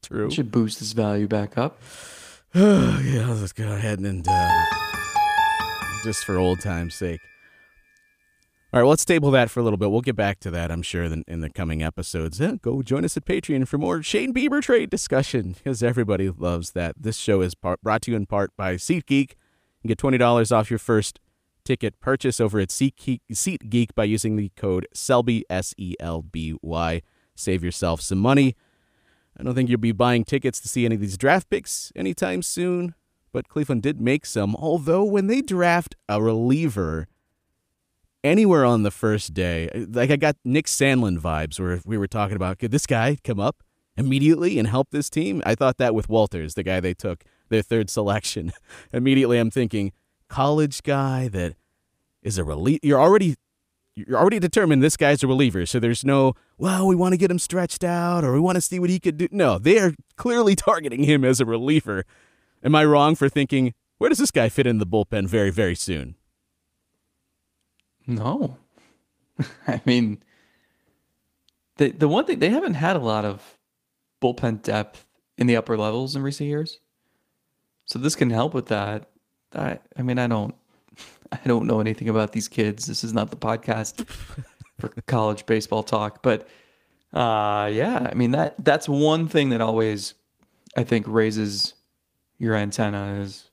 True. 0.04 0.28
It 0.28 0.34
should 0.34 0.52
boost 0.52 0.78
his 0.78 0.94
value 0.94 1.28
back 1.28 1.58
up. 1.58 1.82
yeah, 2.54 3.26
let's 3.32 3.52
go 3.52 3.72
ahead 3.72 3.98
and 3.98 4.24
uh, 4.30 4.66
just 6.04 6.24
for 6.24 6.38
old 6.38 6.62
time's 6.62 6.94
sake. 6.94 7.20
All 8.74 8.80
right, 8.80 8.84
well, 8.84 8.92
let's 8.92 9.04
table 9.04 9.32
that 9.32 9.50
for 9.50 9.60
a 9.60 9.64
little 9.64 9.76
bit. 9.76 9.92
We'll 9.92 10.00
get 10.00 10.16
back 10.16 10.40
to 10.40 10.52
that, 10.52 10.72
I'm 10.72 10.82
sure, 10.82 11.04
in 11.04 11.42
the 11.42 11.50
coming 11.50 11.84
episodes. 11.84 12.40
Yeah, 12.40 12.54
go 12.62 12.82
join 12.82 13.04
us 13.04 13.18
at 13.18 13.26
Patreon 13.26 13.68
for 13.68 13.78
more 13.78 14.02
Shane 14.02 14.34
Bieber 14.34 14.62
trade 14.62 14.90
discussion 14.90 15.52
because 15.58 15.84
everybody 15.84 16.30
loves 16.30 16.72
that. 16.72 16.96
This 16.98 17.18
show 17.18 17.42
is 17.42 17.54
brought 17.54 18.04
to 18.04 18.12
you 18.12 18.16
in 18.16 18.28
part 18.28 18.56
by 18.56 18.76
SeatGeek. 18.76 19.32
You 19.84 19.88
get 19.90 19.98
$20 19.98 20.56
off 20.56 20.70
your 20.70 20.80
first 20.80 21.20
ticket 21.66 22.00
purchase 22.00 22.40
over 22.40 22.62
at 22.62 22.70
SeatGeek, 22.70 23.20
SeatGeek 23.34 23.90
by 23.94 24.06
using 24.06 24.38
the 24.38 24.54
code 24.56 24.88
SELBY, 24.94 25.44
S 25.50 25.74
E 25.78 25.96
L 26.00 26.22
B 26.22 26.56
Y. 26.62 27.02
Save 27.36 27.66
yourself 27.66 28.00
some 28.00 28.20
money. 28.20 28.56
I 29.38 29.44
don't 29.44 29.54
think 29.54 29.70
you'll 29.70 29.80
be 29.80 29.92
buying 29.92 30.24
tickets 30.24 30.62
to 30.62 30.70
see 30.70 30.86
any 30.86 30.96
of 30.96 31.02
these 31.02 31.18
draft 31.18 31.50
picks 31.50 31.92
anytime 31.94 32.42
soon, 32.42 32.96
but 33.34 33.50
Cleveland 33.50 33.84
did 33.84 34.00
make 34.00 34.26
some. 34.26 34.56
Although, 34.56 35.04
when 35.04 35.28
they 35.28 35.42
draft 35.42 35.98
a 36.08 36.22
reliever 36.22 37.10
anywhere 38.24 38.66
on 38.66 38.84
the 38.84 38.92
first 38.92 39.34
day, 39.34 39.70
like 39.92 40.12
I 40.12 40.16
got 40.16 40.36
Nick 40.44 40.66
Sandlin 40.66 41.20
vibes 41.20 41.60
where 41.60 41.82
we 41.86 41.98
were 41.98 42.08
talking 42.08 42.36
about 42.36 42.60
could 42.60 42.72
this 42.72 42.86
guy 42.86 43.18
come 43.24 43.40
up 43.40 43.64
immediately 43.98 44.60
and 44.60 44.68
help 44.68 44.90
this 44.92 45.10
team? 45.10 45.42
I 45.46 45.56
thought 45.56 45.78
that 45.78 45.96
with 45.96 46.10
Walters, 46.10 46.54
the 46.54 46.64
guy 46.64 46.80
they 46.80 46.94
took 46.94 47.24
their 47.50 47.62
third 47.62 47.90
selection. 47.90 48.52
immediately, 48.94 49.38
I'm 49.38 49.52
thinking 49.52 49.92
college 50.28 50.84
guy 50.84 51.28
that 51.30 51.56
is 52.22 52.38
a 52.38 52.44
relief. 52.44 52.80
You're 52.84 53.02
already 53.02 53.36
you're 53.96 54.18
already 54.18 54.40
determined 54.40 54.82
this 54.82 54.96
guy's 54.96 55.22
a 55.22 55.28
reliever. 55.28 55.66
So 55.66 55.80
there's 55.80 56.06
no, 56.06 56.34
well, 56.58 56.88
we 56.88 56.96
want 56.96 57.14
to 57.14 57.18
get 57.18 57.30
him 57.30 57.40
stretched 57.40 57.84
out 57.84 58.24
or 58.24 58.34
we 58.34 58.40
want 58.40 58.56
to 58.56 58.62
see 58.62 58.80
what 58.80 58.90
he 58.90 59.00
could 59.00 59.18
do. 59.18 59.28
No, 59.32 59.60
they 59.60 59.80
are 59.80 59.94
clearly 60.16 60.56
targeting 60.68 61.04
him 61.04 61.26
as 61.26 61.40
a 61.40 61.46
reliever. 61.46 62.06
Am 62.64 62.74
I 62.74 62.86
wrong 62.86 63.16
for 63.16 63.28
thinking, 63.28 63.74
where 63.98 64.10
does 64.10 64.20
this 64.20 64.32
guy 64.32 64.50
fit 64.50 64.66
in 64.66 64.78
the 64.78 64.86
bullpen 64.86 65.28
very, 65.28 65.50
very 65.50 65.76
soon? 65.76 66.16
No. 68.08 68.58
I 69.68 69.82
mean, 69.86 70.22
the, 71.78 71.92
the 71.92 72.08
one 72.08 72.26
thing, 72.26 72.40
they 72.40 72.50
haven't 72.50 72.76
had 72.76 72.96
a 72.96 73.00
lot 73.00 73.26
of 73.26 73.58
bullpen 74.22 74.62
depth 74.62 75.06
in 75.38 75.48
the 75.48 75.56
upper 75.56 75.78
levels 75.78 76.16
in 76.16 76.22
recent 76.22 76.48
years. 76.50 76.80
So 77.86 78.00
this 78.00 78.16
can 78.16 78.30
help 78.30 78.54
with 78.54 78.68
that. 78.68 79.10
I, 79.54 79.80
I 79.98 80.02
mean, 80.02 80.20
I 80.20 80.28
don't 80.28 80.56
I 81.32 81.40
don't 81.46 81.68
know 81.68 81.80
anything 81.80 82.10
about 82.10 82.32
these 82.32 82.48
kids. 82.48 82.86
This 82.86 83.04
is 83.04 83.14
not 83.14 83.32
the 83.32 83.38
podcast 83.38 84.08
for 84.80 84.90
college 85.08 85.46
baseball 85.46 85.84
talk, 85.84 86.22
but 86.22 86.48
uh, 87.14 87.70
yeah, 87.72 88.08
I 88.10 88.14
mean 88.14 88.32
that 88.32 88.56
that's 88.64 88.88
one 88.88 89.28
thing 89.28 89.50
that 89.50 89.62
always 89.62 90.14
I 90.78 90.84
think 90.84 91.06
raises 91.08 91.74
your 92.38 92.56
antenna 92.56 93.20
is. 93.22 93.51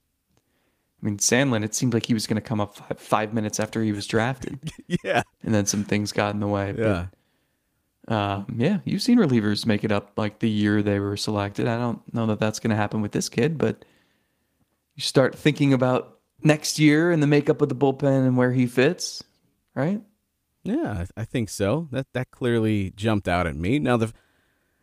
I 1.01 1.07
mean, 1.07 1.19
Sandlin. 1.19 1.65
It 1.65 1.75
seemed 1.75 1.95
like 1.95 2.07
he 2.07 2.15
was 2.15 2.27
going 2.27 2.37
to 2.37 2.41
come 2.41 2.61
up 2.61 2.77
five, 2.77 2.99
five, 2.99 3.35
minutes 3.35 3.61
after 3.61 3.83
he 3.83 3.93
was 3.93 4.07
drafted. 4.07 4.59
yeah, 5.05 5.23
and 5.43 5.55
then 5.55 5.67
some 5.67 5.85
things 5.85 6.13
got 6.13 6.35
in 6.35 6.41
the 6.41 6.49
way. 6.49 6.75
Yeah, 6.77 7.07
but, 8.05 8.15
um, 8.15 8.47
yeah. 8.57 8.79
You've 8.85 9.03
seen 9.03 9.19
relievers 9.19 9.67
make 9.67 9.85
it 9.85 9.93
up 9.93 10.13
like 10.17 10.41
the 10.41 10.51
year 10.51 10.83
they 10.83 10.99
were 10.99 11.17
selected. 11.17 11.69
I 11.69 11.79
don't 11.79 12.03
know 12.13 12.27
that 12.27 12.41
that's 12.41 12.59
going 12.59 12.71
to 12.71 12.77
happen 12.77 13.01
with 13.01 13.13
this 13.13 13.29
kid, 13.29 13.59
but 13.59 13.85
you 14.97 15.03
start 15.03 15.37
thinking 15.37 15.73
about 15.73 16.19
next 16.43 16.79
year 16.79 17.11
and 17.11 17.23
the 17.23 17.27
makeup 17.27 17.63
of 17.63 17.69
the 17.69 17.75
bullpen 17.75 18.27
and 18.27 18.37
where 18.37 18.53
he 18.53 18.67
fits, 18.67 19.23
right? 19.75 20.01
Yeah, 20.65 21.07
I 21.17 21.25
think 21.25 21.49
so. 21.49 21.89
That 21.93 22.07
that 22.13 22.31
clearly 22.31 22.91
jumped 22.91 23.29
out 23.29 23.47
at 23.47 23.57
me. 23.57 23.79
Now 23.79 23.97
the 23.97 24.13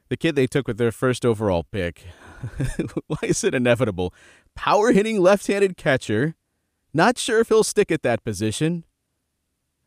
the 0.10 0.18
kid 0.18 0.36
they 0.36 0.48
took 0.48 0.68
with 0.68 0.78
their 0.78 0.92
first 0.92 1.26
overall 1.26 1.64
pick, 1.64 2.06
why 3.08 3.18
is 3.24 3.44
it 3.44 3.54
inevitable? 3.54 4.14
Power 4.56 4.92
hitting 4.92 5.20
left-handed 5.20 5.78
catcher. 5.78 6.36
Not 6.94 7.18
sure 7.18 7.40
if 7.40 7.50
he'll 7.50 7.64
stick 7.64 7.92
at 7.92 8.04
that 8.04 8.24
position. 8.24 8.86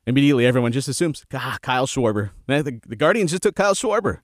Immediately, 0.06 0.46
everyone 0.46 0.72
just 0.72 0.88
assumes, 0.88 1.24
ah, 1.34 1.58
Kyle 1.60 1.86
Schwarber. 1.86 2.30
The, 2.46 2.80
the 2.86 2.96
Guardians 2.96 3.30
just 3.30 3.42
took 3.42 3.56
Kyle 3.56 3.74
Schwarber. 3.74 4.20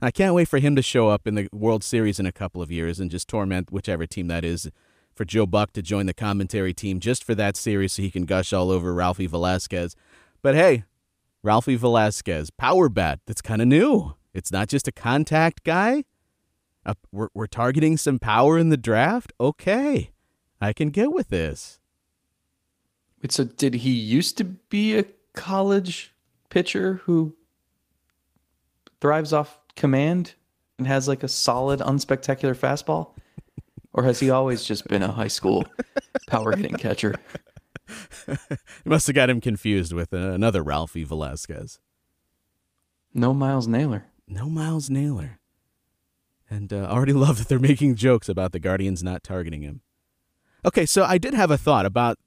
I 0.00 0.10
can't 0.10 0.34
wait 0.34 0.48
for 0.48 0.58
him 0.58 0.74
to 0.76 0.82
show 0.82 1.08
up 1.08 1.26
in 1.26 1.34
the 1.34 1.48
World 1.52 1.84
Series 1.84 2.18
in 2.18 2.26
a 2.26 2.32
couple 2.32 2.60
of 2.60 2.72
years 2.72 2.98
and 2.98 3.10
just 3.10 3.28
torment 3.28 3.70
whichever 3.70 4.04
team 4.06 4.26
that 4.28 4.44
is 4.44 4.68
for 5.14 5.24
Joe 5.24 5.46
Buck 5.46 5.72
to 5.74 5.82
join 5.82 6.06
the 6.06 6.14
commentary 6.14 6.74
team 6.74 6.98
just 6.98 7.22
for 7.22 7.34
that 7.36 7.56
series 7.56 7.92
so 7.92 8.02
he 8.02 8.10
can 8.10 8.24
gush 8.24 8.52
all 8.52 8.70
over 8.70 8.92
Ralphy 8.92 9.26
Velazquez. 9.26 9.94
But 10.42 10.54
hey, 10.54 10.84
Ralphy 11.42 11.76
Velazquez, 11.76 12.50
power 12.50 12.88
bat, 12.88 13.20
that's 13.26 13.42
kind 13.42 13.62
of 13.62 13.68
new. 13.68 14.14
It's 14.34 14.50
not 14.50 14.68
just 14.68 14.88
a 14.88 14.92
contact 14.92 15.62
guy. 15.62 16.04
Uh, 16.84 16.94
we're, 17.12 17.28
we're 17.34 17.46
targeting 17.46 17.96
some 17.96 18.18
power 18.18 18.58
in 18.58 18.70
the 18.70 18.76
draft. 18.76 19.32
Okay, 19.40 20.10
I 20.60 20.72
can 20.72 20.90
get 20.90 21.12
with 21.12 21.28
this. 21.28 21.80
Wait, 23.22 23.32
so 23.32 23.44
did 23.44 23.74
he 23.74 23.90
used 23.90 24.36
to 24.38 24.44
be 24.44 24.98
a 24.98 25.04
college 25.32 26.14
pitcher 26.50 27.00
who 27.04 27.34
thrives 29.00 29.32
off 29.32 29.60
command 29.76 30.34
and 30.78 30.86
has 30.86 31.06
like 31.06 31.22
a 31.22 31.28
solid, 31.28 31.80
unspectacular 31.80 32.56
fastball? 32.56 33.10
Or 33.92 34.04
has 34.04 34.20
he 34.20 34.30
always 34.30 34.64
just 34.64 34.88
been 34.88 35.02
a 35.02 35.12
high 35.12 35.28
school 35.28 35.66
power 36.26 36.50
hitting 36.56 36.74
catcher? 36.74 37.14
you 38.28 38.36
must 38.84 39.06
have 39.06 39.14
got 39.14 39.30
him 39.30 39.40
confused 39.40 39.92
with 39.92 40.12
uh, 40.12 40.16
another 40.16 40.62
Ralphy 40.62 41.04
Velazquez. 41.04 41.78
No 43.14 43.34
Myles 43.34 43.68
Naylor. 43.68 44.06
No 44.26 44.48
Myles 44.48 44.88
Naylor. 44.88 45.38
And 46.52 46.72
uh, 46.72 46.86
already 46.90 47.12
love 47.24 47.38
that 47.38 47.48
they're 47.48 47.58
making 47.58 47.94
jokes 47.94 48.28
about 48.28 48.52
the 48.52 48.60
Guardians 48.60 49.02
not 49.02 49.22
targeting 49.22 49.62
him. 49.62 49.80
Okay, 50.64 50.86
so 50.86 51.04
I 51.04 51.18
did 51.18 51.34
have 51.34 51.50
a 51.50 51.58
thought 51.58 51.86
about 51.86 52.18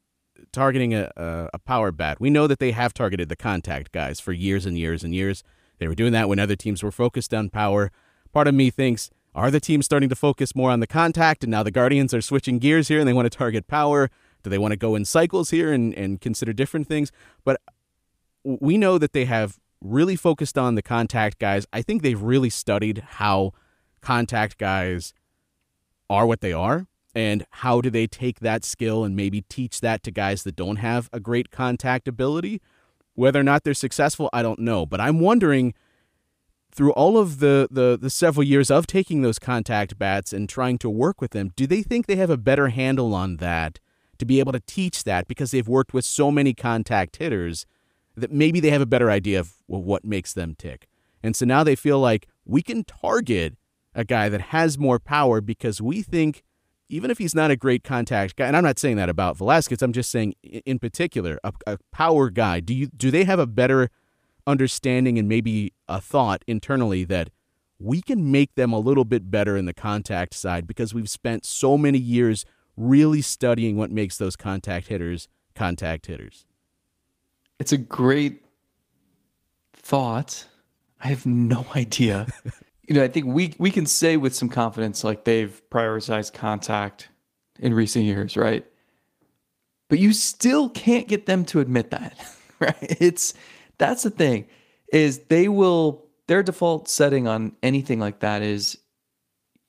targeting 0.51 0.93
a, 0.93 1.11
a, 1.15 1.49
a 1.53 1.59
power 1.59 1.91
bat. 1.91 2.19
We 2.19 2.29
know 2.29 2.47
that 2.47 2.59
they 2.59 2.71
have 2.71 2.93
targeted 2.93 3.29
the 3.29 3.35
contact 3.35 3.91
guys 3.91 4.19
for 4.19 4.33
years 4.33 4.65
and 4.65 4.77
years 4.77 5.03
and 5.03 5.13
years. 5.13 5.43
They 5.77 5.87
were 5.87 5.95
doing 5.95 6.11
that 6.13 6.27
when 6.27 6.39
other 6.39 6.55
teams 6.55 6.83
were 6.83 6.91
focused 6.91 7.33
on 7.33 7.49
power. 7.49 7.91
Part 8.33 8.47
of 8.47 8.55
me 8.55 8.69
thinks 8.69 9.09
are 9.33 9.51
the 9.51 9.59
teams 9.59 9.85
starting 9.85 10.09
to 10.09 10.15
focus 10.15 10.55
more 10.55 10.71
on 10.71 10.79
the 10.79 10.87
contact, 10.87 11.43
and 11.43 11.51
now 11.51 11.63
the 11.63 11.71
Guardians 11.71 12.13
are 12.13 12.21
switching 12.21 12.57
gears 12.57 12.87
here 12.87 12.99
and 12.99 13.07
they 13.07 13.13
want 13.13 13.31
to 13.31 13.37
target 13.37 13.67
power? 13.67 14.09
Do 14.43 14.49
they 14.49 14.57
want 14.57 14.71
to 14.71 14.77
go 14.77 14.95
in 14.95 15.05
cycles 15.05 15.49
here 15.51 15.71
and, 15.71 15.93
and 15.93 16.19
consider 16.19 16.51
different 16.51 16.87
things? 16.87 17.11
But 17.43 17.61
we 18.43 18.77
know 18.77 18.97
that 18.97 19.13
they 19.13 19.25
have 19.25 19.59
really 19.81 20.15
focused 20.15 20.57
on 20.57 20.75
the 20.75 20.81
contact 20.81 21.37
guys. 21.39 21.65
I 21.71 21.81
think 21.81 22.01
they've 22.01 22.21
really 22.21 22.49
studied 22.49 23.03
how 23.07 23.53
contact 24.05 24.57
guys 24.57 25.13
are 26.09 26.27
what 26.27 26.41
they 26.41 26.53
are 26.53 26.85
and 27.15 27.45
how 27.49 27.81
do 27.81 27.89
they 27.89 28.05
take 28.05 28.39
that 28.41 28.63
skill 28.63 29.03
and 29.03 29.15
maybe 29.15 29.41
teach 29.41 29.81
that 29.81 30.03
to 30.03 30.11
guys 30.11 30.43
that 30.43 30.55
don't 30.55 30.75
have 30.77 31.09
a 31.11 31.19
great 31.19 31.49
contact 31.49 32.07
ability. 32.07 32.61
Whether 33.15 33.39
or 33.39 33.43
not 33.43 33.63
they're 33.63 33.73
successful, 33.73 34.29
I 34.31 34.41
don't 34.41 34.59
know. 34.59 34.85
But 34.85 35.01
I'm 35.01 35.19
wondering 35.19 35.73
through 36.71 36.91
all 36.91 37.17
of 37.17 37.39
the, 37.39 37.67
the, 37.71 37.97
the 37.99 38.09
several 38.09 38.43
years 38.43 38.69
of 38.69 38.85
taking 38.85 39.21
those 39.21 39.39
contact 39.39 39.97
bats 39.97 40.33
and 40.33 40.47
trying 40.47 40.77
to 40.79 40.89
work 40.89 41.21
with 41.21 41.31
them, 41.31 41.51
do 41.55 41.65
they 41.65 41.81
think 41.81 42.05
they 42.05 42.17
have 42.17 42.29
a 42.29 42.37
better 42.37 42.67
handle 42.67 43.15
on 43.15 43.37
that 43.37 43.79
to 44.19 44.25
be 44.25 44.39
able 44.39 44.51
to 44.51 44.59
teach 44.59 45.05
that 45.05 45.27
because 45.27 45.51
they've 45.51 45.67
worked 45.67 45.93
with 45.93 46.05
so 46.05 46.29
many 46.29 46.53
contact 46.53 47.15
hitters 47.15 47.65
that 48.15 48.31
maybe 48.31 48.59
they 48.59 48.69
have 48.69 48.81
a 48.81 48.85
better 48.85 49.09
idea 49.09 49.39
of 49.39 49.53
what 49.67 50.05
makes 50.05 50.33
them 50.33 50.53
tick? 50.53 50.87
And 51.23 51.35
so 51.35 51.45
now 51.45 51.63
they 51.63 51.75
feel 51.75 51.99
like 51.99 52.27
we 52.45 52.61
can 52.61 52.83
target 52.83 53.55
a 53.95 54.03
guy 54.03 54.29
that 54.29 54.41
has 54.41 54.77
more 54.77 54.99
power 54.99 55.41
because 55.41 55.81
we 55.81 56.01
think 56.01 56.43
even 56.87 57.09
if 57.09 57.17
he's 57.17 57.33
not 57.33 57.49
a 57.49 57.55
great 57.55 57.83
contact 57.83 58.35
guy, 58.35 58.45
and 58.45 58.55
I'm 58.55 58.63
not 58.63 58.77
saying 58.77 58.97
that 58.97 59.09
about 59.09 59.37
Velazquez, 59.37 59.81
I'm 59.81 59.93
just 59.93 60.11
saying 60.11 60.35
in 60.43 60.77
particular, 60.77 61.39
a, 61.43 61.51
a 61.65 61.77
power 61.91 62.29
guy. 62.29 62.59
Do 62.59 62.73
you 62.75 62.87
do 62.87 63.09
they 63.09 63.23
have 63.23 63.39
a 63.39 63.47
better 63.47 63.89
understanding 64.45 65.17
and 65.17 65.27
maybe 65.27 65.73
a 65.87 65.99
thought 65.99 66.43
internally 66.45 67.03
that 67.05 67.29
we 67.79 68.01
can 68.01 68.31
make 68.31 68.53
them 68.55 68.71
a 68.71 68.79
little 68.79 69.05
bit 69.05 69.31
better 69.31 69.57
in 69.57 69.65
the 69.65 69.73
contact 69.73 70.33
side 70.33 70.67
because 70.67 70.93
we've 70.93 71.09
spent 71.09 71.45
so 71.45 71.77
many 71.77 71.97
years 71.97 72.45
really 72.77 73.21
studying 73.21 73.75
what 73.75 73.89
makes 73.89 74.17
those 74.17 74.35
contact 74.35 74.87
hitters 74.87 75.27
contact 75.55 76.05
hitters. 76.05 76.45
It's 77.59 77.71
a 77.71 77.77
great 77.77 78.43
thought. 79.73 80.45
I 81.01 81.07
have 81.07 81.25
no 81.25 81.65
idea. 81.75 82.27
You 82.87 82.95
know, 82.95 83.03
I 83.03 83.07
think 83.07 83.25
we 83.27 83.53
we 83.57 83.71
can 83.71 83.85
say 83.85 84.17
with 84.17 84.35
some 84.35 84.49
confidence 84.49 85.03
like 85.03 85.23
they've 85.23 85.61
prioritized 85.71 86.33
contact 86.33 87.09
in 87.59 87.73
recent 87.73 88.05
years, 88.05 88.37
right? 88.37 88.65
But 89.89 89.99
you 89.99 90.13
still 90.13 90.69
can't 90.69 91.07
get 91.07 91.25
them 91.25 91.45
to 91.45 91.59
admit 91.59 91.91
that, 91.91 92.17
right? 92.59 92.75
It's 92.81 93.33
that's 93.77 94.03
the 94.03 94.09
thing 94.09 94.47
is 94.93 95.19
they 95.29 95.47
will 95.47 96.05
their 96.27 96.43
default 96.43 96.87
setting 96.89 97.27
on 97.27 97.53
anything 97.61 97.99
like 97.99 98.19
that 98.19 98.41
is 98.41 98.77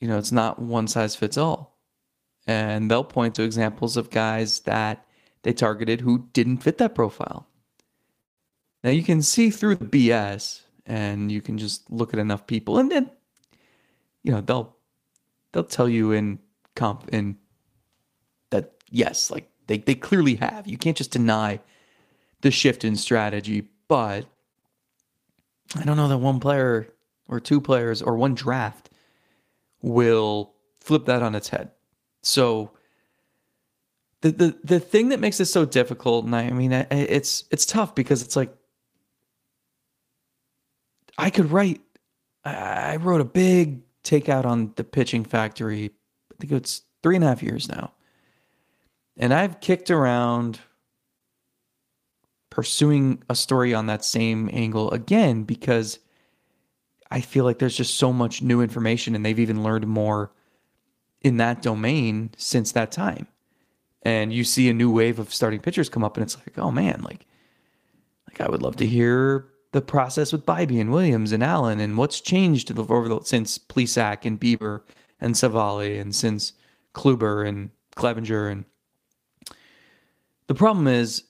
you 0.01 0.09
know, 0.09 0.19
it's 0.19 0.33
not 0.33 0.59
one 0.59 0.89
size 0.89 1.17
fits 1.17 1.39
all. 1.39 1.79
And 2.47 2.91
they'll 2.91 3.05
point 3.05 3.35
to 3.37 3.43
examples 3.43 3.97
of 3.97 4.11
guys 4.11 4.61
that 4.61 5.07
they 5.43 5.53
targeted 5.53 6.01
who 6.01 6.29
didn't 6.33 6.59
fit 6.59 6.79
that 6.79 6.95
profile. 6.95 7.47
Now 8.85 8.91
you 8.91 9.03
can 9.03 9.23
see 9.23 9.51
through 9.51 9.77
the 9.77 9.87
BS 9.87 10.63
and 10.87 11.31
you 11.31 11.41
can 11.43 11.59
just 11.59 11.91
look 11.91 12.15
at 12.15 12.21
enough 12.21 12.47
people 12.47 12.79
and 12.79 12.91
then 12.91 13.11
you 14.23 14.33
know 14.33 14.41
they'll 14.41 14.77
they'll 15.53 15.65
tell 15.65 15.89
you 15.89 16.13
in 16.13 16.39
comp 16.75 17.09
in 17.09 17.37
that 18.51 18.75
yes, 18.91 19.31
like 19.31 19.51
they, 19.67 19.79
they 19.79 19.95
clearly 19.95 20.37
have. 20.37 20.67
You 20.67 20.79
can't 20.79 20.97
just 20.97 21.11
deny 21.11 21.61
the 22.43 22.51
shift 22.51 22.85
in 22.85 22.97
strategy, 22.97 23.69
but 23.89 24.27
I 25.75 25.83
don't 25.85 25.97
know 25.97 26.09
that 26.09 26.19
one 26.19 26.41
player 26.41 26.93
or 27.29 27.41
two 27.41 27.61
players 27.61 28.03
or 28.03 28.17
one 28.17 28.35
draft 28.35 28.91
will 29.83 30.55
flip 30.81 31.07
that 31.07 31.23
on 31.23 31.35
its 31.35 31.49
head. 31.49 31.71
So 32.23 32.71
the 34.21 34.31
the 34.31 34.59
the 34.63 34.81
thing 34.81 35.09
that 35.09 35.21
makes 35.21 35.39
this 35.39 35.53
so 35.53 35.65
difficult, 35.65 36.25
and 36.25 36.35
I, 36.35 36.43
I 36.43 36.51
mean, 36.51 36.73
it's 36.73 37.45
it's 37.51 37.67
tough 37.67 37.95
because 37.95 38.23
it's 38.23 38.37
like 38.37 38.55
I 41.19 41.31
could 41.31 41.51
write. 41.51 41.81
I 42.45 42.97
wrote 42.97 43.21
a 43.21 43.25
big 43.25 43.81
takeout 44.05 44.45
on 44.45 44.73
the 44.77 44.85
pitching 44.85 45.25
factory. 45.25 45.91
I 46.33 46.35
think 46.39 46.53
it's 46.53 46.83
three 47.03 47.17
and 47.17 47.25
a 47.25 47.29
half 47.29 47.43
years 47.43 47.69
now, 47.69 47.93
and 49.17 49.33
I've 49.35 49.61
kicked 49.61 49.91
around 49.91 50.61
pursuing 52.51 53.23
a 53.29 53.35
story 53.35 53.75
on 53.75 53.87
that 53.87 54.05
same 54.05 54.49
angle 54.53 54.91
again 54.91 55.43
because 55.43 55.99
I 57.11 57.21
feel 57.21 57.45
like 57.45 57.59
there's 57.59 57.77
just 57.77 57.97
so 57.97 58.13
much 58.13 58.43
new 58.43 58.61
information, 58.61 59.15
and 59.15 59.25
they've 59.25 59.39
even 59.39 59.63
learned 59.63 59.87
more 59.87 60.33
in 61.23 61.39
that 61.39 61.63
domain 61.63 62.31
since 62.37 62.73
that 62.73 62.93
time. 62.93 63.27
And 64.03 64.33
you 64.33 64.45
see 64.45 64.69
a 64.69 64.75
new 64.75 64.91
wave 64.91 65.19
of 65.19 65.35
starting 65.35 65.61
pitchers 65.61 65.89
come 65.89 66.05
up, 66.05 66.17
and 66.17 66.23
it's 66.23 66.37
like, 66.37 66.59
oh 66.59 66.71
man, 66.71 67.03
like, 67.03 67.27
like 68.29 68.41
I 68.41 68.49
would 68.49 68.63
love 68.63 68.77
to 68.77 68.87
hear 68.87 69.47
the 69.77 69.83
process 69.83 70.33
with 70.33 70.47
Bibee 70.47 70.81
and 70.81 70.91
Williams 70.91 71.33
and 71.33 71.43
Allen 71.43 71.81
and 71.81 71.99
what's 71.99 72.23
changed 72.23 72.73
over 72.79 73.09
the, 73.11 73.21
since 73.25 73.59
Plesac 73.59 74.25
and 74.25 74.41
Bieber 74.41 74.81
and 75.21 75.37
Civale 75.37 76.01
and 76.01 76.15
since 76.15 76.55
Kluber 76.95 77.47
and 77.47 77.69
Clevinger 77.95 78.51
and 78.51 78.65
the 80.47 80.55
problem 80.55 80.87
is 80.87 81.25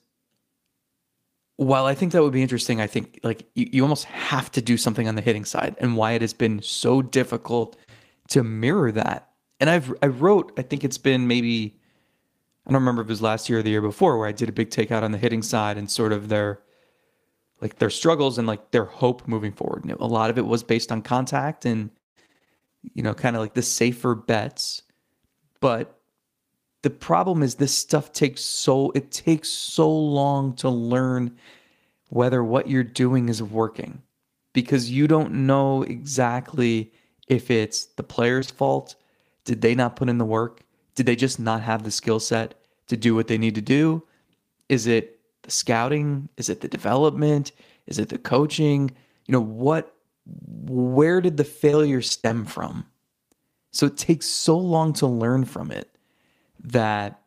while 1.57 1.85
I 1.85 1.93
think 1.93 2.13
that 2.13 2.23
would 2.23 2.31
be 2.31 2.41
interesting, 2.41 2.79
I 2.79 2.87
think 2.87 3.19
like 3.21 3.43
you, 3.53 3.67
you 3.73 3.81
almost 3.81 4.05
have 4.05 4.49
to 4.53 4.61
do 4.61 4.77
something 4.77 5.09
on 5.09 5.15
the 5.15 5.21
hitting 5.21 5.43
side 5.43 5.75
and 5.79 5.97
why 5.97 6.13
it 6.13 6.21
has 6.21 6.33
been 6.33 6.61
so 6.61 7.01
difficult 7.01 7.75
to 8.29 8.43
mirror 8.43 8.93
that. 8.93 9.27
And 9.59 9.69
I've 9.69 9.93
I 10.01 10.07
wrote, 10.07 10.53
I 10.57 10.61
think 10.61 10.85
it's 10.85 10.97
been 10.97 11.27
maybe 11.27 11.77
I 12.65 12.71
don't 12.71 12.81
remember 12.81 13.01
if 13.01 13.09
it 13.09 13.11
was 13.11 13.21
last 13.21 13.49
year 13.49 13.59
or 13.59 13.63
the 13.63 13.71
year 13.71 13.81
before 13.81 14.17
where 14.17 14.27
I 14.29 14.31
did 14.31 14.47
a 14.47 14.53
big 14.53 14.69
takeout 14.69 15.03
on 15.03 15.11
the 15.11 15.17
hitting 15.17 15.41
side 15.41 15.77
and 15.77 15.91
sort 15.91 16.13
of 16.13 16.29
their 16.29 16.61
like 17.61 17.79
their 17.79 17.89
struggles 17.89 18.37
and 18.37 18.47
like 18.47 18.71
their 18.71 18.85
hope 18.85 19.27
moving 19.27 19.51
forward. 19.51 19.83
And 19.83 19.93
a 19.93 20.05
lot 20.05 20.29
of 20.29 20.37
it 20.37 20.45
was 20.45 20.63
based 20.63 20.91
on 20.91 21.01
contact 21.01 21.65
and 21.65 21.89
you 22.93 23.03
know, 23.03 23.13
kind 23.13 23.35
of 23.35 23.41
like 23.41 23.53
the 23.53 23.61
safer 23.61 24.15
bets. 24.15 24.83
But 25.59 25.97
the 26.83 26.89
problem 26.89 27.43
is 27.43 27.55
this 27.55 27.73
stuff 27.73 28.13
takes 28.13 28.41
so 28.41 28.91
it 28.91 29.11
takes 29.11 29.49
so 29.49 29.89
long 29.89 30.53
to 30.55 30.69
learn 30.69 31.35
whether 32.09 32.43
what 32.43 32.69
you're 32.69 32.83
doing 32.83 33.29
is 33.29 33.43
working 33.43 34.01
because 34.53 34.89
you 34.89 35.07
don't 35.07 35.33
know 35.33 35.83
exactly 35.83 36.93
if 37.27 37.51
it's 37.51 37.85
the 37.85 38.03
player's 38.03 38.49
fault 38.49 38.95
did 39.43 39.61
they 39.61 39.75
not 39.75 39.95
put 39.95 40.07
in 40.07 40.17
the 40.17 40.25
work 40.25 40.61
did 40.95 41.05
they 41.05 41.15
just 41.15 41.39
not 41.39 41.61
have 41.61 41.83
the 41.83 41.91
skill 41.91 42.19
set 42.19 42.53
to 42.87 42.95
do 42.95 43.13
what 43.13 43.27
they 43.27 43.37
need 43.37 43.55
to 43.55 43.61
do 43.61 44.01
is 44.69 44.87
it 44.87 45.16
the 45.47 45.51
scouting 45.51 46.29
is 46.37 46.49
it 46.49 46.61
the 46.61 46.67
development 46.67 47.51
is 47.87 47.97
it 47.99 48.09
the 48.09 48.17
coaching 48.17 48.91
you 49.25 49.31
know 49.31 49.41
what 49.41 49.95
where 50.65 51.21
did 51.21 51.37
the 51.37 51.43
failure 51.43 52.01
stem 52.01 52.45
from 52.45 52.85
so 53.71 53.85
it 53.85 53.97
takes 53.97 54.25
so 54.25 54.57
long 54.57 54.93
to 54.93 55.07
learn 55.07 55.45
from 55.45 55.71
it 55.71 55.89
that 56.63 57.21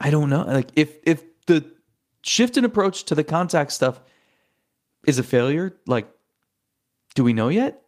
I 0.00 0.10
don't 0.10 0.30
know. 0.30 0.42
Like 0.42 0.70
if 0.76 0.96
if 1.02 1.22
the 1.46 1.64
shift 2.22 2.56
in 2.56 2.64
approach 2.64 3.04
to 3.04 3.14
the 3.14 3.24
contact 3.24 3.72
stuff 3.72 4.00
is 5.06 5.18
a 5.18 5.22
failure, 5.22 5.76
like 5.86 6.08
do 7.14 7.24
we 7.24 7.32
know 7.32 7.48
yet? 7.48 7.82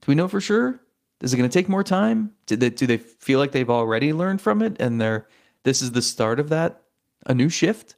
Do 0.00 0.06
we 0.08 0.14
know 0.14 0.28
for 0.28 0.40
sure? 0.40 0.80
Is 1.20 1.32
it 1.32 1.36
going 1.36 1.48
to 1.48 1.58
take 1.58 1.68
more 1.68 1.84
time? 1.84 2.32
Did 2.46 2.60
they 2.60 2.70
do 2.70 2.86
they 2.86 2.98
feel 2.98 3.38
like 3.38 3.52
they've 3.52 3.70
already 3.70 4.12
learned 4.12 4.40
from 4.40 4.62
it 4.62 4.76
and 4.80 5.00
they're 5.00 5.28
this 5.62 5.80
is 5.80 5.92
the 5.92 6.02
start 6.02 6.40
of 6.40 6.48
that 6.48 6.82
a 7.26 7.34
new 7.34 7.48
shift? 7.48 7.94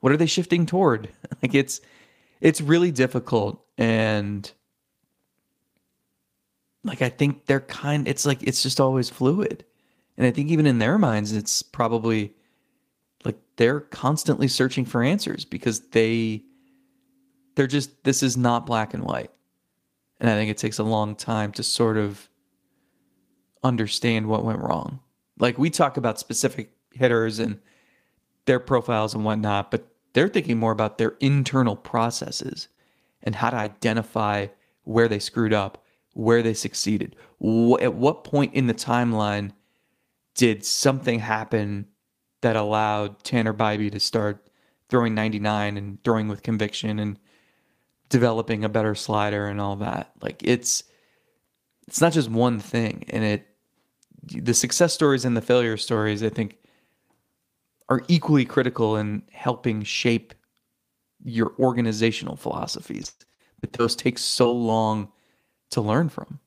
What 0.00 0.12
are 0.12 0.16
they 0.16 0.26
shifting 0.26 0.66
toward? 0.66 1.10
like 1.42 1.54
it's 1.54 1.80
it's 2.40 2.60
really 2.60 2.90
difficult 2.90 3.64
and 3.78 4.50
like 6.84 7.02
I 7.02 7.08
think 7.10 7.46
they're 7.46 7.60
kind 7.60 8.08
it's 8.08 8.26
like 8.26 8.42
it's 8.42 8.62
just 8.62 8.80
always 8.80 9.10
fluid. 9.10 9.64
And 10.16 10.26
I 10.26 10.30
think 10.30 10.50
even 10.50 10.66
in 10.66 10.78
their 10.78 10.98
minds, 10.98 11.32
it's 11.32 11.62
probably 11.62 12.34
like 13.24 13.38
they're 13.56 13.80
constantly 13.80 14.48
searching 14.48 14.84
for 14.84 15.02
answers 15.02 15.44
because 15.44 15.80
they 15.90 16.42
they're 17.54 17.66
just 17.66 18.04
this 18.04 18.22
is 18.22 18.36
not 18.36 18.66
black 18.66 18.94
and 18.94 19.04
white. 19.04 19.30
And 20.18 20.28
I 20.28 20.34
think 20.34 20.50
it 20.50 20.58
takes 20.58 20.78
a 20.78 20.84
long 20.84 21.16
time 21.16 21.52
to 21.52 21.62
sort 21.62 21.96
of 21.96 22.28
understand 23.62 24.26
what 24.26 24.44
went 24.44 24.60
wrong. 24.60 25.00
Like 25.38 25.58
we 25.58 25.70
talk 25.70 25.96
about 25.96 26.18
specific 26.18 26.72
hitters 26.92 27.38
and 27.38 27.58
their 28.46 28.60
profiles 28.60 29.14
and 29.14 29.24
whatnot, 29.24 29.70
but 29.70 29.86
they're 30.12 30.28
thinking 30.28 30.58
more 30.58 30.72
about 30.72 30.98
their 30.98 31.16
internal 31.20 31.76
processes 31.76 32.68
and 33.22 33.34
how 33.34 33.50
to 33.50 33.56
identify 33.56 34.46
where 34.84 35.08
they 35.08 35.18
screwed 35.18 35.52
up, 35.52 35.84
where 36.14 36.42
they 36.42 36.54
succeeded. 36.54 37.16
At 37.80 37.94
what 37.94 38.24
point 38.24 38.54
in 38.54 38.66
the 38.66 38.74
timeline 38.74 39.52
did 40.34 40.64
something 40.64 41.18
happen 41.20 41.86
that 42.40 42.56
allowed 42.56 43.22
Tanner 43.22 43.52
Bibee 43.52 43.92
to 43.92 44.00
start 44.00 44.48
throwing 44.88 45.14
99 45.14 45.76
and 45.76 46.02
throwing 46.02 46.28
with 46.28 46.42
conviction 46.42 46.98
and 46.98 47.18
developing 48.08 48.64
a 48.64 48.68
better 48.68 48.94
slider 48.94 49.46
and 49.46 49.60
all 49.60 49.76
that. 49.76 50.12
Like 50.20 50.42
it's 50.42 50.84
it's 51.86 52.00
not 52.00 52.12
just 52.12 52.30
one 52.30 52.58
thing 52.58 53.04
and 53.08 53.24
it 53.24 53.46
the 54.22 54.54
success 54.54 54.92
stories 54.92 55.24
and 55.24 55.36
the 55.36 55.42
failure 55.42 55.76
stories 55.76 56.22
I 56.22 56.28
think 56.28 56.58
are 57.90 58.02
equally 58.08 58.44
critical 58.44 58.96
in 58.96 59.22
helping 59.32 59.82
shape 59.82 60.32
your 61.22 61.52
organizational 61.58 62.36
philosophies. 62.36 63.12
But 63.60 63.74
those 63.74 63.94
take 63.94 64.16
so 64.16 64.52
long 64.52 65.12
to 65.70 65.80
learn 65.80 66.08
from. 66.08 66.38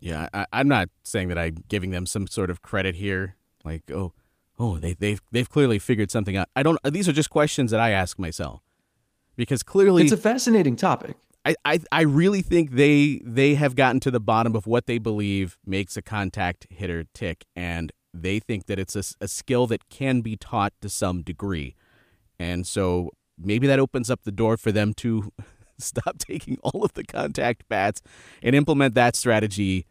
Yeah, 0.00 0.28
I, 0.34 0.46
am 0.52 0.68
not 0.68 0.88
saying 1.04 1.28
that 1.28 1.38
I'm 1.38 1.64
giving 1.68 1.90
them 1.90 2.06
some 2.06 2.26
sort 2.26 2.50
of 2.50 2.62
credit 2.62 2.96
here. 2.96 3.36
Like, 3.64 3.90
oh, 3.90 4.12
oh, 4.58 4.78
they, 4.78 4.94
they've 4.94 5.22
they've 5.30 5.48
clearly 5.48 5.78
figured 5.78 6.10
something 6.10 6.36
out. 6.36 6.48
I 6.56 6.62
don't. 6.62 6.78
These 6.84 7.08
are 7.08 7.12
just 7.12 7.30
questions 7.30 7.70
that 7.70 7.80
I 7.80 7.90
ask 7.90 8.18
myself 8.18 8.60
because 9.36 9.62
clearly 9.62 10.02
it's 10.02 10.12
a 10.12 10.18
fascinating 10.18 10.76
topic. 10.76 11.16
I, 11.46 11.54
I, 11.64 11.80
I 11.92 12.02
really 12.02 12.42
think 12.42 12.72
they 12.72 13.20
they 13.24 13.54
have 13.54 13.76
gotten 13.76 14.00
to 14.00 14.10
the 14.10 14.20
bottom 14.20 14.54
of 14.54 14.66
what 14.66 14.86
they 14.86 14.98
believe 14.98 15.58
makes 15.64 15.96
a 15.96 16.02
contact 16.02 16.66
hitter 16.70 17.04
tick, 17.14 17.44
and 17.54 17.92
they 18.22 18.38
think 18.38 18.66
that 18.66 18.78
it's 18.78 18.96
a, 18.96 19.02
a 19.20 19.28
skill 19.28 19.66
that 19.66 19.88
can 19.88 20.20
be 20.20 20.36
taught 20.36 20.72
to 20.80 20.88
some 20.88 21.22
degree, 21.22 21.74
and 22.38 22.66
so 22.66 23.10
maybe 23.38 23.66
that 23.66 23.78
opens 23.78 24.10
up 24.10 24.22
the 24.24 24.32
door 24.32 24.56
for 24.56 24.72
them 24.72 24.94
to 24.94 25.32
stop 25.78 26.18
taking 26.18 26.58
all 26.62 26.84
of 26.84 26.92
the 26.94 27.04
contact 27.04 27.68
bats 27.68 28.00
and 28.42 28.54
implement 28.54 28.94
that 28.94 29.16
strategy 29.16 29.86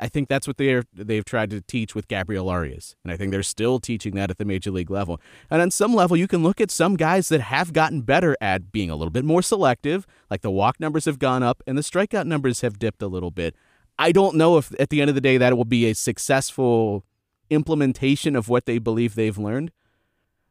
I 0.00 0.08
think 0.08 0.28
that's 0.28 0.46
what 0.46 0.56
they're 0.56 0.84
they've 0.94 1.24
tried 1.24 1.50
to 1.50 1.60
teach 1.60 1.94
with 1.94 2.08
Gabriel 2.08 2.48
Arias, 2.48 2.96
and 3.04 3.12
I 3.12 3.16
think 3.16 3.30
they're 3.30 3.42
still 3.42 3.78
teaching 3.78 4.14
that 4.14 4.30
at 4.30 4.38
the 4.38 4.44
major 4.44 4.70
league 4.70 4.90
level. 4.90 5.20
And 5.50 5.60
on 5.60 5.70
some 5.70 5.94
level, 5.94 6.16
you 6.16 6.28
can 6.28 6.42
look 6.42 6.60
at 6.60 6.70
some 6.70 6.96
guys 6.96 7.28
that 7.28 7.42
have 7.42 7.72
gotten 7.72 8.02
better 8.02 8.36
at 8.40 8.72
being 8.72 8.90
a 8.90 8.96
little 8.96 9.10
bit 9.10 9.24
more 9.24 9.42
selective, 9.42 10.06
like 10.30 10.40
the 10.40 10.50
walk 10.50 10.80
numbers 10.80 11.04
have 11.04 11.18
gone 11.18 11.42
up 11.42 11.62
and 11.66 11.76
the 11.76 11.82
strikeout 11.82 12.26
numbers 12.26 12.62
have 12.62 12.78
dipped 12.78 13.02
a 13.02 13.06
little 13.06 13.30
bit. 13.30 13.54
I 13.98 14.12
don't 14.12 14.36
know 14.36 14.56
if 14.56 14.72
at 14.80 14.90
the 14.90 15.00
end 15.00 15.10
of 15.10 15.14
the 15.14 15.20
day 15.20 15.36
that 15.36 15.56
will 15.56 15.64
be 15.64 15.86
a 15.86 15.94
successful 15.94 17.04
implementation 17.50 18.34
of 18.36 18.48
what 18.48 18.66
they 18.66 18.78
believe 18.78 19.14
they've 19.14 19.38
learned, 19.38 19.70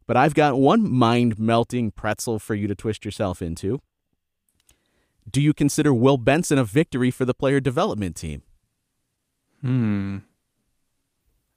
But 0.06 0.18
I've 0.18 0.34
got 0.34 0.60
one 0.60 0.92
mind 0.92 1.40
melting 1.40 1.92
pretzel 1.92 2.38
for 2.40 2.56
you 2.56 2.68
to 2.68 2.76
twist 2.76 3.06
yourself 3.06 3.42
into. 3.42 3.80
Do 5.32 5.42
you 5.42 5.54
consider 5.54 5.94
Will 5.94 6.18
Benson 6.18 6.58
a 6.58 6.66
victory 6.66 7.10
for 7.10 7.24
the 7.24 7.34
player 7.34 7.62
development 7.62 8.18
team? 8.18 8.42
Hmm. 9.62 10.18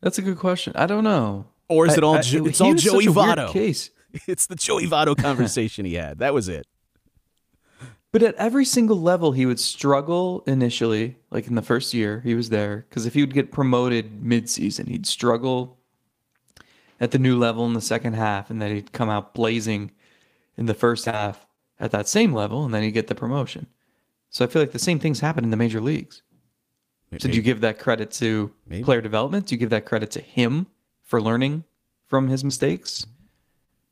That's 0.00 0.18
a 0.18 0.22
good 0.22 0.38
question. 0.38 0.72
I 0.76 0.86
don't 0.86 1.02
know. 1.02 1.46
Or 1.68 1.86
is 1.86 1.96
it 1.96 2.04
all 2.04 2.18
I- 2.18 2.20
Jo- 2.22 2.46
it's 2.46 2.60
all 2.60 2.74
Joey 2.74 3.06
such 3.06 3.16
a 3.16 3.18
weird 3.20 3.38
Votto? 3.38 3.52
Case. 3.52 3.90
It's 4.28 4.46
the 4.46 4.54
Joey 4.54 4.86
Votto 4.86 5.14
conversation 5.16 5.84
he 5.84 5.94
had. 5.94 6.18
That 6.20 6.32
was 6.32 6.48
it. 6.48 6.66
But 8.16 8.22
at 8.22 8.34
every 8.36 8.64
single 8.64 8.98
level, 8.98 9.32
he 9.32 9.44
would 9.44 9.60
struggle 9.60 10.42
initially, 10.46 11.18
like 11.30 11.48
in 11.48 11.54
the 11.54 11.60
first 11.60 11.92
year 11.92 12.22
he 12.24 12.34
was 12.34 12.48
there. 12.48 12.86
Because 12.88 13.04
if 13.04 13.12
he 13.12 13.20
would 13.20 13.34
get 13.34 13.52
promoted 13.52 14.22
mid-season, 14.22 14.86
he'd 14.86 15.06
struggle 15.06 15.76
at 16.98 17.10
the 17.10 17.18
new 17.18 17.36
level 17.36 17.66
in 17.66 17.74
the 17.74 17.80
second 17.82 18.14
half, 18.14 18.48
and 18.48 18.62
then 18.62 18.74
he'd 18.74 18.94
come 18.94 19.10
out 19.10 19.34
blazing 19.34 19.90
in 20.56 20.64
the 20.64 20.72
first 20.72 21.04
half 21.04 21.46
at 21.78 21.90
that 21.90 22.08
same 22.08 22.32
level, 22.32 22.64
and 22.64 22.72
then 22.72 22.82
he'd 22.82 22.92
get 22.92 23.08
the 23.08 23.14
promotion. 23.14 23.66
So 24.30 24.46
I 24.46 24.48
feel 24.48 24.62
like 24.62 24.72
the 24.72 24.78
same 24.78 24.98
things 24.98 25.20
happen 25.20 25.44
in 25.44 25.50
the 25.50 25.58
major 25.58 25.82
leagues. 25.82 26.22
So 27.18 27.28
do 27.28 27.36
you 27.36 27.42
give 27.42 27.60
that 27.60 27.78
credit 27.78 28.10
to 28.12 28.50
Maybe. 28.66 28.82
player 28.82 29.02
development? 29.02 29.44
Do 29.44 29.54
you 29.54 29.58
give 29.58 29.68
that 29.68 29.84
credit 29.84 30.10
to 30.12 30.22
him 30.22 30.68
for 31.02 31.20
learning 31.20 31.64
from 32.06 32.28
his 32.28 32.42
mistakes? 32.42 33.06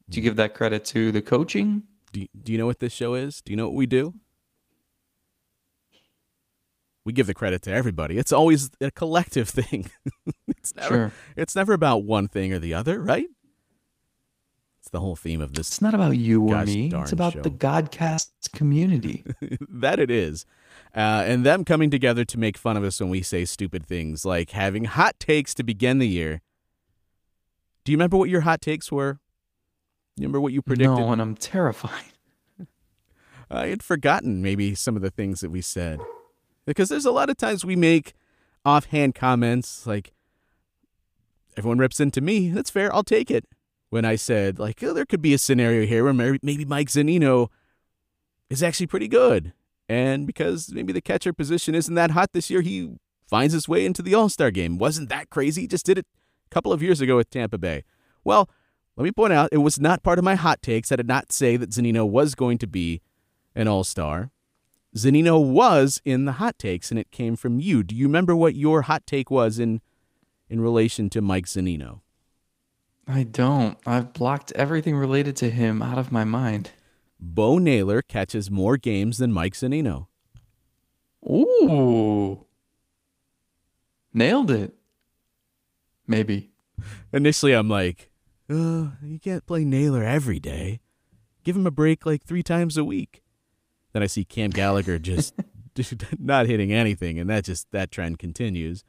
Do 0.09 0.17
you 0.19 0.23
give 0.23 0.37
that 0.37 0.55
credit 0.55 0.87
to 0.87 1.13
the 1.13 1.21
coaching? 1.21 1.83
Do 2.15 2.21
you, 2.21 2.29
do 2.45 2.53
you 2.53 2.59
know 2.59 2.67
what 2.67 2.79
this 2.79 2.93
show 2.93 3.15
is? 3.15 3.43
Do 3.43 3.53
you 3.53 3.57
know 3.57 3.65
what 3.67 3.75
we 3.75 3.87
do? 3.87 4.15
We 7.05 7.13
give 7.13 7.27
the 7.27 7.35
credit 7.35 7.61
to 7.63 7.73
everybody. 7.73 8.19
It's 8.19 8.31
always 8.33 8.71
a 8.81 8.93
collective 8.93 9.49
thing. 9.61 9.91
it's 10.47 10.75
never 10.77 10.89
Sure. 10.95 11.13
it's 11.37 11.57
never 11.57 11.73
about 11.73 12.05
one 12.05 12.29
thing 12.29 12.53
or 12.53 12.61
the 12.61 12.73
other, 12.73 13.03
right? 13.03 13.27
It's 14.79 14.91
the 14.91 15.01
whole 15.01 15.17
theme 15.17 15.41
of 15.41 15.55
this 15.55 15.69
It's 15.71 15.83
not 15.83 15.93
about 15.95 16.17
you 16.17 16.41
or 16.49 16.65
me. 16.65 16.91
It's 16.95 17.11
about 17.11 17.33
show. 17.33 17.43
the 17.43 17.51
Godcast 17.51 18.29
community. 18.55 19.25
that 19.69 19.99
it 19.99 20.11
is. 20.11 20.47
Uh, 20.95 21.25
and 21.27 21.45
them 21.45 21.65
coming 21.65 21.91
together 21.91 22.25
to 22.27 22.39
make 22.39 22.57
fun 22.57 22.77
of 22.77 22.85
us 22.85 23.01
when 23.01 23.11
we 23.11 23.23
say 23.23 23.45
stupid 23.45 23.85
things 23.85 24.25
like 24.25 24.51
having 24.51 24.85
hot 24.85 25.19
takes 25.19 25.53
to 25.55 25.65
begin 25.65 25.99
the 25.99 26.07
year. 26.09 26.43
Do 27.85 27.91
you 27.91 27.99
remember 27.99 28.17
what 28.17 28.29
your 28.31 28.43
hot 28.43 28.61
takes 28.61 28.93
were? 28.93 29.19
You 30.17 30.23
remember 30.23 30.41
what 30.41 30.53
you 30.53 30.63
predicted? 30.63 30.97
No, 30.99 31.13
and 31.13 31.21
I'm 31.21 31.37
terrified. 31.37 32.05
Uh, 33.51 33.59
I 33.59 33.67
had 33.67 33.83
forgotten 33.83 34.41
maybe 34.41 34.75
some 34.75 34.97
of 34.97 35.03
the 35.03 35.11
things 35.11 35.41
that 35.41 35.51
we 35.51 35.61
said. 35.61 36.01
Because 36.65 36.89
there's 36.89 37.05
a 37.05 37.11
lot 37.11 37.29
of 37.29 37.37
times 37.37 37.63
we 37.63 37.77
make 37.77 38.15
offhand 38.65 39.15
comments 39.15 39.87
like, 39.87 40.15
everyone 41.55 41.77
rips 41.77 42.01
into 42.01 42.23
me. 42.23 42.49
That's 42.49 42.71
fair. 42.71 42.93
I'll 42.95 43.05
take 43.05 43.31
it. 43.31 43.45
When 43.91 44.07
I 44.07 44.17
said, 44.17 44.59
like, 44.59 44.83
oh, 44.83 44.95
there 44.95 45.05
could 45.05 45.21
be 45.21 45.35
a 45.35 45.39
scenario 45.39 45.87
here 45.87 46.05
where 46.05 46.15
maybe- 46.15 46.39
maybe 46.43 46.65
Mike 46.65 46.89
Zunino 46.89 47.49
is 48.49 48.63
actually 48.63 48.87
pretty 48.87 49.09
good. 49.09 49.53
And 49.91 50.27
because 50.27 50.73
maybe 50.73 50.95
the 50.95 51.03
catcher 51.03 51.35
position 51.35 51.75
isn't 51.75 51.95
that 51.95 52.13
hot 52.13 52.33
this 52.33 52.49
year, 52.49 52.63
he 52.63 52.95
finds 53.29 53.53
his 53.53 53.69
way 53.69 53.85
into 53.85 54.01
the 54.01 54.15
All 54.15 54.31
Star 54.31 54.51
game. 54.51 54.79
Wasn't 54.79 55.11
that 55.11 55.29
crazy? 55.29 55.67
Just 55.67 55.85
did 55.85 55.99
it 55.99 56.07
a 56.47 56.49
couple 56.49 56.73
of 56.73 56.83
years 56.83 57.03
ago 57.03 57.17
with 57.17 57.29
Tampa 57.29 57.59
Bay. 57.59 57.85
Well, 58.25 58.49
let 58.97 59.05
me 59.05 59.11
point 59.13 59.33
out, 59.33 59.49
it 59.53 59.59
was 59.59 59.81
not 59.81 60.03
part 60.03 60.19
of 60.19 60.25
my 60.25 60.35
hot 60.37 60.63
takes. 60.63 60.93
I 60.93 60.97
did 60.97 61.09
not 61.09 61.33
say 61.33 61.57
that 61.57 61.71
Zunino 61.71 62.09
was 62.09 62.35
going 62.35 62.59
to 62.59 62.67
be 62.67 63.01
an 63.55 63.69
all 63.69 63.85
star. 63.85 64.31
Zunino 64.97 65.45
was 65.45 66.01
in 66.05 66.25
the 66.25 66.33
hot 66.33 66.59
takes, 66.59 66.91
and 66.91 67.01
it 67.01 67.11
came 67.11 67.35
from 67.35 67.59
you. 67.59 67.83
Do 67.83 67.97
you 67.97 68.07
remember 68.07 68.37
what 68.37 68.55
your 68.55 68.83
hot 68.83 69.07
take 69.07 69.31
was 69.31 69.59
in 69.59 69.81
in 70.49 70.61
relation 70.61 71.11
to 71.11 71.21
Mike 71.21 71.47
Zunino? 71.47 72.01
I 73.09 73.25
don't. 73.25 73.77
I've 73.85 74.13
blocked 74.13 74.53
everything 74.53 74.97
related 74.97 75.35
to 75.37 75.51
him 75.51 75.83
out 75.83 75.99
of 75.99 76.13
my 76.13 76.25
mind. 76.25 76.71
Bo 77.19 77.59
Naylor 77.59 78.03
catches 78.03 78.51
more 78.51 78.77
games 78.77 79.19
than 79.19 79.33
Mike 79.33 79.55
Zunino. 79.55 80.07
Ooh. 81.29 82.47
Nailed 84.13 84.51
it. 84.51 84.75
Maybe. 86.07 86.51
Initially, 87.13 87.53
I'm 87.53 87.69
like, 87.69 88.11
uh, 88.51 88.91
you 89.03 89.19
can't 89.23 89.47
play 89.47 89.65
Naylor 89.65 90.03
every 90.05 90.39
day. 90.39 90.81
Give 91.45 91.57
him 91.57 91.67
a 91.67 91.71
break 91.71 92.07
like 92.07 92.25
three 92.25 92.43
times 92.43 92.77
a 92.77 92.85
week. 92.85 93.23
Then 93.93 94.03
I 94.03 94.07
see 94.07 94.25
Cam 94.25 94.51
Gallagher 94.51 94.99
just 94.99 95.35
not 96.19 96.47
hitting 96.47 96.73
anything, 96.73 97.19
and 97.19 97.29
that 97.31 97.45
just 97.45 97.71
that 97.73 97.91
trend 97.91 98.19
continues. 98.19 98.85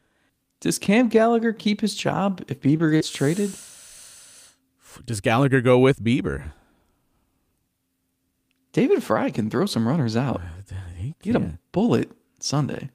Does 0.60 0.80
Cam 0.80 1.10
Gallagher 1.10 1.54
keep 1.54 1.82
his 1.82 1.96
job 1.96 2.44
if 2.48 2.62
Bieber 2.62 2.92
gets 2.92 3.10
traded? 3.10 3.56
Does 5.06 5.22
Gallagher 5.22 5.62
go 5.62 5.78
with 5.78 6.02
Bieber? 6.02 6.54
David 8.72 9.04
Fry 9.04 9.30
can 9.30 9.50
throw 9.50 9.66
some 9.66 9.88
runners 9.88 10.16
out. 10.16 10.42
He 10.98 11.14
Get 11.22 11.36
a 11.36 11.60
bullet 11.72 12.10
Sunday. 12.40 12.90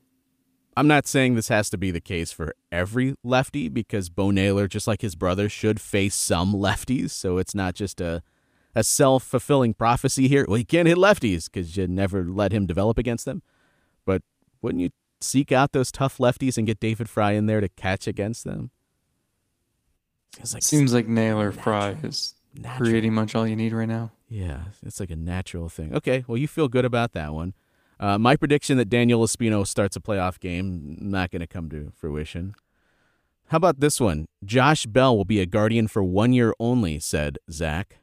I'm 0.80 0.88
not 0.88 1.06
saying 1.06 1.34
this 1.34 1.48
has 1.48 1.68
to 1.70 1.76
be 1.76 1.90
the 1.90 2.00
case 2.00 2.32
for 2.32 2.54
every 2.72 3.14
lefty 3.22 3.68
because 3.68 4.08
Bo 4.08 4.30
Naylor, 4.30 4.66
just 4.66 4.86
like 4.86 5.02
his 5.02 5.14
brother, 5.14 5.50
should 5.50 5.78
face 5.78 6.14
some 6.14 6.54
lefties. 6.54 7.10
So 7.10 7.36
it's 7.36 7.54
not 7.54 7.74
just 7.74 8.00
a 8.00 8.22
a 8.74 8.82
self 8.82 9.22
fulfilling 9.22 9.74
prophecy 9.74 10.26
here. 10.26 10.46
Well, 10.48 10.56
he 10.56 10.64
can't 10.64 10.88
hit 10.88 10.96
lefties 10.96 11.50
because 11.52 11.76
you 11.76 11.86
never 11.86 12.24
let 12.24 12.52
him 12.52 12.64
develop 12.64 12.96
against 12.96 13.26
them. 13.26 13.42
But 14.06 14.22
wouldn't 14.62 14.80
you 14.80 14.88
seek 15.20 15.52
out 15.52 15.72
those 15.72 15.92
tough 15.92 16.16
lefties 16.16 16.56
and 16.56 16.66
get 16.66 16.80
David 16.80 17.10
Fry 17.10 17.32
in 17.32 17.44
there 17.44 17.60
to 17.60 17.68
catch 17.68 18.06
against 18.06 18.44
them? 18.44 18.70
Seems 20.36 20.54
like 20.54 20.62
Seems 20.62 20.94
like 20.94 21.08
Naylor 21.08 21.52
Fry 21.52 21.98
is 22.02 22.36
Natural. 22.54 22.88
pretty 22.88 23.10
much 23.10 23.34
all 23.34 23.46
you 23.46 23.54
need 23.56 23.74
right 23.74 23.88
now. 23.88 24.12
Yeah, 24.30 24.60
it's 24.82 24.98
like 24.98 25.10
a 25.10 25.16
natural 25.16 25.68
thing. 25.68 25.94
Okay, 25.94 26.24
well, 26.26 26.38
you 26.38 26.48
feel 26.48 26.68
good 26.68 26.86
about 26.86 27.12
that 27.12 27.34
one. 27.34 27.52
Uh, 28.00 28.16
my 28.16 28.34
prediction 28.34 28.78
that 28.78 28.88
Daniel 28.88 29.22
Espino 29.22 29.66
starts 29.66 29.94
a 29.94 30.00
playoff 30.00 30.40
game 30.40 30.96
not 30.98 31.30
going 31.30 31.40
to 31.40 31.46
come 31.46 31.68
to 31.68 31.92
fruition. 31.94 32.54
How 33.48 33.58
about 33.58 33.80
this 33.80 34.00
one? 34.00 34.24
Josh 34.42 34.86
Bell 34.86 35.14
will 35.14 35.26
be 35.26 35.38
a 35.38 35.44
guardian 35.46 35.86
for 35.86 36.02
one 36.02 36.32
year 36.32 36.54
only, 36.58 36.98
said 36.98 37.38
Zack. 37.50 37.98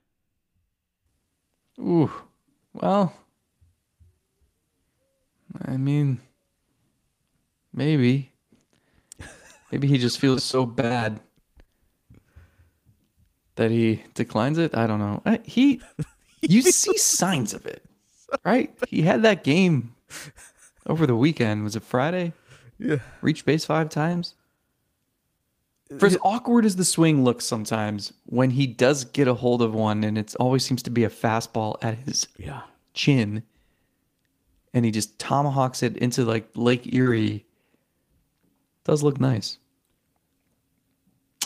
Ooh. 1.79 2.11
Well, 2.73 3.13
I 5.65 5.77
mean, 5.77 6.21
maybe. 7.73 8.33
Maybe 9.71 9.87
he 9.87 9.97
just 9.97 10.19
feels 10.19 10.43
so 10.43 10.65
bad 10.65 11.19
that 13.55 13.71
he 13.71 14.03
declines 14.13 14.59
it. 14.59 14.75
I 14.75 14.85
don't 14.85 14.99
know. 14.99 15.21
He, 15.43 15.81
you 16.41 16.61
see 16.61 16.97
signs 16.97 17.53
of 17.53 17.65
it, 17.65 17.83
right? 18.45 18.73
He 18.87 19.01
had 19.03 19.21
that 19.23 19.43
game 19.43 19.95
over 20.85 21.05
the 21.07 21.15
weekend. 21.15 21.63
Was 21.63 21.75
it 21.75 21.83
Friday? 21.83 22.33
Yeah. 22.79 22.97
Reached 23.21 23.45
base 23.45 23.65
five 23.65 23.89
times. 23.89 24.35
For 25.99 26.05
as 26.05 26.17
awkward 26.21 26.65
as 26.65 26.75
the 26.75 26.83
swing 26.83 27.23
looks 27.23 27.45
sometimes, 27.45 28.11
when 28.25 28.49
he 28.51 28.67
does 28.67 29.05
get 29.05 29.27
a 29.29 29.33
hold 29.33 29.61
of 29.61 29.73
one, 29.73 30.03
and 30.03 30.17
it 30.17 30.35
always 30.37 30.65
seems 30.65 30.83
to 30.83 30.89
be 30.89 31.05
a 31.05 31.09
fastball 31.09 31.77
at 31.81 31.97
his 31.99 32.27
Yeah. 32.37 32.63
chin, 32.93 33.43
and 34.73 34.83
he 34.83 34.91
just 34.91 35.17
tomahawks 35.17 35.81
it 35.83 35.95
into 35.95 36.25
like 36.25 36.49
Lake 36.55 36.93
Erie, 36.93 37.45
does 38.83 39.01
look 39.01 39.17
nice. 39.19 39.59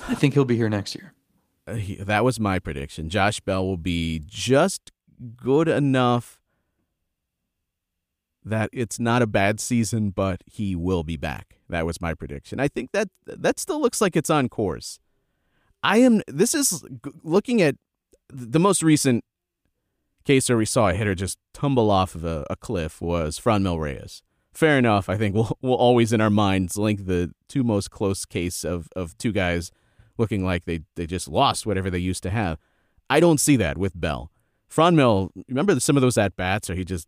I 0.08 0.16
think 0.16 0.34
he'll 0.34 0.44
be 0.46 0.58
here 0.58 0.70
next 0.70 0.96
year. 0.96 1.14
Uh, 1.68 1.76
he, 1.76 1.96
that 1.98 2.24
was 2.24 2.40
my 2.40 2.58
prediction. 2.58 3.10
Josh 3.10 3.40
Bell 3.42 3.64
will 3.64 3.78
be 3.78 4.24
just 4.26 4.92
good 5.38 5.68
enough 5.68 6.41
that 8.44 8.70
it's 8.74 9.00
not 9.00 9.22
a 9.22 9.28
bad 9.28 9.60
season, 9.60 10.10
but 10.10 10.42
he 10.46 10.76
will 10.76 11.04
be 11.04 11.18
back. 11.18 11.58
That 11.70 11.86
was 11.86 12.02
my 12.02 12.14
prediction. 12.14 12.60
I 12.60 12.68
think 12.68 12.92
that 12.92 13.10
that 13.26 13.60
still 13.60 13.82
looks 13.82 14.02
like 14.02 14.16
it's 14.16 14.30
on 14.30 14.50
course. 14.50 15.00
I 15.84 15.98
am. 15.98 16.22
This 16.28 16.54
is 16.54 16.84
looking 17.24 17.62
at 17.62 17.76
the 18.30 18.60
most 18.60 18.84
recent 18.84 19.24
case 20.24 20.50
where 20.50 20.58
we 20.58 20.66
saw 20.66 20.89
a 20.89 20.94
hitter 20.94 21.16
just 21.16 21.38
tumble 21.54 21.89
off 21.89 22.16
of 22.16 22.24
a, 22.24 22.46
a 22.50 22.56
cliff 22.56 23.02
was 23.02 23.39
Franmil 23.39 23.80
Reyes. 23.80 24.22
Fair 24.54 24.78
enough. 24.78 25.08
I 25.10 25.18
think 25.18 25.34
we'll 25.36 25.58
we'll 25.62 25.76
always 25.76 26.12
in 26.12 26.22
our 26.22 26.30
minds 26.30 26.78
link 26.78 27.06
the 27.06 27.32
two 27.48 27.64
most 27.64 27.92
close 27.92 28.26
case 28.26 28.64
of 28.64 28.89
of 28.96 29.18
two 29.18 29.32
guys 29.32 29.72
looking 30.18 30.44
like 30.46 30.66
they, 30.66 30.82
they 30.96 31.08
just 31.08 31.28
lost 31.28 31.66
whatever 31.66 31.89
they 31.89 32.00
used 32.00 32.24
to 32.24 32.30
have. 32.30 32.60
I 33.10 33.20
don't 33.20 33.39
see 33.39 33.56
that 33.58 33.78
with 33.78 34.00
Bell. 34.00 34.32
Franmil, 34.70 35.32
remember 35.50 35.78
some 35.80 35.98
of 35.98 36.02
those 36.02 36.18
at 36.18 36.36
bats 36.36 36.70
where 36.70 36.78
he 36.78 36.86
just 36.86 37.08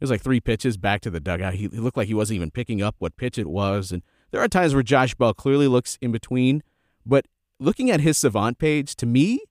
it 0.00 0.04
was 0.04 0.10
like 0.10 0.22
three 0.22 0.40
pitches 0.40 0.78
back 0.78 1.02
to 1.02 1.10
the 1.10 1.20
dugout. 1.20 1.54
He, 1.54 1.68
he 1.68 1.78
looked 1.78 1.98
like 1.98 2.08
he 2.08 2.14
wasn't 2.14 2.36
even 2.36 2.50
picking 2.50 2.80
up 2.80 2.96
what 2.98 3.18
pitch 3.18 3.36
it 3.36 3.46
was. 3.46 3.92
And 3.92 4.02
there 4.30 4.40
are 4.40 4.48
times 4.48 4.72
where 4.72 4.82
Josh 4.82 5.14
Bell 5.14 5.34
clearly 5.34 5.68
looks 5.68 5.98
in 6.00 6.10
between. 6.10 6.62
But 7.04 7.26
looking 7.58 7.90
at 7.90 8.00
his 8.00 8.16
savant 8.16 8.58
page, 8.58 8.96
to 8.96 9.06
me, 9.06 9.42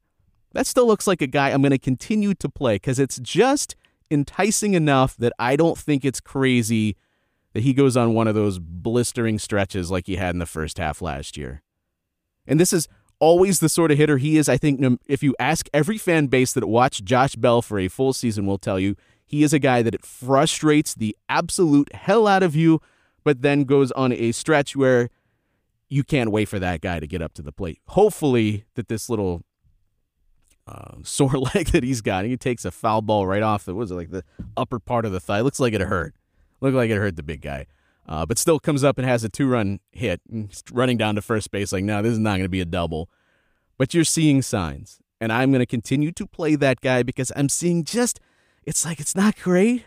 that 0.54 0.66
still 0.66 0.88
looks 0.88 1.06
like 1.06 1.22
a 1.22 1.28
guy 1.28 1.52
I'm 1.52 1.62
going 1.62 1.70
to 1.70 1.78
continue 1.78 2.34
to 2.34 2.50
play 2.50 2.76
because 2.76 2.98
it's 2.98 3.20
just 3.20 3.76
enticing 4.10 4.74
enough 4.74 5.16
that 5.18 5.34
I 5.38 5.56
don't 5.56 5.78
think 5.78 6.04
it's 6.04 6.20
crazy 6.20 6.98
that 7.54 7.62
he 7.62 7.74
goes 7.74 7.96
on 7.96 8.16
one 8.16 8.28
of 8.28 8.34
those 8.34 8.58
blistering 8.58 9.38
stretches 9.38 9.92
like 9.92 10.08
he 10.08 10.16
had 10.16 10.34
in 10.34 10.40
the 10.40 10.48
first 10.48 10.80
half 10.80 11.00
last 11.00 11.38
year. 11.38 11.62
And 12.48 12.60
this 12.60 12.74
is 12.74 12.88
always 13.20 13.60
the 13.60 13.70
sort 13.70 13.92
of 13.92 13.98
hitter 13.98 14.18
he 14.18 14.38
is. 14.38 14.50
I 14.50 14.58
think 14.58 15.00
if 15.06 15.22
you 15.22 15.36
ask 15.40 15.68
every 15.74 16.00
fan 16.00 16.28
base 16.28 16.54
that 16.54 16.66
watched 16.68 17.06
Josh 17.06 17.36
Bell 17.36 17.62
for 17.62 17.78
a 17.78 17.88
full 17.88 18.14
season, 18.14 18.48
will 18.48 18.58
tell 18.58 18.80
you 18.80 18.96
he 19.30 19.44
is 19.44 19.54
a 19.54 19.60
guy 19.60 19.84
that 19.84 19.94
it 19.94 20.04
frustrates 20.04 20.96
the 20.96 21.16
absolute 21.30 21.94
hell 21.94 22.26
out 22.26 22.42
of 22.42 22.56
you, 22.56 22.82
but 23.24 23.44
then 23.44 23.64
goes 23.64 23.92
on 23.92 24.12
a 24.12 24.32
stretch 24.32 24.76
where 24.76 25.12
you 25.88 26.04
can't 26.04 26.32
wait 26.32 26.46
for 26.46 26.58
that 26.58 26.82
guy 26.82 27.00
to 27.00 27.06
get 27.06 27.22
up 27.22 27.36
to 27.36 27.44
the 27.44 27.52
plate. 27.52 27.80
Hopefully, 27.90 28.66
that 28.74 28.88
this 28.88 29.08
little 29.08 29.44
uh, 30.66 30.96
sore 31.04 31.38
leg 31.38 31.68
that 31.68 31.84
he's 31.84 32.02
got, 32.02 32.26
he 32.26 32.38
takes 32.38 32.66
a 32.66 32.72
foul 32.72 33.04
ball 33.04 33.28
right 33.28 33.44
off 33.44 33.66
the 33.66 33.76
was 33.76 33.92
it 33.92 33.96
like 33.96 34.10
the 34.10 34.24
upper 34.58 34.80
part 34.80 35.06
of 35.06 35.12
the 35.12 35.20
thigh. 35.20 35.42
Looks 35.42 35.60
like 35.60 35.74
it 35.74 35.82
hurt. 35.82 36.16
Looked 36.60 36.76
like 36.76 36.90
it 36.90 36.98
hurt 36.98 37.16
the 37.16 37.22
big 37.22 37.42
guy. 37.42 37.68
Uh, 38.08 38.26
but 38.26 38.40
still 38.40 38.60
comes 38.60 38.84
up 38.84 38.98
and 38.98 39.08
has 39.08 39.24
a 39.24 39.30
two 39.30 39.48
run 39.48 39.80
hit, 39.92 40.22
and 40.32 40.52
running 40.72 40.98
down 40.98 41.14
to 41.14 41.22
first 41.22 41.52
base 41.52 41.72
like, 41.72 41.84
no, 41.84 42.02
this 42.02 42.14
is 42.14 42.18
not 42.18 42.32
going 42.32 42.46
to 42.46 42.50
be 42.50 42.62
a 42.62 42.66
double. 42.66 43.08
But 43.78 43.94
you're 43.94 44.04
seeing 44.04 44.42
signs, 44.42 45.00
and 45.22 45.32
I'm 45.32 45.52
going 45.52 45.60
to 45.60 45.68
continue 45.68 46.12
to 46.14 46.26
play 46.26 46.56
that 46.56 46.82
guy 46.82 47.04
because 47.04 47.32
I'm 47.36 47.48
seeing 47.48 47.84
just, 47.84 48.20
it's 48.64 48.86
like 48.86 49.00
it's 49.00 49.16
not 49.16 49.38
great, 49.38 49.86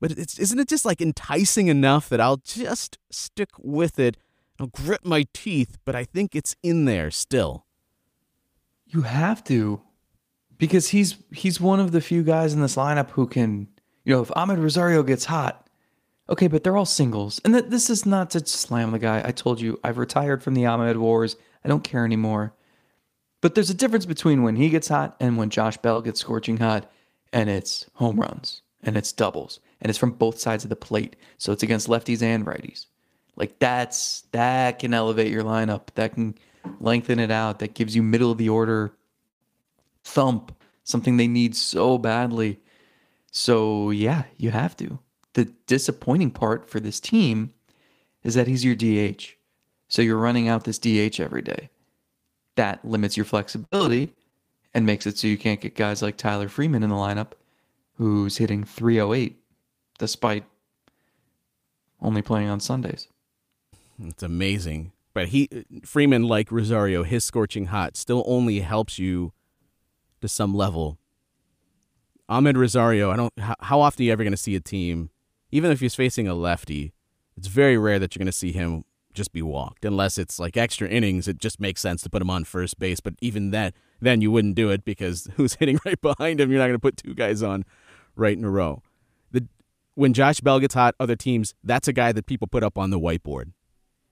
but 0.00 0.12
it's 0.12 0.38
isn't 0.38 0.58
it 0.58 0.68
just 0.68 0.84
like 0.84 1.00
enticing 1.00 1.68
enough 1.68 2.08
that 2.08 2.20
I'll 2.20 2.38
just 2.38 2.98
stick 3.10 3.50
with 3.58 3.98
it. 3.98 4.16
I'll 4.58 4.68
grit 4.68 5.04
my 5.04 5.26
teeth, 5.34 5.78
but 5.84 5.94
I 5.94 6.04
think 6.04 6.34
it's 6.34 6.56
in 6.62 6.86
there 6.86 7.10
still. 7.10 7.66
You 8.86 9.02
have 9.02 9.44
to, 9.44 9.82
because 10.56 10.88
he's 10.88 11.16
he's 11.32 11.60
one 11.60 11.80
of 11.80 11.92
the 11.92 12.00
few 12.00 12.22
guys 12.22 12.54
in 12.54 12.60
this 12.60 12.76
lineup 12.76 13.10
who 13.10 13.26
can, 13.26 13.68
you 14.04 14.14
know, 14.14 14.22
if 14.22 14.28
Amed 14.28 14.62
Rosario 14.62 15.02
gets 15.02 15.26
hot, 15.26 15.68
okay, 16.28 16.46
but 16.46 16.62
they're 16.64 16.76
all 16.76 16.86
singles, 16.86 17.40
and 17.44 17.52
th- 17.52 17.66
this 17.68 17.90
is 17.90 18.06
not 18.06 18.30
to 18.30 18.46
slam 18.46 18.92
the 18.92 18.98
guy. 18.98 19.22
I 19.24 19.32
told 19.32 19.60
you 19.60 19.78
I've 19.84 19.98
retired 19.98 20.42
from 20.42 20.54
the 20.54 20.62
Amed 20.62 20.96
wars. 20.96 21.36
I 21.64 21.68
don't 21.68 21.84
care 21.84 22.04
anymore. 22.04 22.54
But 23.40 23.54
there's 23.54 23.70
a 23.70 23.74
difference 23.74 24.06
between 24.06 24.42
when 24.42 24.56
he 24.56 24.70
gets 24.70 24.88
hot 24.88 25.16
and 25.20 25.36
when 25.36 25.50
Josh 25.50 25.76
Bell 25.76 26.00
gets 26.00 26.20
scorching 26.20 26.56
hot, 26.56 26.90
and 27.36 27.50
it's 27.50 27.84
home 27.92 28.18
runs 28.18 28.62
and 28.82 28.96
it's 28.96 29.12
doubles 29.12 29.60
and 29.82 29.90
it's 29.90 29.98
from 29.98 30.12
both 30.12 30.40
sides 30.40 30.64
of 30.64 30.70
the 30.70 30.76
plate, 30.76 31.16
so 31.36 31.52
it's 31.52 31.62
against 31.62 31.86
lefties 31.86 32.22
and 32.22 32.46
righties. 32.46 32.86
Like 33.36 33.58
that's 33.58 34.22
that 34.32 34.78
can 34.78 34.94
elevate 34.94 35.30
your 35.30 35.44
lineup. 35.44 35.88
That 35.96 36.14
can 36.14 36.34
lengthen 36.80 37.18
it 37.18 37.30
out. 37.30 37.58
That 37.58 37.74
gives 37.74 37.94
you 37.94 38.02
middle 38.02 38.30
of 38.32 38.38
the 38.38 38.48
order 38.48 38.90
thump, 40.02 40.56
something 40.84 41.18
they 41.18 41.28
need 41.28 41.54
so 41.54 41.98
badly. 41.98 42.58
So 43.32 43.90
yeah, 43.90 44.22
you 44.38 44.50
have 44.50 44.74
to. 44.78 44.98
The 45.34 45.44
disappointing 45.66 46.30
part 46.30 46.70
for 46.70 46.80
this 46.80 47.00
team 47.00 47.52
is 48.22 48.32
that 48.32 48.46
he's 48.46 48.64
your 48.64 48.74
DH. 48.74 49.34
So 49.88 50.00
you're 50.00 50.16
running 50.16 50.48
out 50.48 50.64
this 50.64 50.78
DH 50.78 51.20
every 51.20 51.42
day. 51.42 51.68
That 52.54 52.82
limits 52.82 53.14
your 53.14 53.26
flexibility 53.26 54.14
and 54.76 54.84
makes 54.84 55.06
it 55.06 55.16
so 55.16 55.26
you 55.26 55.38
can't 55.38 55.62
get 55.62 55.74
guys 55.74 56.02
like 56.02 56.18
Tyler 56.18 56.50
Freeman 56.50 56.82
in 56.82 56.90
the 56.90 56.96
lineup 56.96 57.32
who's 57.94 58.36
hitting 58.36 58.62
308 58.62 59.40
despite 59.98 60.44
only 62.02 62.20
playing 62.20 62.50
on 62.50 62.60
Sundays. 62.60 63.08
It's 63.98 64.22
amazing. 64.22 64.92
But 65.14 65.28
he 65.28 65.48
Freeman, 65.82 66.24
like 66.24 66.52
Rosario, 66.52 67.04
his 67.04 67.24
scorching 67.24 67.66
hot 67.66 67.96
still 67.96 68.22
only 68.26 68.60
helps 68.60 68.98
you 68.98 69.32
to 70.20 70.28
some 70.28 70.54
level. 70.54 70.98
Amed 72.28 72.58
Rosario, 72.58 73.10
I 73.10 73.16
don't. 73.16 73.32
How, 73.38 73.54
how 73.60 73.80
often 73.80 74.02
are 74.02 74.06
you 74.06 74.12
ever 74.12 74.24
going 74.24 74.34
to 74.34 74.36
see 74.36 74.56
a 74.56 74.60
team, 74.60 75.08
even 75.50 75.70
if 75.70 75.80
he's 75.80 75.94
facing 75.94 76.28
a 76.28 76.34
lefty? 76.34 76.92
It's 77.34 77.46
very 77.46 77.78
rare 77.78 77.98
that 77.98 78.14
you're 78.14 78.20
going 78.20 78.26
to 78.26 78.32
see 78.32 78.52
him 78.52 78.84
just 79.14 79.32
be 79.32 79.40
walked, 79.40 79.86
unless 79.86 80.18
it's 80.18 80.38
like 80.38 80.58
extra 80.58 80.86
innings. 80.86 81.28
It 81.28 81.38
just 81.38 81.60
makes 81.60 81.80
sense 81.80 82.02
to 82.02 82.10
put 82.10 82.20
him 82.20 82.28
on 82.28 82.44
first 82.44 82.78
base. 82.78 83.00
But 83.00 83.14
even 83.22 83.52
that, 83.52 83.72
then 84.00 84.20
you 84.20 84.30
wouldn't 84.30 84.54
do 84.54 84.70
it 84.70 84.84
because 84.84 85.28
who's 85.36 85.54
hitting 85.54 85.78
right 85.84 86.00
behind 86.00 86.40
him? 86.40 86.50
You're 86.50 86.60
not 86.60 86.66
going 86.66 86.74
to 86.74 86.80
put 86.80 86.96
two 86.96 87.14
guys 87.14 87.42
on 87.42 87.64
right 88.14 88.36
in 88.36 88.44
a 88.44 88.50
row. 88.50 88.82
The 89.32 89.46
when 89.94 90.12
Josh 90.12 90.40
Bell 90.40 90.60
gets 90.60 90.74
hot, 90.74 90.94
other 91.00 91.16
teams, 91.16 91.54
that's 91.64 91.88
a 91.88 91.92
guy 91.92 92.12
that 92.12 92.26
people 92.26 92.46
put 92.46 92.62
up 92.62 92.78
on 92.78 92.90
the 92.90 93.00
whiteboard 93.00 93.52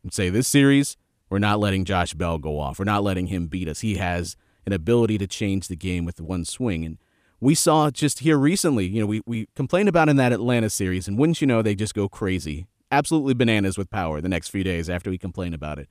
and 0.02 0.12
say 0.12 0.30
this 0.30 0.48
series 0.48 0.96
we're 1.30 1.38
not 1.38 1.58
letting 1.58 1.84
Josh 1.84 2.14
Bell 2.14 2.38
go 2.38 2.60
off. 2.60 2.78
We're 2.78 2.84
not 2.84 3.02
letting 3.02 3.26
him 3.26 3.46
beat 3.46 3.66
us. 3.66 3.80
He 3.80 3.96
has 3.96 4.36
an 4.66 4.72
ability 4.72 5.18
to 5.18 5.26
change 5.26 5.68
the 5.68 5.76
game 5.76 6.04
with 6.04 6.20
one 6.20 6.44
swing. 6.44 6.84
And 6.84 6.98
we 7.40 7.54
saw 7.54 7.90
just 7.90 8.20
here 8.20 8.38
recently, 8.38 8.86
you 8.86 9.00
know, 9.00 9.06
we, 9.06 9.22
we 9.26 9.48
complained 9.56 9.88
about 9.88 10.08
in 10.08 10.16
that 10.16 10.32
Atlanta 10.32 10.70
series, 10.70 11.08
and 11.08 11.18
wouldn't 11.18 11.40
you 11.40 11.46
know, 11.46 11.62
they 11.62 11.74
just 11.74 11.94
go 11.94 12.08
crazy. 12.08 12.66
Absolutely 12.92 13.34
bananas 13.34 13.76
with 13.76 13.90
power 13.90 14.20
the 14.20 14.28
next 14.28 14.50
few 14.50 14.62
days 14.62 14.88
after 14.88 15.10
we 15.10 15.18
complain 15.18 15.54
about 15.54 15.78
it. 15.78 15.88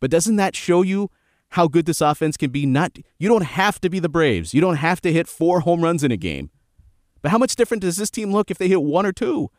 But 0.00 0.10
doesn't 0.10 0.36
that 0.36 0.54
show 0.54 0.82
you 0.82 1.10
how 1.54 1.68
good 1.68 1.86
this 1.86 2.00
offense 2.00 2.36
can 2.36 2.50
be? 2.50 2.66
Not 2.66 2.98
you 3.16 3.28
don't 3.28 3.44
have 3.44 3.80
to 3.82 3.88
be 3.88 4.00
the 4.00 4.08
Braves. 4.08 4.54
You 4.54 4.60
don't 4.60 4.76
have 4.76 5.00
to 5.02 5.12
hit 5.12 5.28
four 5.28 5.60
home 5.60 5.82
runs 5.82 6.02
in 6.02 6.10
a 6.10 6.16
game. 6.16 6.50
But 7.22 7.30
how 7.30 7.38
much 7.38 7.54
different 7.54 7.80
does 7.80 7.96
this 7.96 8.10
team 8.10 8.32
look 8.32 8.50
if 8.50 8.58
they 8.58 8.66
hit 8.66 8.82
one 8.82 9.06
or 9.06 9.12
two? 9.12 9.50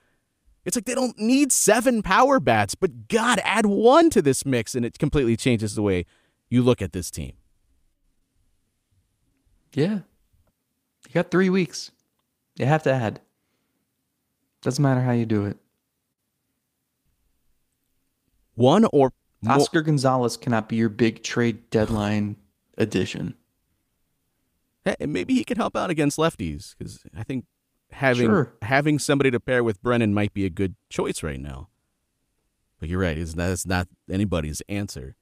It's 0.65 0.75
like 0.75 0.83
they 0.83 0.93
don't 0.93 1.17
need 1.17 1.53
seven 1.53 2.01
power 2.01 2.41
bats, 2.41 2.75
but 2.75 3.07
God, 3.07 3.39
add 3.45 3.65
one 3.65 4.09
to 4.09 4.21
this 4.21 4.45
mix 4.45 4.75
and 4.75 4.85
it 4.85 4.99
completely 4.99 5.37
changes 5.37 5.75
the 5.75 5.81
way 5.81 6.05
you 6.49 6.61
look 6.61 6.81
at 6.81 6.91
this 6.91 7.09
team. 7.09 7.31
Yeah. 9.73 9.99
You 11.07 11.13
got 11.13 11.31
three 11.31 11.49
weeks. 11.49 11.91
You 12.57 12.65
have 12.65 12.83
to 12.83 12.91
add. 12.91 13.21
Doesn't 14.61 14.83
matter 14.83 15.01
how 15.01 15.11
you 15.13 15.25
do 15.25 15.45
it. 15.45 15.55
One 18.55 18.85
or 18.91 19.13
Oscar 19.47 19.81
Gonzalez 19.81 20.37
cannot 20.37 20.67
be 20.69 20.75
your 20.75 20.89
big 20.89 21.23
trade 21.23 21.69
deadline 21.69 22.35
addition. 22.77 23.35
Hey, 24.83 25.05
maybe 25.05 25.33
he 25.35 25.43
can 25.43 25.57
help 25.57 25.75
out 25.75 25.89
against 25.89 26.17
lefties 26.17 26.75
because 26.77 27.03
I 27.15 27.23
think 27.23 27.45
having 27.91 28.27
Sure. 28.27 28.53
having 28.61 28.99
somebody 28.99 29.31
to 29.31 29.39
pair 29.39 29.63
with 29.63 29.81
Brennan 29.81 30.13
might 30.13 30.33
be 30.33 30.45
a 30.45 30.49
good 30.49 30.75
choice 30.89 31.23
right 31.23 31.39
now. 31.39 31.69
But 32.79 32.89
you're 32.89 32.99
right; 32.99 33.17
it's 33.17 33.35
not, 33.35 33.49
it's 33.49 33.65
not 33.65 33.87
anybody's 34.11 34.61
answer. 34.69 35.15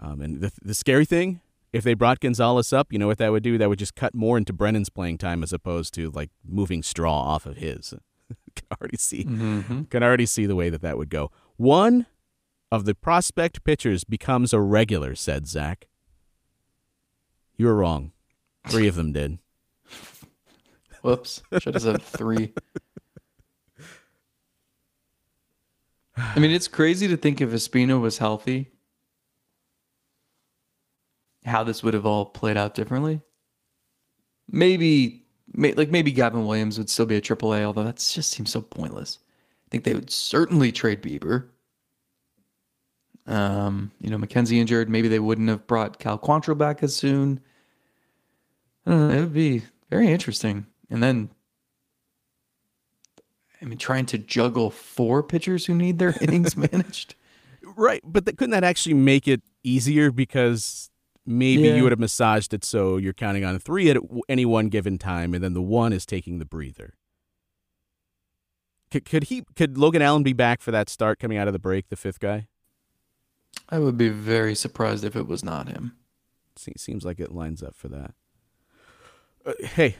Um, 0.00 0.20
and 0.20 0.40
the 0.40 0.52
the 0.62 0.74
scary 0.74 1.04
thing, 1.04 1.40
if 1.72 1.82
they 1.84 1.94
brought 1.94 2.20
Gonzalez 2.20 2.72
up, 2.72 2.92
you 2.92 2.98
know 2.98 3.06
what 3.06 3.18
that 3.18 3.32
would 3.32 3.42
do? 3.42 3.58
That 3.58 3.68
would 3.68 3.78
just 3.78 3.94
cut 3.96 4.14
more 4.14 4.36
into 4.38 4.52
Brennan's 4.52 4.90
playing 4.90 5.18
time 5.18 5.42
as 5.42 5.52
opposed 5.52 5.94
to 5.94 6.10
like 6.10 6.30
moving 6.44 6.82
straw 6.82 7.22
off 7.22 7.46
of 7.46 7.56
his. 7.56 7.94
can 8.56 8.66
already 8.80 8.96
see 8.98 9.24
can 9.24 10.02
already 10.02 10.26
see 10.26 10.46
the 10.46 10.56
way 10.56 10.68
that 10.68 10.82
that 10.82 10.98
would 10.98 11.10
go. 11.10 11.30
One 11.56 12.06
of 12.70 12.84
the 12.84 12.94
prospect 12.94 13.64
pitchers 13.64 14.04
becomes 14.04 14.52
a 14.52 14.60
regular," 14.60 15.14
said 15.14 15.46
Zack. 15.46 15.88
You 17.56 17.66
were 17.66 17.74
wrong. 17.74 18.12
Three 18.68 18.88
of 18.88 18.96
them 18.96 19.12
did. 19.12 19.38
Whoops. 21.02 21.42
Should 21.58 21.74
have 21.74 21.82
said 21.82 22.02
three. 22.02 22.52
I 26.16 26.38
mean, 26.38 26.50
it's 26.50 26.68
crazy 26.68 27.08
to 27.08 27.16
think 27.16 27.40
if 27.40 27.50
Espino 27.50 28.00
was 28.00 28.18
healthy, 28.18 28.70
how 31.44 31.62
this 31.62 31.82
would 31.82 31.94
have 31.94 32.06
all 32.06 32.26
played 32.26 32.56
out 32.56 32.74
differently. 32.74 33.20
Maybe, 34.50 35.26
may, 35.52 35.72
like 35.74 35.90
maybe 35.90 36.12
Gavin 36.12 36.46
Williams 36.46 36.78
would 36.78 36.90
still 36.90 37.06
be 37.06 37.16
a 37.16 37.20
AAA, 37.20 37.64
although 37.64 37.84
that 37.84 37.96
just 37.96 38.30
seems 38.30 38.50
so 38.50 38.62
pointless. 38.62 39.18
I 39.66 39.68
think 39.70 39.84
they 39.84 39.94
would 39.94 40.10
certainly 40.10 40.72
trade 40.72 41.02
Bieber. 41.02 41.48
Um, 43.26 43.90
you 44.00 44.08
know, 44.10 44.18
McKenzie 44.18 44.58
injured. 44.58 44.88
Maybe 44.88 45.08
they 45.08 45.18
wouldn't 45.18 45.48
have 45.48 45.66
brought 45.66 45.98
Cal 45.98 46.18
Quantrill 46.18 46.56
back 46.56 46.82
as 46.82 46.94
soon. 46.94 47.40
Know, 48.84 49.10
it 49.10 49.18
would 49.20 49.32
be 49.32 49.62
very 49.90 50.08
interesting. 50.12 50.66
And 50.90 51.02
then, 51.02 51.30
I 53.60 53.64
mean, 53.64 53.78
trying 53.78 54.06
to 54.06 54.18
juggle 54.18 54.70
four 54.70 55.22
pitchers 55.24 55.66
who 55.66 55.74
need 55.74 55.98
their 55.98 56.14
innings 56.20 56.56
managed. 56.56 57.16
Right, 57.76 58.00
but 58.04 58.26
that, 58.26 58.36
couldn't 58.38 58.52
that 58.52 58.62
actually 58.62 58.94
make 58.94 59.26
it 59.26 59.42
easier 59.64 60.12
because 60.12 60.88
maybe 61.26 61.62
Yeah. 61.64 61.74
you 61.74 61.82
would 61.82 61.90
have 61.92 61.98
massaged 61.98 62.54
it 62.54 62.64
so 62.64 62.96
you're 62.96 63.12
counting 63.12 63.44
on 63.44 63.58
three 63.58 63.90
at 63.90 63.96
any 64.28 64.44
one 64.46 64.68
given 64.68 64.98
time, 64.98 65.34
and 65.34 65.42
then 65.42 65.52
the 65.54 65.62
one 65.62 65.92
is 65.92 66.06
taking 66.06 66.38
the 66.38 66.44
breather. 66.44 66.94
Could, 68.92 69.04
could 69.04 69.24
he? 69.24 69.42
Could 69.56 69.76
Logan 69.76 70.00
Allen 70.00 70.22
be 70.22 70.32
back 70.32 70.60
for 70.62 70.70
that 70.70 70.88
start 70.88 71.18
coming 71.18 71.36
out 71.38 71.48
of 71.48 71.52
the 71.52 71.58
break? 71.58 71.88
The 71.88 71.96
fifth 71.96 72.20
guy 72.20 72.46
I 73.68 73.78
would 73.78 73.96
be 73.96 74.08
very 74.08 74.54
surprised 74.54 75.04
if 75.04 75.16
it 75.16 75.26
was 75.26 75.44
not 75.44 75.68
him. 75.68 75.96
Se- 76.56 76.74
seems 76.76 77.04
like 77.04 77.20
it 77.20 77.32
lines 77.32 77.62
up 77.62 77.74
for 77.74 77.88
that. 77.88 78.14
Uh, 79.44 79.52
hey, 79.60 79.96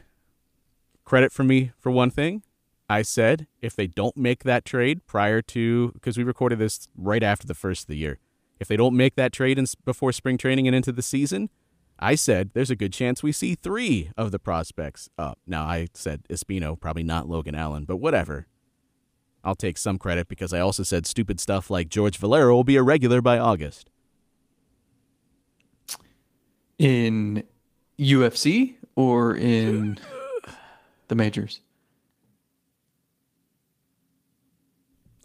credit 1.04 1.32
for 1.32 1.44
me 1.44 1.72
for 1.78 1.90
one 1.90 2.10
thing. 2.10 2.42
I 2.88 3.02
said 3.02 3.48
if 3.60 3.74
they 3.74 3.86
don't 3.86 4.16
make 4.16 4.44
that 4.44 4.64
trade 4.64 5.06
prior 5.06 5.42
to 5.42 5.90
because 5.92 6.16
we 6.16 6.24
recorded 6.24 6.58
this 6.58 6.88
right 6.96 7.22
after 7.22 7.46
the 7.46 7.54
first 7.54 7.84
of 7.84 7.86
the 7.88 7.96
year. 7.96 8.18
If 8.60 8.68
they 8.68 8.76
don't 8.76 8.96
make 8.96 9.16
that 9.16 9.32
trade 9.32 9.58
in, 9.58 9.66
before 9.84 10.12
spring 10.12 10.38
training 10.38 10.66
and 10.66 10.74
into 10.74 10.92
the 10.92 11.02
season, 11.02 11.50
I 11.98 12.14
said 12.14 12.50
there's 12.54 12.70
a 12.70 12.76
good 12.76 12.92
chance 12.92 13.22
we 13.22 13.32
see 13.32 13.54
three 13.54 14.10
of 14.16 14.30
the 14.30 14.38
prospects 14.38 15.08
up. 15.18 15.38
Now 15.46 15.64
I 15.64 15.88
said 15.94 16.22
Espino, 16.30 16.78
probably 16.78 17.02
not 17.02 17.28
Logan 17.28 17.54
Allen, 17.54 17.84
but 17.84 17.96
whatever. 17.96 18.46
I'll 19.46 19.54
take 19.54 19.78
some 19.78 19.96
credit 19.96 20.26
because 20.26 20.52
I 20.52 20.58
also 20.58 20.82
said 20.82 21.06
stupid 21.06 21.38
stuff 21.38 21.70
like 21.70 21.88
George 21.88 22.18
Valera 22.18 22.52
will 22.52 22.64
be 22.64 22.74
a 22.74 22.82
regular 22.82 23.22
by 23.22 23.38
August. 23.38 23.88
In 26.78 27.44
UFC 27.96 28.74
or 28.96 29.36
in 29.36 29.98
the 31.06 31.14
majors? 31.14 31.60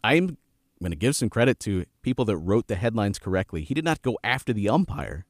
I'm 0.03 0.37
going 0.79 0.91
to 0.91 0.97
give 0.97 1.15
some 1.15 1.29
credit 1.29 1.59
to 1.61 1.85
people 2.03 2.23
that 2.25 2.37
wrote 2.37 2.67
the 2.67 2.75
headlines 2.75 3.17
correctly. 3.17 3.63
He 3.63 3.73
did 3.73 3.83
not 3.83 4.03
go 4.03 4.19
after 4.23 4.53
the 4.53 4.69
umpire. 4.69 5.25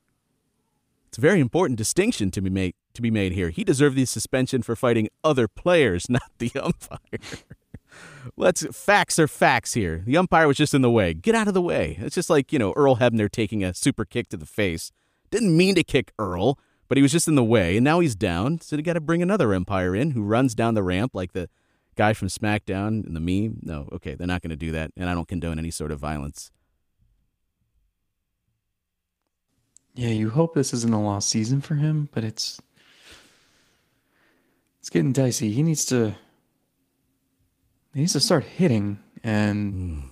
It's 1.07 1.17
a 1.17 1.21
very 1.21 1.39
important 1.39 1.77
distinction 1.77 2.29
to 2.31 2.41
be 2.41 2.49
made 2.49 2.75
to 2.93 3.01
be 3.01 3.11
made 3.11 3.31
here. 3.31 3.51
He 3.51 3.63
deserved 3.63 3.95
the 3.95 4.03
suspension 4.03 4.61
for 4.61 4.75
fighting 4.75 5.07
other 5.23 5.47
players, 5.47 6.05
not 6.09 6.29
the 6.39 6.51
umpire. 6.61 7.19
Let's 8.37 8.65
facts 8.75 9.19
are 9.19 9.27
facts 9.27 9.73
here. 9.73 10.03
The 10.05 10.17
umpire 10.17 10.47
was 10.47 10.57
just 10.57 10.73
in 10.73 10.81
the 10.81 10.91
way. 10.91 11.13
Get 11.13 11.35
out 11.35 11.47
of 11.47 11.53
the 11.53 11.61
way. 11.61 11.97
It's 11.99 12.15
just 12.15 12.29
like, 12.29 12.53
you 12.53 12.59
know, 12.59 12.73
Earl 12.73 12.97
Hebner 12.97 13.29
taking 13.29 13.63
a 13.63 13.73
super 13.73 14.05
kick 14.05 14.29
to 14.29 14.37
the 14.37 14.45
face. 14.45 14.91
Didn't 15.29 15.55
mean 15.55 15.75
to 15.75 15.83
kick 15.83 16.11
Earl, 16.19 16.59
but 16.87 16.97
he 16.97 17.01
was 17.01 17.11
just 17.11 17.27
in 17.27 17.35
the 17.35 17.43
way, 17.43 17.77
and 17.77 17.83
now 17.83 17.99
he's 17.99 18.15
down. 18.15 18.59
So 18.61 18.75
they 18.75 18.81
got 18.81 18.93
to 18.93 19.01
bring 19.01 19.21
another 19.21 19.53
umpire 19.53 19.95
in 19.95 20.11
who 20.11 20.23
runs 20.23 20.53
down 20.53 20.73
the 20.73 20.83
ramp 20.83 21.11
like 21.13 21.33
the 21.33 21.49
guy 21.95 22.13
from 22.13 22.27
SmackDown 22.27 23.05
in 23.05 23.13
the 23.13 23.19
meme. 23.19 23.59
No, 23.61 23.87
okay, 23.93 24.15
they're 24.15 24.27
not 24.27 24.41
going 24.41 24.49
to 24.51 24.55
do 24.55 24.71
that, 24.71 24.91
and 24.97 25.09
I 25.09 25.13
don't 25.13 25.27
condone 25.27 25.59
any 25.59 25.71
sort 25.71 25.91
of 25.91 25.99
violence. 25.99 26.51
Yeah, 29.93 30.09
you 30.09 30.29
hope 30.29 30.53
this 30.53 30.73
isn't 30.73 30.93
a 30.93 31.01
lost 31.01 31.29
season 31.29 31.61
for 31.61 31.75
him, 31.75 32.09
but 32.13 32.23
it's 32.23 32.61
it's 34.79 34.89
getting 34.89 35.11
dicey. 35.11 35.51
He 35.51 35.63
needs 35.63 35.85
to 35.85 36.15
he 37.93 38.01
needs 38.01 38.13
to 38.13 38.19
start 38.19 38.43
hitting 38.43 38.99
and 39.23 39.73
mm. 39.73 40.03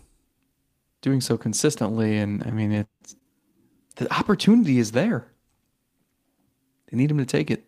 doing 1.01 1.21
so 1.21 1.37
consistently. 1.37 2.17
And 2.17 2.43
I 2.43 2.51
mean, 2.51 2.71
it's 2.71 3.15
the 3.95 4.13
opportunity 4.13 4.79
is 4.79 4.91
there. 4.91 5.27
They 6.89 6.97
need 6.97 7.11
him 7.11 7.17
to 7.17 7.25
take 7.25 7.51
it. 7.51 7.65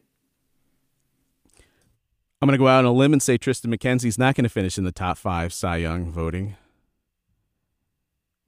I'm 2.41 2.47
going 2.47 2.57
to 2.57 2.63
go 2.63 2.67
out 2.67 2.79
on 2.79 2.85
a 2.85 2.91
limb 2.91 3.13
and 3.13 3.21
say 3.21 3.37
Tristan 3.37 3.71
McKenzie's 3.71 4.17
not 4.17 4.33
going 4.33 4.45
to 4.45 4.49
finish 4.49 4.77
in 4.77 4.83
the 4.83 4.91
top 4.91 5.17
five 5.17 5.53
Cy 5.53 5.77
Young 5.77 6.11
voting. 6.11 6.55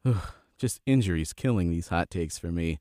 Ugh, 0.04 0.18
just 0.58 0.82
injuries 0.86 1.32
killing 1.32 1.70
these 1.70 1.90
hot 1.90 2.10
takes 2.10 2.40
for 2.40 2.52
me. 2.52 2.80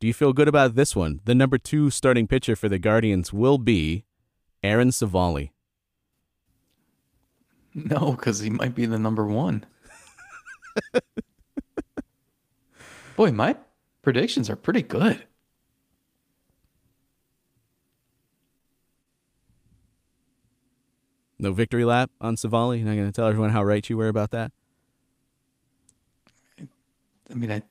Do 0.00 0.06
you 0.06 0.14
feel 0.14 0.32
good 0.32 0.48
about 0.48 0.76
this 0.76 0.96
one? 0.96 1.20
The 1.26 1.34
number 1.34 1.58
two 1.58 1.90
starting 1.90 2.26
pitcher 2.26 2.56
for 2.56 2.70
the 2.70 2.78
Guardians 2.78 3.34
will 3.34 3.58
be 3.58 4.04
Aaron 4.62 4.92
Civale. 4.92 5.50
No, 7.74 8.12
because 8.12 8.40
he 8.40 8.50
might 8.50 8.74
be 8.74 8.84
the 8.86 8.98
number 8.98 9.24
one. 9.24 9.64
Boy, 13.16 13.30
my 13.30 13.56
predictions 14.02 14.50
are 14.50 14.56
pretty 14.56 14.82
good. 14.82 15.24
No 21.38 21.52
victory 21.52 21.84
lap 21.84 22.10
on 22.20 22.36
Civale. 22.36 22.76
You're 22.76 22.86
not 22.86 22.96
going 22.96 23.06
to 23.06 23.12
tell 23.12 23.26
everyone 23.26 23.50
how 23.50 23.64
right 23.64 23.88
you 23.88 23.96
were 23.96 24.08
about 24.08 24.30
that? 24.32 24.52
I 27.30 27.34
mean, 27.34 27.50
I 27.50 27.62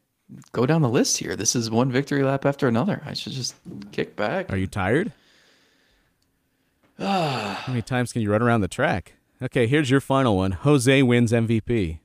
go 0.53 0.65
down 0.65 0.81
the 0.81 0.89
list 0.89 1.17
here. 1.17 1.35
This 1.35 1.55
is 1.55 1.69
one 1.69 1.91
victory 1.91 2.23
lap 2.23 2.45
after 2.45 2.67
another. 2.67 3.01
I 3.05 3.13
should 3.13 3.33
just 3.33 3.55
kick 3.91 4.15
back. 4.15 4.51
Are 4.51 4.57
you 4.57 4.65
tired? 4.65 5.11
How 6.99 7.63
many 7.67 7.83
times 7.83 8.11
can 8.11 8.23
you 8.23 8.31
run 8.31 8.41
around 8.41 8.61
the 8.61 8.67
track? 8.67 9.13
Okay, 9.41 9.67
here's 9.67 9.89
your 9.89 10.01
final 10.01 10.35
one. 10.35 10.51
Jose 10.51 11.01
wins 11.03 11.31
MVP. 11.31 11.99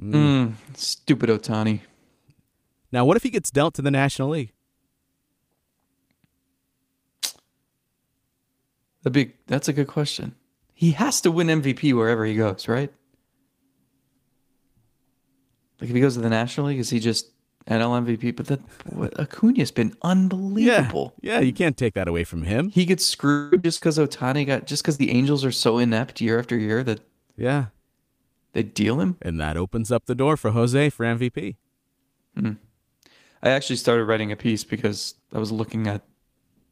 Mm, 0.00 0.54
stupid 0.74 1.28
Ohtani. 1.30 1.80
Now, 2.92 3.04
what 3.04 3.16
if 3.16 3.22
he 3.22 3.30
gets 3.30 3.50
dealt 3.50 3.74
to 3.74 3.82
the 3.82 3.90
National 3.90 4.30
League? 4.30 4.52
That'd 9.02 9.12
be, 9.12 9.34
that's 9.46 9.68
a 9.68 9.72
good 9.72 9.88
question. 9.88 10.36
He 10.74 10.92
has 10.92 11.20
to 11.22 11.30
win 11.30 11.48
MVP 11.48 11.94
wherever 11.94 12.24
he 12.24 12.34
goes, 12.34 12.68
right? 12.68 12.92
Like 15.80 15.90
if 15.90 15.96
he 15.96 16.00
goes 16.00 16.14
to 16.14 16.20
the 16.20 16.30
National 16.30 16.68
League, 16.68 16.78
is 16.78 16.90
he 16.90 17.00
just 17.00 17.31
NL 17.68 18.04
MVP? 18.04 18.34
But 18.36 18.46
that 18.46 18.60
Acuna's 19.18 19.70
been 19.70 19.96
unbelievable. 20.02 21.14
Yeah, 21.20 21.40
you 21.40 21.52
can't 21.52 21.76
take 21.76 21.94
that 21.94 22.08
away 22.08 22.24
from 22.24 22.42
him. 22.42 22.70
He 22.70 22.84
gets 22.84 23.04
screwed 23.06 23.62
just 23.62 23.80
because 23.80 23.98
Ohtani 23.98 24.46
got 24.46 24.66
just 24.66 24.82
because 24.82 24.96
the 24.96 25.10
Angels 25.10 25.44
are 25.44 25.52
so 25.52 25.78
inept 25.78 26.20
year 26.20 26.38
after 26.38 26.56
year 26.56 26.82
that 26.84 27.00
Yeah, 27.36 27.66
they 28.52 28.62
deal 28.62 29.00
him. 29.00 29.16
and 29.22 29.40
that 29.40 29.56
opens 29.56 29.90
up 29.92 30.06
the 30.06 30.14
door 30.14 30.36
for 30.36 30.50
Jose 30.50 30.90
for 30.90 31.04
MVP. 31.04 31.56
Hmm. 32.36 32.52
I 33.42 33.50
actually 33.50 33.76
started 33.76 34.04
writing 34.04 34.30
a 34.32 34.36
piece 34.36 34.64
because 34.64 35.14
I 35.34 35.38
was 35.38 35.50
looking 35.50 35.86
at 35.86 36.02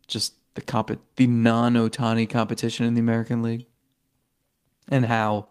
just 0.07 0.35
the 0.55 0.61
comp 0.61 0.91
the 1.17 1.27
non 1.27 1.75
Ohtani 1.75 2.29
competition 2.29 2.87
in 2.87 2.95
the 2.95 3.01
American 3.01 3.43
League 3.43 3.67
and 4.89 5.07
how 5.07 5.49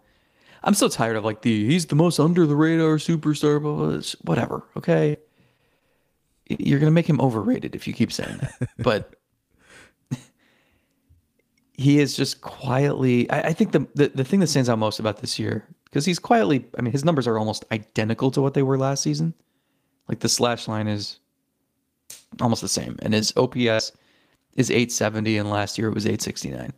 I'm 0.62 0.74
so 0.74 0.88
tired 0.88 1.16
of 1.16 1.24
like 1.24 1.42
the 1.42 1.66
he's 1.66 1.86
the 1.86 1.94
most 1.94 2.18
under 2.20 2.46
the 2.46 2.56
radar 2.56 2.96
superstar, 2.96 3.60
blah, 3.62 3.74
blah, 3.74 3.86
blah. 3.88 4.00
Whatever. 4.22 4.64
Okay, 4.76 5.16
you're 6.58 6.78
gonna 6.78 6.90
make 6.90 7.08
him 7.08 7.20
overrated 7.20 7.74
if 7.74 7.86
you 7.86 7.92
keep 7.92 8.12
saying 8.12 8.38
that, 8.38 8.68
but. 8.78 9.14
He 11.72 11.98
is 11.98 12.14
just 12.14 12.42
quietly. 12.42 13.30
I, 13.30 13.40
I 13.40 13.52
think 13.54 13.72
the, 13.72 13.88
the 13.94 14.08
the 14.08 14.22
thing 14.22 14.40
that 14.40 14.48
stands 14.48 14.68
out 14.68 14.78
most 14.78 15.00
about 15.00 15.22
this 15.22 15.38
year 15.38 15.66
because 15.84 16.04
he's 16.04 16.18
quietly. 16.18 16.66
I 16.78 16.82
mean, 16.82 16.92
his 16.92 17.04
numbers 17.04 17.26
are 17.26 17.38
almost 17.38 17.64
identical 17.72 18.30
to 18.32 18.42
what 18.42 18.54
they 18.54 18.62
were 18.62 18.78
last 18.78 19.02
season. 19.02 19.34
Like 20.08 20.20
the 20.20 20.28
slash 20.28 20.68
line 20.68 20.88
is 20.88 21.18
almost 22.40 22.62
the 22.62 22.68
same, 22.68 22.98
and 23.02 23.14
his 23.14 23.32
OPS 23.36 23.92
is 24.54 24.70
870, 24.70 25.38
and 25.38 25.50
last 25.50 25.78
year 25.78 25.88
it 25.88 25.94
was 25.94 26.06
869. 26.06 26.72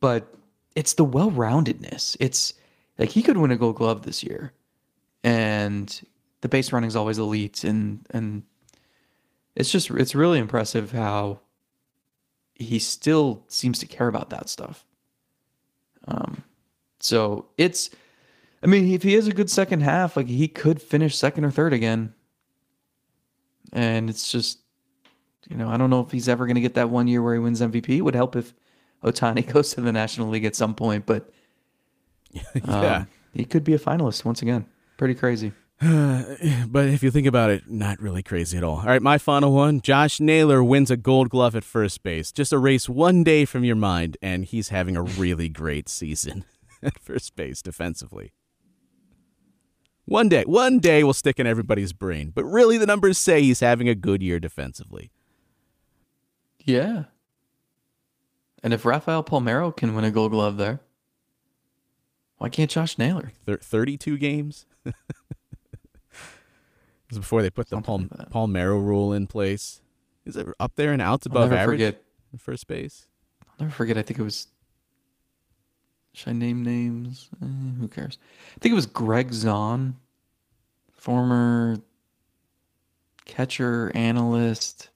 But 0.00 0.34
it's 0.74 0.94
the 0.94 1.04
well-roundedness. 1.04 2.16
It's 2.20 2.54
like 2.98 3.10
he 3.10 3.22
could 3.22 3.36
win 3.36 3.50
a 3.50 3.56
Gold 3.56 3.76
Glove 3.76 4.02
this 4.02 4.22
year, 4.22 4.52
and 5.24 6.00
the 6.40 6.48
base 6.48 6.72
running 6.72 6.88
is 6.88 6.96
always 6.96 7.18
elite, 7.18 7.64
and 7.64 8.06
and 8.10 8.42
it's 9.54 9.70
just 9.70 9.90
it's 9.90 10.14
really 10.14 10.38
impressive 10.38 10.92
how 10.92 11.40
he 12.54 12.78
still 12.78 13.44
seems 13.48 13.78
to 13.80 13.86
care 13.86 14.08
about 14.08 14.30
that 14.30 14.48
stuff. 14.48 14.84
Um, 16.06 16.42
so 17.00 17.46
it's, 17.58 17.90
I 18.62 18.66
mean, 18.66 18.92
if 18.92 19.02
he 19.02 19.14
has 19.14 19.26
a 19.26 19.32
good 19.32 19.50
second 19.50 19.80
half, 19.80 20.16
like 20.16 20.28
he 20.28 20.48
could 20.48 20.80
finish 20.80 21.16
second 21.16 21.44
or 21.44 21.50
third 21.50 21.72
again. 21.72 22.14
And 23.72 24.10
it's 24.10 24.30
just, 24.30 24.60
you 25.48 25.56
know, 25.56 25.68
I 25.68 25.76
don't 25.76 25.90
know 25.90 26.00
if 26.00 26.10
he's 26.10 26.28
ever 26.28 26.46
going 26.46 26.54
to 26.54 26.60
get 26.60 26.74
that 26.74 26.90
one 26.90 27.08
year 27.08 27.22
where 27.22 27.34
he 27.34 27.40
wins 27.40 27.60
MVP. 27.60 27.88
It 27.88 28.02
would 28.02 28.14
help 28.14 28.36
if 28.36 28.54
Ohtani 29.02 29.46
goes 29.52 29.74
to 29.74 29.80
the 29.80 29.92
National 29.92 30.28
League 30.28 30.44
at 30.44 30.56
some 30.56 30.74
point, 30.74 31.06
but 31.06 31.32
yeah. 32.30 32.96
um, 32.96 33.08
he 33.34 33.44
could 33.44 33.64
be 33.64 33.74
a 33.74 33.78
finalist 33.78 34.24
once 34.24 34.42
again. 34.42 34.66
Pretty 34.96 35.14
crazy. 35.14 35.52
But 36.68 36.86
if 36.86 37.02
you 37.02 37.10
think 37.10 37.26
about 37.26 37.50
it, 37.50 37.68
not 37.68 38.00
really 38.00 38.22
crazy 38.22 38.56
at 38.56 38.64
all. 38.64 38.78
All 38.78 38.86
right, 38.86 39.02
my 39.02 39.18
final 39.18 39.52
one 39.52 39.80
Josh 39.80 40.20
Naylor 40.20 40.62
wins 40.62 40.90
a 40.90 40.96
gold 40.96 41.28
glove 41.28 41.56
at 41.56 41.64
first 41.64 42.02
base. 42.02 42.30
Just 42.30 42.52
erase 42.52 42.88
one 42.88 43.24
day 43.24 43.44
from 43.44 43.64
your 43.64 43.76
mind, 43.76 44.16
and 44.22 44.44
he's 44.44 44.68
having 44.68 44.96
a 44.96 45.02
really 45.02 45.48
great 45.48 45.88
season 45.88 46.44
at 46.82 46.98
first 47.00 47.34
base 47.34 47.62
defensively. 47.62 48.32
One 50.04 50.28
day, 50.28 50.44
one 50.44 50.78
day 50.78 51.02
will 51.02 51.12
stick 51.12 51.40
in 51.40 51.46
everybody's 51.46 51.92
brain, 51.92 52.30
but 52.34 52.44
really 52.44 52.78
the 52.78 52.86
numbers 52.86 53.18
say 53.18 53.42
he's 53.42 53.60
having 53.60 53.88
a 53.88 53.94
good 53.94 54.22
year 54.22 54.38
defensively. 54.38 55.10
Yeah. 56.60 57.04
And 58.62 58.72
if 58.72 58.84
Rafael 58.84 59.24
Palmeiro 59.24 59.76
can 59.76 59.94
win 59.94 60.04
a 60.04 60.10
gold 60.10 60.30
glove 60.30 60.56
there, 60.56 60.80
why 62.38 62.48
can't 62.48 62.70
Josh 62.70 62.98
Naylor? 62.98 63.32
Thir- 63.46 63.58
32 63.58 64.18
games? 64.18 64.66
is 67.12 67.18
before 67.18 67.42
they 67.42 67.50
put 67.50 67.68
the 67.68 67.80
Palm- 67.80 68.10
like. 68.16 68.30
Palmeiro 68.30 68.82
rule 68.84 69.12
in 69.12 69.26
place. 69.26 69.80
Is 70.24 70.36
it 70.36 70.46
up 70.60 70.72
there 70.76 70.92
and 70.92 71.02
outs 71.02 71.26
I'll 71.26 71.32
above 71.32 71.50
never 71.50 71.62
average 71.62 71.80
forget. 71.80 72.02
at 72.34 72.40
first 72.40 72.66
base? 72.66 73.06
I'll 73.48 73.54
never 73.66 73.72
forget. 73.72 73.96
I 73.98 74.02
think 74.02 74.18
it 74.18 74.22
was. 74.22 74.48
Should 76.14 76.28
I 76.30 76.32
name 76.32 76.62
names? 76.62 77.28
Eh, 77.42 77.46
who 77.80 77.88
cares? 77.88 78.18
I 78.56 78.58
think 78.60 78.72
it 78.72 78.76
was 78.76 78.86
Greg 78.86 79.30
Zaun, 79.30 79.94
former 80.92 81.78
catcher 83.24 83.90
analyst. 83.94 84.90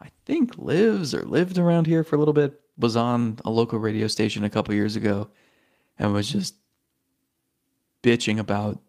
I 0.00 0.08
think 0.26 0.56
lives 0.58 1.14
or 1.14 1.22
lived 1.22 1.58
around 1.58 1.86
here 1.86 2.04
for 2.04 2.16
a 2.16 2.18
little 2.18 2.34
bit. 2.34 2.60
Was 2.78 2.94
on 2.94 3.38
a 3.44 3.50
local 3.50 3.78
radio 3.78 4.06
station 4.06 4.44
a 4.44 4.50
couple 4.50 4.74
years 4.74 4.96
ago, 4.96 5.28
and 5.98 6.12
was 6.12 6.30
just 6.30 6.54
bitching 8.02 8.38
about 8.38 8.85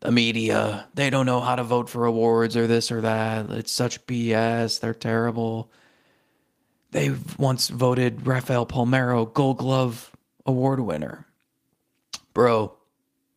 the 0.00 0.12
media. 0.12 0.86
They 0.94 1.10
don't 1.10 1.26
know 1.26 1.40
how 1.40 1.56
to 1.56 1.64
vote 1.64 1.88
for 1.88 2.04
awards 2.04 2.56
or 2.56 2.66
this 2.66 2.92
or 2.92 3.00
that. 3.02 3.50
It's 3.50 3.72
such 3.72 4.06
BS. 4.06 4.80
They're 4.80 4.94
terrible 4.94 5.70
they 6.96 7.14
once 7.38 7.68
voted 7.68 8.26
Rafael 8.26 8.64
Palmeiro 8.64 9.32
Gold 9.32 9.58
Glove 9.58 10.12
Award 10.46 10.80
winner. 10.80 11.26
Bro, 12.32 12.72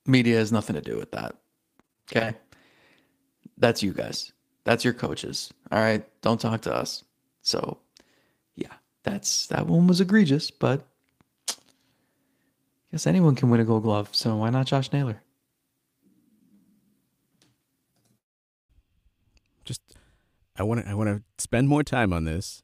media 0.06 0.38
has 0.38 0.52
nothing 0.52 0.76
to 0.76 0.82
do 0.82 0.98
with 0.98 1.12
that. 1.12 1.36
Okay? 2.10 2.36
That's 3.58 3.84
you 3.84 3.92
guys. 3.92 4.32
That's 4.64 4.86
your 4.86 4.94
coaches. 4.94 5.52
All 5.72 5.80
right. 5.80 6.08
Don't 6.22 6.40
talk 6.40 6.62
to 6.62 6.74
us. 6.74 7.04
So, 7.42 7.80
yeah, 8.56 8.74
that's 9.04 9.48
that 9.48 9.68
one 9.68 9.88
was 9.88 10.00
egregious, 10.00 10.52
but 10.52 10.86
I 11.50 11.54
guess 12.92 13.08
anyone 13.08 13.36
can 13.36 13.50
win 13.50 13.60
a 13.60 13.66
gold 13.66 13.84
glove. 13.84 14.10
So, 14.14 14.38
why 14.38 14.50
not 14.52 14.68
Josh 14.68 14.92
Naylor? 14.94 15.22
just 19.66 19.82
I 20.60 20.64
want 20.64 20.84
to 20.84 20.90
I 20.90 20.94
want 20.94 21.10
to 21.10 21.24
spend 21.44 21.70
more 21.70 21.84
time 21.84 22.12
on 22.14 22.26
this 22.26 22.62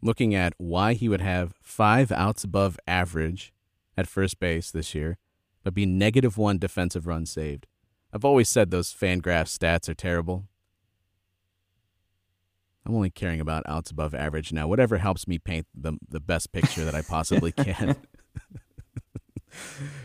looking 0.00 0.34
at 0.34 0.54
why 0.58 0.94
he 0.94 1.08
would 1.08 1.20
have 1.20 1.54
5 1.60 2.12
outs 2.12 2.44
above 2.44 2.78
average 2.86 3.52
at 3.96 4.06
first 4.06 4.40
base 4.40 4.70
this 4.70 4.94
year 4.94 5.18
but 5.62 5.74
be 5.74 5.84
negative 5.84 6.38
1 6.38 6.58
defensive 6.58 7.06
run 7.06 7.26
saved. 7.26 7.66
I've 8.12 8.24
always 8.24 8.48
said 8.48 8.70
those 8.70 8.92
Fangraph 8.92 9.46
stats 9.46 9.88
are 9.88 9.94
terrible. 9.94 10.46
I'm 12.86 12.94
only 12.94 13.10
caring 13.10 13.40
about 13.40 13.64
outs 13.66 13.90
above 13.90 14.14
average 14.14 14.50
now. 14.50 14.66
Whatever 14.66 14.96
helps 14.96 15.28
me 15.28 15.38
paint 15.38 15.66
the 15.74 15.98
the 16.08 16.20
best 16.20 16.52
picture 16.52 16.86
that 16.86 16.94
I 16.94 17.02
possibly 17.02 17.52
can. 17.64 17.96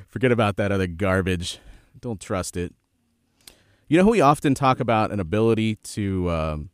Forget 0.09 0.33
about 0.33 0.57
that 0.57 0.71
other 0.73 0.87
garbage. 0.87 1.59
Don't 2.01 2.19
trust 2.19 2.57
it. 2.57 2.73
You 3.87 3.97
know 3.97 4.03
who 4.03 4.11
we 4.11 4.21
often 4.21 4.53
talk 4.53 4.81
about 4.81 5.11
an 5.11 5.21
ability 5.21 5.75
to 5.75 6.29
um, 6.29 6.69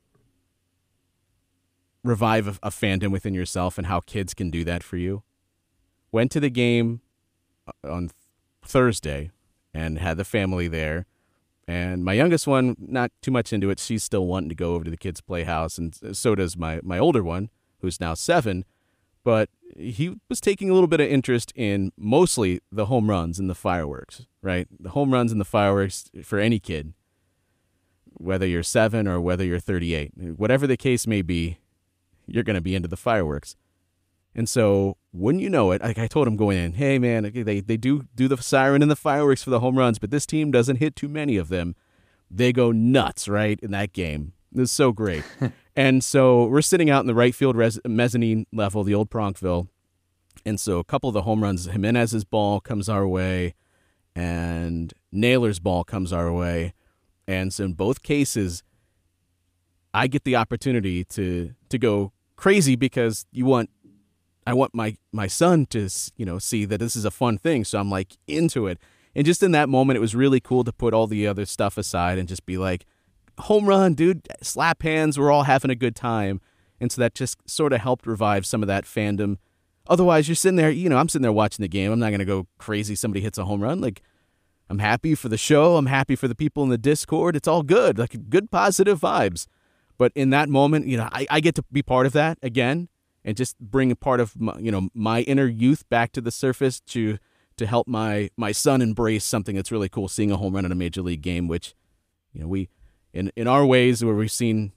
revive 2.04 2.48
a, 2.48 2.68
a 2.68 2.70
fandom 2.70 3.12
within 3.12 3.34
yourself 3.34 3.78
and 3.78 3.88
how 3.88 4.00
kids 4.00 4.34
can 4.34 4.50
do 4.50 4.64
that 4.64 4.84
for 4.84 4.98
you? 4.98 5.24
Went 6.12 6.32
to 6.32 6.40
the 6.40 6.50
game 6.50 7.02
uh, 7.68 7.92
on 7.92 8.12
Thursday 8.64 9.32
and 9.74 10.00
had 10.00 10.18
the 10.18 10.26
family 10.26 10.68
there. 10.68 11.06
And 11.68 12.04
my 12.04 12.14
youngest 12.14 12.48
one, 12.48 12.76
not 12.80 13.12
too 13.22 13.32
much 13.32 13.54
into 13.54 13.70
it. 13.70 13.80
She's 13.80 14.04
still 14.04 14.26
wanting 14.26 14.50
to 14.50 14.56
go 14.56 14.74
over 14.74 14.84
to 14.86 14.90
the 14.90 14.98
kids' 14.98 15.22
playhouse, 15.22 15.78
and 15.78 15.96
so 16.18 16.34
does 16.34 16.58
my, 16.58 16.80
my 16.82 16.98
older 16.98 17.24
one, 17.24 17.52
who's 17.82 18.00
now 18.00 18.16
seven. 18.16 18.66
But 19.24 19.50
he 19.78 20.16
was 20.30 20.42
taking 20.42 20.72
a 20.72 20.74
little 20.74 20.88
bit 20.88 21.00
of 21.00 21.08
interest 21.08 21.54
in 21.56 21.92
mostly 21.96 22.60
the 22.72 22.88
home 22.88 23.08
runs 23.08 23.38
and 23.38 23.48
the 23.48 23.56
fireworks, 23.56 24.26
right? 24.42 24.68
The 24.80 24.90
home 24.90 25.14
runs 25.14 25.32
and 25.32 25.40
the 25.40 25.46
fireworks 25.46 26.10
for 26.24 26.40
any 26.40 26.58
kid 26.60 26.94
whether 28.20 28.46
you're 28.46 28.64
seven 28.64 29.08
or 29.08 29.20
whether 29.20 29.44
you're 29.44 29.60
38. 29.60 30.12
Whatever 30.38 30.68
the 30.68 30.78
case 30.78 31.08
may 31.08 31.22
be, 31.22 31.58
you're 32.30 32.44
going 32.44 32.56
to 32.56 32.62
be 32.62 32.76
into 32.76 32.88
the 32.88 32.98
fireworks. 32.98 33.56
And 34.36 34.48
so, 34.48 34.98
wouldn't 35.12 35.44
you 35.44 35.50
know 35.50 35.72
it, 35.72 35.82
like 35.82 35.98
I 35.98 36.08
told 36.08 36.28
him 36.28 36.36
going 36.38 36.58
in, 36.58 36.74
hey 36.74 37.00
man, 37.00 37.32
they, 37.34 37.62
they 37.62 37.78
do 37.78 38.08
do 38.16 38.28
the 38.28 38.38
siren 38.38 38.82
and 38.82 38.92
the 38.92 38.96
fireworks 38.96 39.44
for 39.44 39.50
the 39.50 39.60
home 39.60 39.78
runs, 39.78 39.98
but 40.00 40.12
this 40.12 40.26
team 40.26 40.52
doesn't 40.52 40.78
hit 40.78 40.96
too 40.96 41.10
many 41.10 41.36
of 41.36 41.50
them. 41.50 41.76
They 42.30 42.54
go 42.54 42.72
nuts, 42.72 43.28
right, 43.28 43.60
in 43.62 43.72
that 43.72 43.92
game. 43.92 44.34
Is 44.54 44.72
so 44.72 44.92
great. 44.92 45.24
and 45.76 46.04
so, 46.04 46.46
we're 46.46 46.62
sitting 46.62 46.90
out 46.90 47.02
in 47.02 47.08
the 47.08 47.16
right 47.16 47.34
field 47.34 47.56
res- 47.56 47.80
mezzanine 47.86 48.46
level, 48.54 48.84
the 48.84 48.96
old 48.96 49.10
Pronkville. 49.10 49.68
And 50.46 50.60
so, 50.60 50.78
a 50.78 50.84
couple 50.84 51.10
of 51.10 51.14
the 51.14 51.24
home 51.24 51.44
runs, 51.44 51.68
Giménez's 51.68 52.24
ball 52.24 52.60
comes 52.60 52.88
our 52.88 53.08
way, 53.08 53.56
and 54.16 54.94
Naylor's 55.12 55.60
ball 55.60 55.84
comes 55.84 56.14
our 56.14 56.32
way. 56.32 56.74
And 57.30 57.54
so 57.54 57.64
in 57.66 57.74
both 57.74 58.02
cases, 58.02 58.64
I 59.94 60.08
get 60.08 60.24
the 60.24 60.36
opportunity 60.36 61.04
to 61.06 61.54
to 61.70 61.78
go 61.78 62.12
crazy 62.40 62.78
because 62.78 63.26
you 63.34 63.46
want 63.46 63.70
I 64.48 64.54
want 64.54 64.74
my 64.74 64.96
my 65.12 65.28
son 65.28 65.66
to 65.68 65.90
you 66.16 66.26
know 66.26 66.40
see 66.40 66.64
that 66.66 66.80
this 66.80 66.96
is 66.96 67.04
a 67.06 67.12
fun 67.12 67.38
thing. 67.38 67.66
So 67.66 67.80
I'm 67.80 67.92
like 67.92 68.18
into 68.28 68.66
it. 68.66 68.80
And 69.14 69.26
just 69.26 69.44
in 69.44 69.52
that 69.52 69.68
moment, 69.68 69.98
it 69.98 70.00
was 70.00 70.16
really 70.16 70.40
cool 70.40 70.64
to 70.64 70.72
put 70.72 70.94
all 70.94 71.06
the 71.06 71.28
other 71.28 71.46
stuff 71.46 71.78
aside 71.78 72.18
and 72.18 72.30
just 72.30 72.46
be 72.46 72.58
like, 72.58 72.86
home 73.40 73.66
run, 73.66 73.94
dude, 73.94 74.28
slap 74.42 74.84
hands. 74.84 75.20
We're 75.20 75.32
all 75.32 75.44
having 75.44 75.72
a 75.72 75.76
good 75.76 75.96
time. 75.96 76.40
And 76.80 76.92
so 76.92 77.02
that 77.02 77.16
just 77.16 77.38
sort 77.50 77.74
of 77.74 77.82
helped 77.82 78.08
revive 78.08 78.46
some 78.46 78.62
of 78.62 78.68
that 78.68 78.86
fandom. 78.86 79.38
Otherwise, 79.88 80.30
you're 80.30 80.36
sitting 80.36 80.56
there, 80.56 80.70
you 80.70 80.88
know, 80.88 80.98
I'm 80.98 81.10
sitting 81.10 81.24
there 81.24 81.34
watching 81.34 81.64
the 81.64 81.68
game. 81.68 81.92
I'm 81.92 82.00
not 82.00 82.10
going 82.10 82.20
to 82.20 82.26
go 82.26 82.48
crazy. 82.60 82.96
Somebody 82.96 83.22
hits 83.22 83.40
a 83.40 83.46
home 83.46 83.62
run. 83.62 83.82
Like, 83.82 84.02
I'm 84.70 84.80
happy 84.80 85.16
for 85.16 85.28
the 85.28 85.38
show. 85.38 85.76
I'm 85.76 85.88
happy 85.88 86.16
for 86.16 86.28
the 86.28 86.36
people 86.36 86.64
in 86.64 86.70
the 86.70 86.78
Discord. 86.78 87.36
It's 87.36 87.48
all 87.48 87.64
good, 87.64 87.98
like 87.98 88.30
good 88.30 88.52
positive 88.52 89.00
vibes. 89.00 89.48
But 90.00 90.14
in 90.16 90.32
that 90.32 90.50
moment, 90.50 90.88
you 90.88 90.98
know, 90.98 91.10
I, 91.12 91.28
I 91.30 91.40
get 91.42 91.54
to 91.56 91.64
be 91.72 91.84
part 91.84 92.08
of 92.08 92.14
that 92.14 92.40
again 92.42 92.88
and 93.24 93.38
just 93.38 93.60
bring 93.60 93.92
a 93.92 93.96
part 93.96 94.20
of 94.20 94.40
my, 94.40 94.58
you 94.58 94.72
know 94.72 94.90
my 94.96 95.22
inner 95.22 95.46
youth 95.46 95.88
back 95.90 96.14
to 96.14 96.22
the 96.22 96.32
surface 96.32 96.80
to 96.80 97.20
to 97.58 97.68
help 97.68 97.88
my 97.88 98.30
my 98.38 98.54
son 98.54 98.82
embrace 98.82 99.26
something 99.26 99.56
that's 99.56 99.72
really 99.72 99.90
cool, 99.90 100.08
seeing 100.08 100.32
a 100.32 100.38
home 100.38 100.56
run 100.56 100.66
in 100.66 100.72
a 100.72 100.76
major 100.76 101.02
league 101.02 101.22
game. 101.22 101.48
Which, 101.48 101.76
you 102.34 102.42
know, 102.42 102.48
we 102.48 102.70
in 103.14 103.32
in 103.36 103.48
our 103.48 103.66
ways 103.66 104.04
where 104.04 104.16
we've 104.16 104.32
seen 104.32 104.72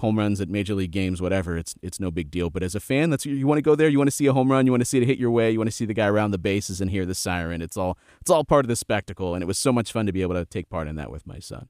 home 0.00 0.18
runs 0.18 0.42
at 0.42 0.50
major 0.50 0.74
league 0.74 0.90
games, 0.90 1.22
whatever. 1.22 1.56
It's 1.56 1.74
it's 1.82 1.98
no 1.98 2.10
big 2.10 2.30
deal. 2.30 2.50
But 2.50 2.62
as 2.62 2.74
a 2.74 2.80
fan, 2.80 3.08
that's 3.08 3.24
you 3.24 3.46
want 3.46 3.56
to 3.56 3.62
go 3.62 3.74
there. 3.74 3.88
You 3.88 3.96
want 3.96 4.08
to 4.08 4.16
see 4.16 4.26
a 4.26 4.34
home 4.34 4.52
run. 4.52 4.66
You 4.66 4.72
want 4.72 4.82
to 4.82 4.86
see 4.86 4.98
it 4.98 5.06
hit 5.06 5.18
your 5.18 5.30
way. 5.30 5.50
You 5.50 5.58
want 5.58 5.70
to 5.70 5.76
see 5.76 5.86
the 5.86 5.94
guy 5.94 6.06
around 6.06 6.32
the 6.32 6.38
bases 6.38 6.82
and 6.82 6.90
hear 6.90 7.06
the 7.06 7.14
siren. 7.14 7.62
It's 7.62 7.78
all 7.78 7.96
it's 8.20 8.30
all 8.30 8.44
part 8.44 8.66
of 8.66 8.68
the 8.68 8.76
spectacle, 8.76 9.34
and 9.34 9.42
it 9.42 9.46
was 9.46 9.58
so 9.58 9.72
much 9.72 9.90
fun 9.90 10.04
to 10.04 10.12
be 10.12 10.20
able 10.20 10.34
to 10.34 10.44
take 10.44 10.68
part 10.68 10.86
in 10.86 10.96
that 10.96 11.10
with 11.10 11.26
my 11.26 11.38
son. 11.38 11.68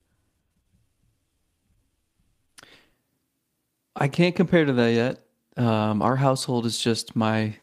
I 3.96 4.08
can't 4.08 4.36
compare 4.36 4.64
to 4.64 4.72
that 4.74 4.92
yet. 4.92 5.22
Um, 5.56 6.02
our 6.02 6.16
household 6.16 6.66
is 6.66 6.78
just 6.78 7.16
my 7.16 7.56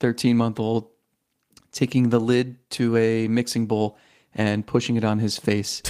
13 0.00 0.36
month 0.36 0.60
old 0.60 0.88
taking 1.72 2.10
the 2.10 2.20
lid 2.20 2.56
to 2.70 2.96
a 2.96 3.26
mixing 3.28 3.66
bowl 3.66 3.98
and 4.34 4.66
pushing 4.66 4.96
it 4.96 5.04
on 5.04 5.18
his 5.18 5.38
face. 5.38 5.82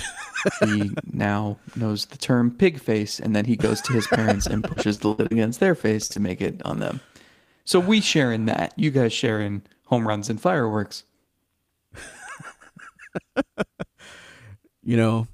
he 0.61 0.91
now 1.13 1.59
knows 1.77 2.07
the 2.07 2.17
term 2.17 2.51
pig 2.51 2.81
face, 2.81 3.21
and 3.21 3.37
then 3.37 3.45
he 3.45 3.57
goes 3.57 3.81
to 3.83 3.93
his 3.93 4.07
parents 4.07 4.47
and 4.47 4.65
pushes 4.65 4.99
the 4.99 5.09
lid 5.09 5.31
against 5.31 5.61
their 5.61 5.75
face 5.75 6.09
to 6.09 6.21
make 6.21 6.41
it 6.41 6.63
on 6.65 6.79
them. 6.81 7.01
So 7.65 7.79
we 7.79 8.01
share 8.01 8.33
in 8.33 8.47
that. 8.47 8.73
You 8.77 8.91
guys 8.91 9.13
share 9.13 9.41
in 9.41 9.63
home 9.87 10.09
runs 10.09 10.31
and 10.31 10.41
fireworks. 10.41 11.05
you 14.83 14.97
know, 14.97 15.29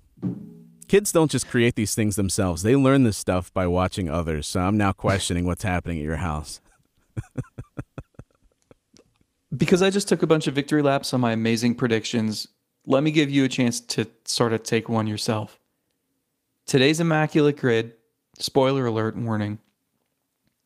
kids 0.89 1.13
don't 1.13 1.31
just 1.31 1.49
create 1.49 1.75
these 1.75 1.95
things 1.95 2.17
themselves. 2.17 2.63
They 2.63 2.77
learn 2.77 3.05
this 3.05 3.17
stuff 3.17 3.53
by 3.53 3.67
watching 3.67 4.09
others. 4.09 4.47
So 4.47 4.61
I'm 4.61 4.77
now 4.77 4.93
questioning 4.93 5.45
what's 5.45 5.63
happening 5.63 5.99
at 5.99 6.05
your 6.05 6.17
house. 6.17 6.61
because 9.57 9.83
I 9.83 9.91
just 9.91 10.09
took 10.09 10.23
a 10.23 10.27
bunch 10.27 10.47
of 10.47 10.55
victory 10.55 10.83
laps 10.83 11.15
on 11.15 11.21
my 11.21 11.33
amazing 11.33 11.75
predictions, 11.75 12.49
let 12.87 13.03
me 13.03 13.11
give 13.11 13.31
you 13.31 13.45
a 13.45 13.49
chance 13.49 13.81
to 13.81 14.07
sort 14.25 14.53
of 14.53 14.63
take 14.63 14.89
one 14.89 15.07
yourself. 15.07 15.59
Today's 16.67 17.01
Immaculate 17.01 17.57
Grid, 17.57 17.95
spoiler 18.39 18.87
alert 18.87 19.17
warning. 19.17 19.59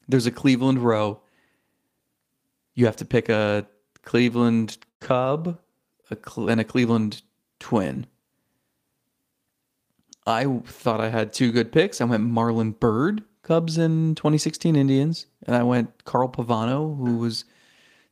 There's 0.08 0.26
a 0.26 0.32
Cleveland 0.32 0.78
row. 0.78 1.20
You 2.74 2.86
have 2.86 2.96
to 2.96 3.04
pick 3.04 3.28
a 3.28 3.66
Cleveland 4.02 4.78
Cub 5.00 5.58
a 6.12 6.40
and 6.40 6.60
a 6.60 6.64
Cleveland 6.64 7.22
Twin. 7.58 8.06
I 10.26 10.44
thought 10.64 11.00
I 11.00 11.08
had 11.08 11.32
two 11.32 11.50
good 11.52 11.72
picks. 11.72 12.00
I 12.00 12.04
went 12.04 12.24
Marlon 12.24 12.78
Byrd, 12.78 13.24
Cubs 13.42 13.76
in 13.76 14.14
2016 14.14 14.76
Indians, 14.76 15.26
and 15.46 15.56
I 15.56 15.62
went 15.62 16.04
Carl 16.04 16.28
Pavano, 16.28 16.96
who 16.96 17.18
was 17.18 17.44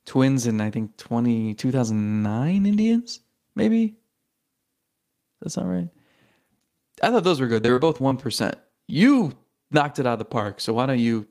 Twins 0.06 0.46
in 0.46 0.61
I 0.61 0.70
think 0.70 0.96
20 0.96 1.54
2009 1.54 2.66
Indians, 2.66 3.20
maybe. 3.54 3.94
That's 5.40 5.56
not 5.56 5.66
right. 5.66 5.88
I 7.02 7.11
thought 7.11 7.24
those 7.24 7.40
were 7.40 7.46
good. 7.46 7.62
They 7.62 7.70
were 7.70 7.78
both 7.78 7.98
1%. 7.98 8.54
You 8.88 9.32
knocked 9.70 9.98
it 9.98 10.06
out 10.06 10.14
of 10.14 10.18
the 10.18 10.24
park. 10.24 10.61
So 10.61 10.72
why 10.74 10.86
don't 10.86 10.98
you 10.98 11.26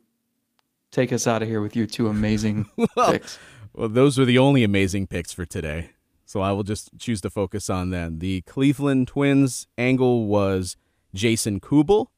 take 0.92 1.14
us 1.14 1.28
out 1.28 1.42
of 1.42 1.48
here 1.48 1.62
with 1.62 1.76
your 1.76 1.86
two 1.86 2.08
amazing 2.08 2.68
picks? 3.10 3.38
Well, 3.74 3.90
those 3.90 4.18
were 4.18 4.26
the 4.26 4.40
only 4.40 4.64
amazing 4.64 5.08
picks 5.08 5.32
for 5.32 5.46
today. 5.46 5.92
So 6.30 6.42
I 6.42 6.52
will 6.52 6.62
just 6.62 6.92
choose 7.00 7.22
to 7.22 7.32
focus 7.32 7.72
on 7.72 7.90
them. 7.90 8.20
The 8.20 8.42
Cleveland 8.42 9.08
Twins 9.08 9.66
angle 9.80 10.28
was 10.28 10.78
Jason 11.12 11.60
Kubel, 11.60 12.12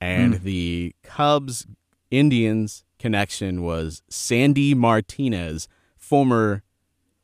and 0.00 0.38
hmm. 0.38 0.44
the 0.44 0.96
Cubs 1.04 1.68
Indians 2.10 2.84
connection 2.98 3.62
was 3.62 4.02
Sandy 4.08 4.74
Martinez, 4.74 5.68
former 5.96 6.64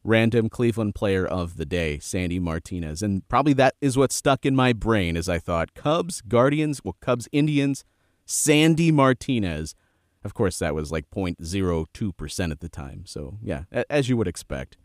random 0.04 0.48
Cleveland 0.48 0.94
player 0.94 1.26
of 1.26 1.56
the 1.56 1.66
day, 1.66 1.98
Sandy 1.98 2.38
Martinez. 2.38 3.02
And 3.02 3.26
probably 3.26 3.54
that 3.54 3.74
is 3.80 3.96
what 3.96 4.12
stuck 4.12 4.46
in 4.46 4.54
my 4.54 4.72
brain 4.72 5.16
as 5.16 5.28
I 5.28 5.40
thought 5.40 5.74
Cubs, 5.74 6.20
Guardians, 6.20 6.80
well, 6.84 6.96
Cubs, 7.00 7.28
Indians, 7.32 7.84
Sandy 8.24 8.92
Martinez. 8.92 9.74
Of 10.22 10.32
course, 10.32 10.60
that 10.60 10.76
was 10.76 10.92
like 10.92 11.10
0.02% 11.10 12.50
at 12.52 12.60
the 12.60 12.68
time. 12.68 13.02
So, 13.04 13.38
yeah, 13.42 13.64
as 13.90 14.08
you 14.08 14.16
would 14.16 14.28
expect. 14.28 14.76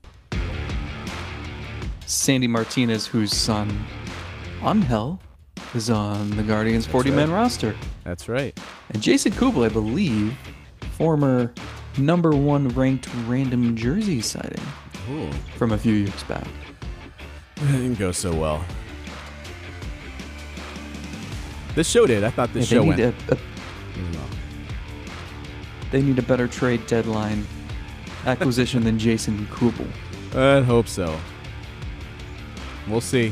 Sandy 2.12 2.48
Martinez, 2.48 3.08
whose 3.08 3.36
son 3.36 3.86
Angel 4.64 5.20
is 5.74 5.90
on 5.90 6.30
the 6.32 6.44
Guardians 6.44 6.86
40 6.86 7.12
man 7.12 7.32
roster. 7.32 7.76
That's 8.04 8.28
right. 8.28 8.58
And 8.90 9.02
Jason 9.02 9.32
Kubel, 9.32 9.64
I 9.66 9.70
believe, 9.70 10.36
former 10.98 11.54
number 11.98 12.32
one 12.32 12.68
ranked 12.70 13.08
random 13.28 13.76
jersey 13.76 14.22
sighting 14.22 14.64
Ooh, 15.10 15.32
from 15.58 15.72
a 15.72 15.78
few 15.78 15.94
years 15.94 16.24
back. 16.24 16.46
it 17.58 17.68
didn't 17.72 17.98
go 17.98 18.12
so 18.12 18.34
well. 18.36 18.64
This 21.76 21.90
show 21.90 22.06
did. 22.06 22.26
I 22.26 22.30
thought 22.30 22.52
this 22.54 22.70
Yeah, 22.70 22.80
show 22.80 22.82
they 22.84 22.88
went. 22.90 23.00
need 23.00 23.30
a, 23.30 23.34
a 23.34 23.38
they 25.92 26.02
need 26.02 26.20
a 26.20 26.24
better 26.24 26.48
trade 26.48 26.86
deadline 26.88 27.46
acquisition 28.26 28.84
than 28.84 29.00
Jason 29.00 29.48
Kubel. 29.48 29.88
I 30.36 30.62
hope 30.62 30.88
so. 30.88 31.18
We'll 32.88 33.02
see. 33.02 33.32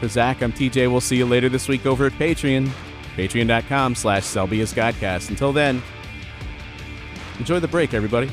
For 0.00 0.08
Zack, 0.08 0.42
I'm 0.42 0.52
TJ. 0.52 0.90
We'll 0.90 1.00
see 1.00 1.16
you 1.16 1.26
later 1.26 1.48
this 1.48 1.68
week 1.68 1.86
over 1.86 2.06
at 2.06 2.12
Patreon. 2.12 2.70
Patreon.com 3.16 3.94
slash 3.94 4.24
Selby's 4.24 4.72
Godcast. 4.72 5.28
Until 5.28 5.52
then, 5.52 5.82
enjoy 7.38 7.60
the 7.60 7.68
break, 7.68 7.92
everybody. 7.92 8.30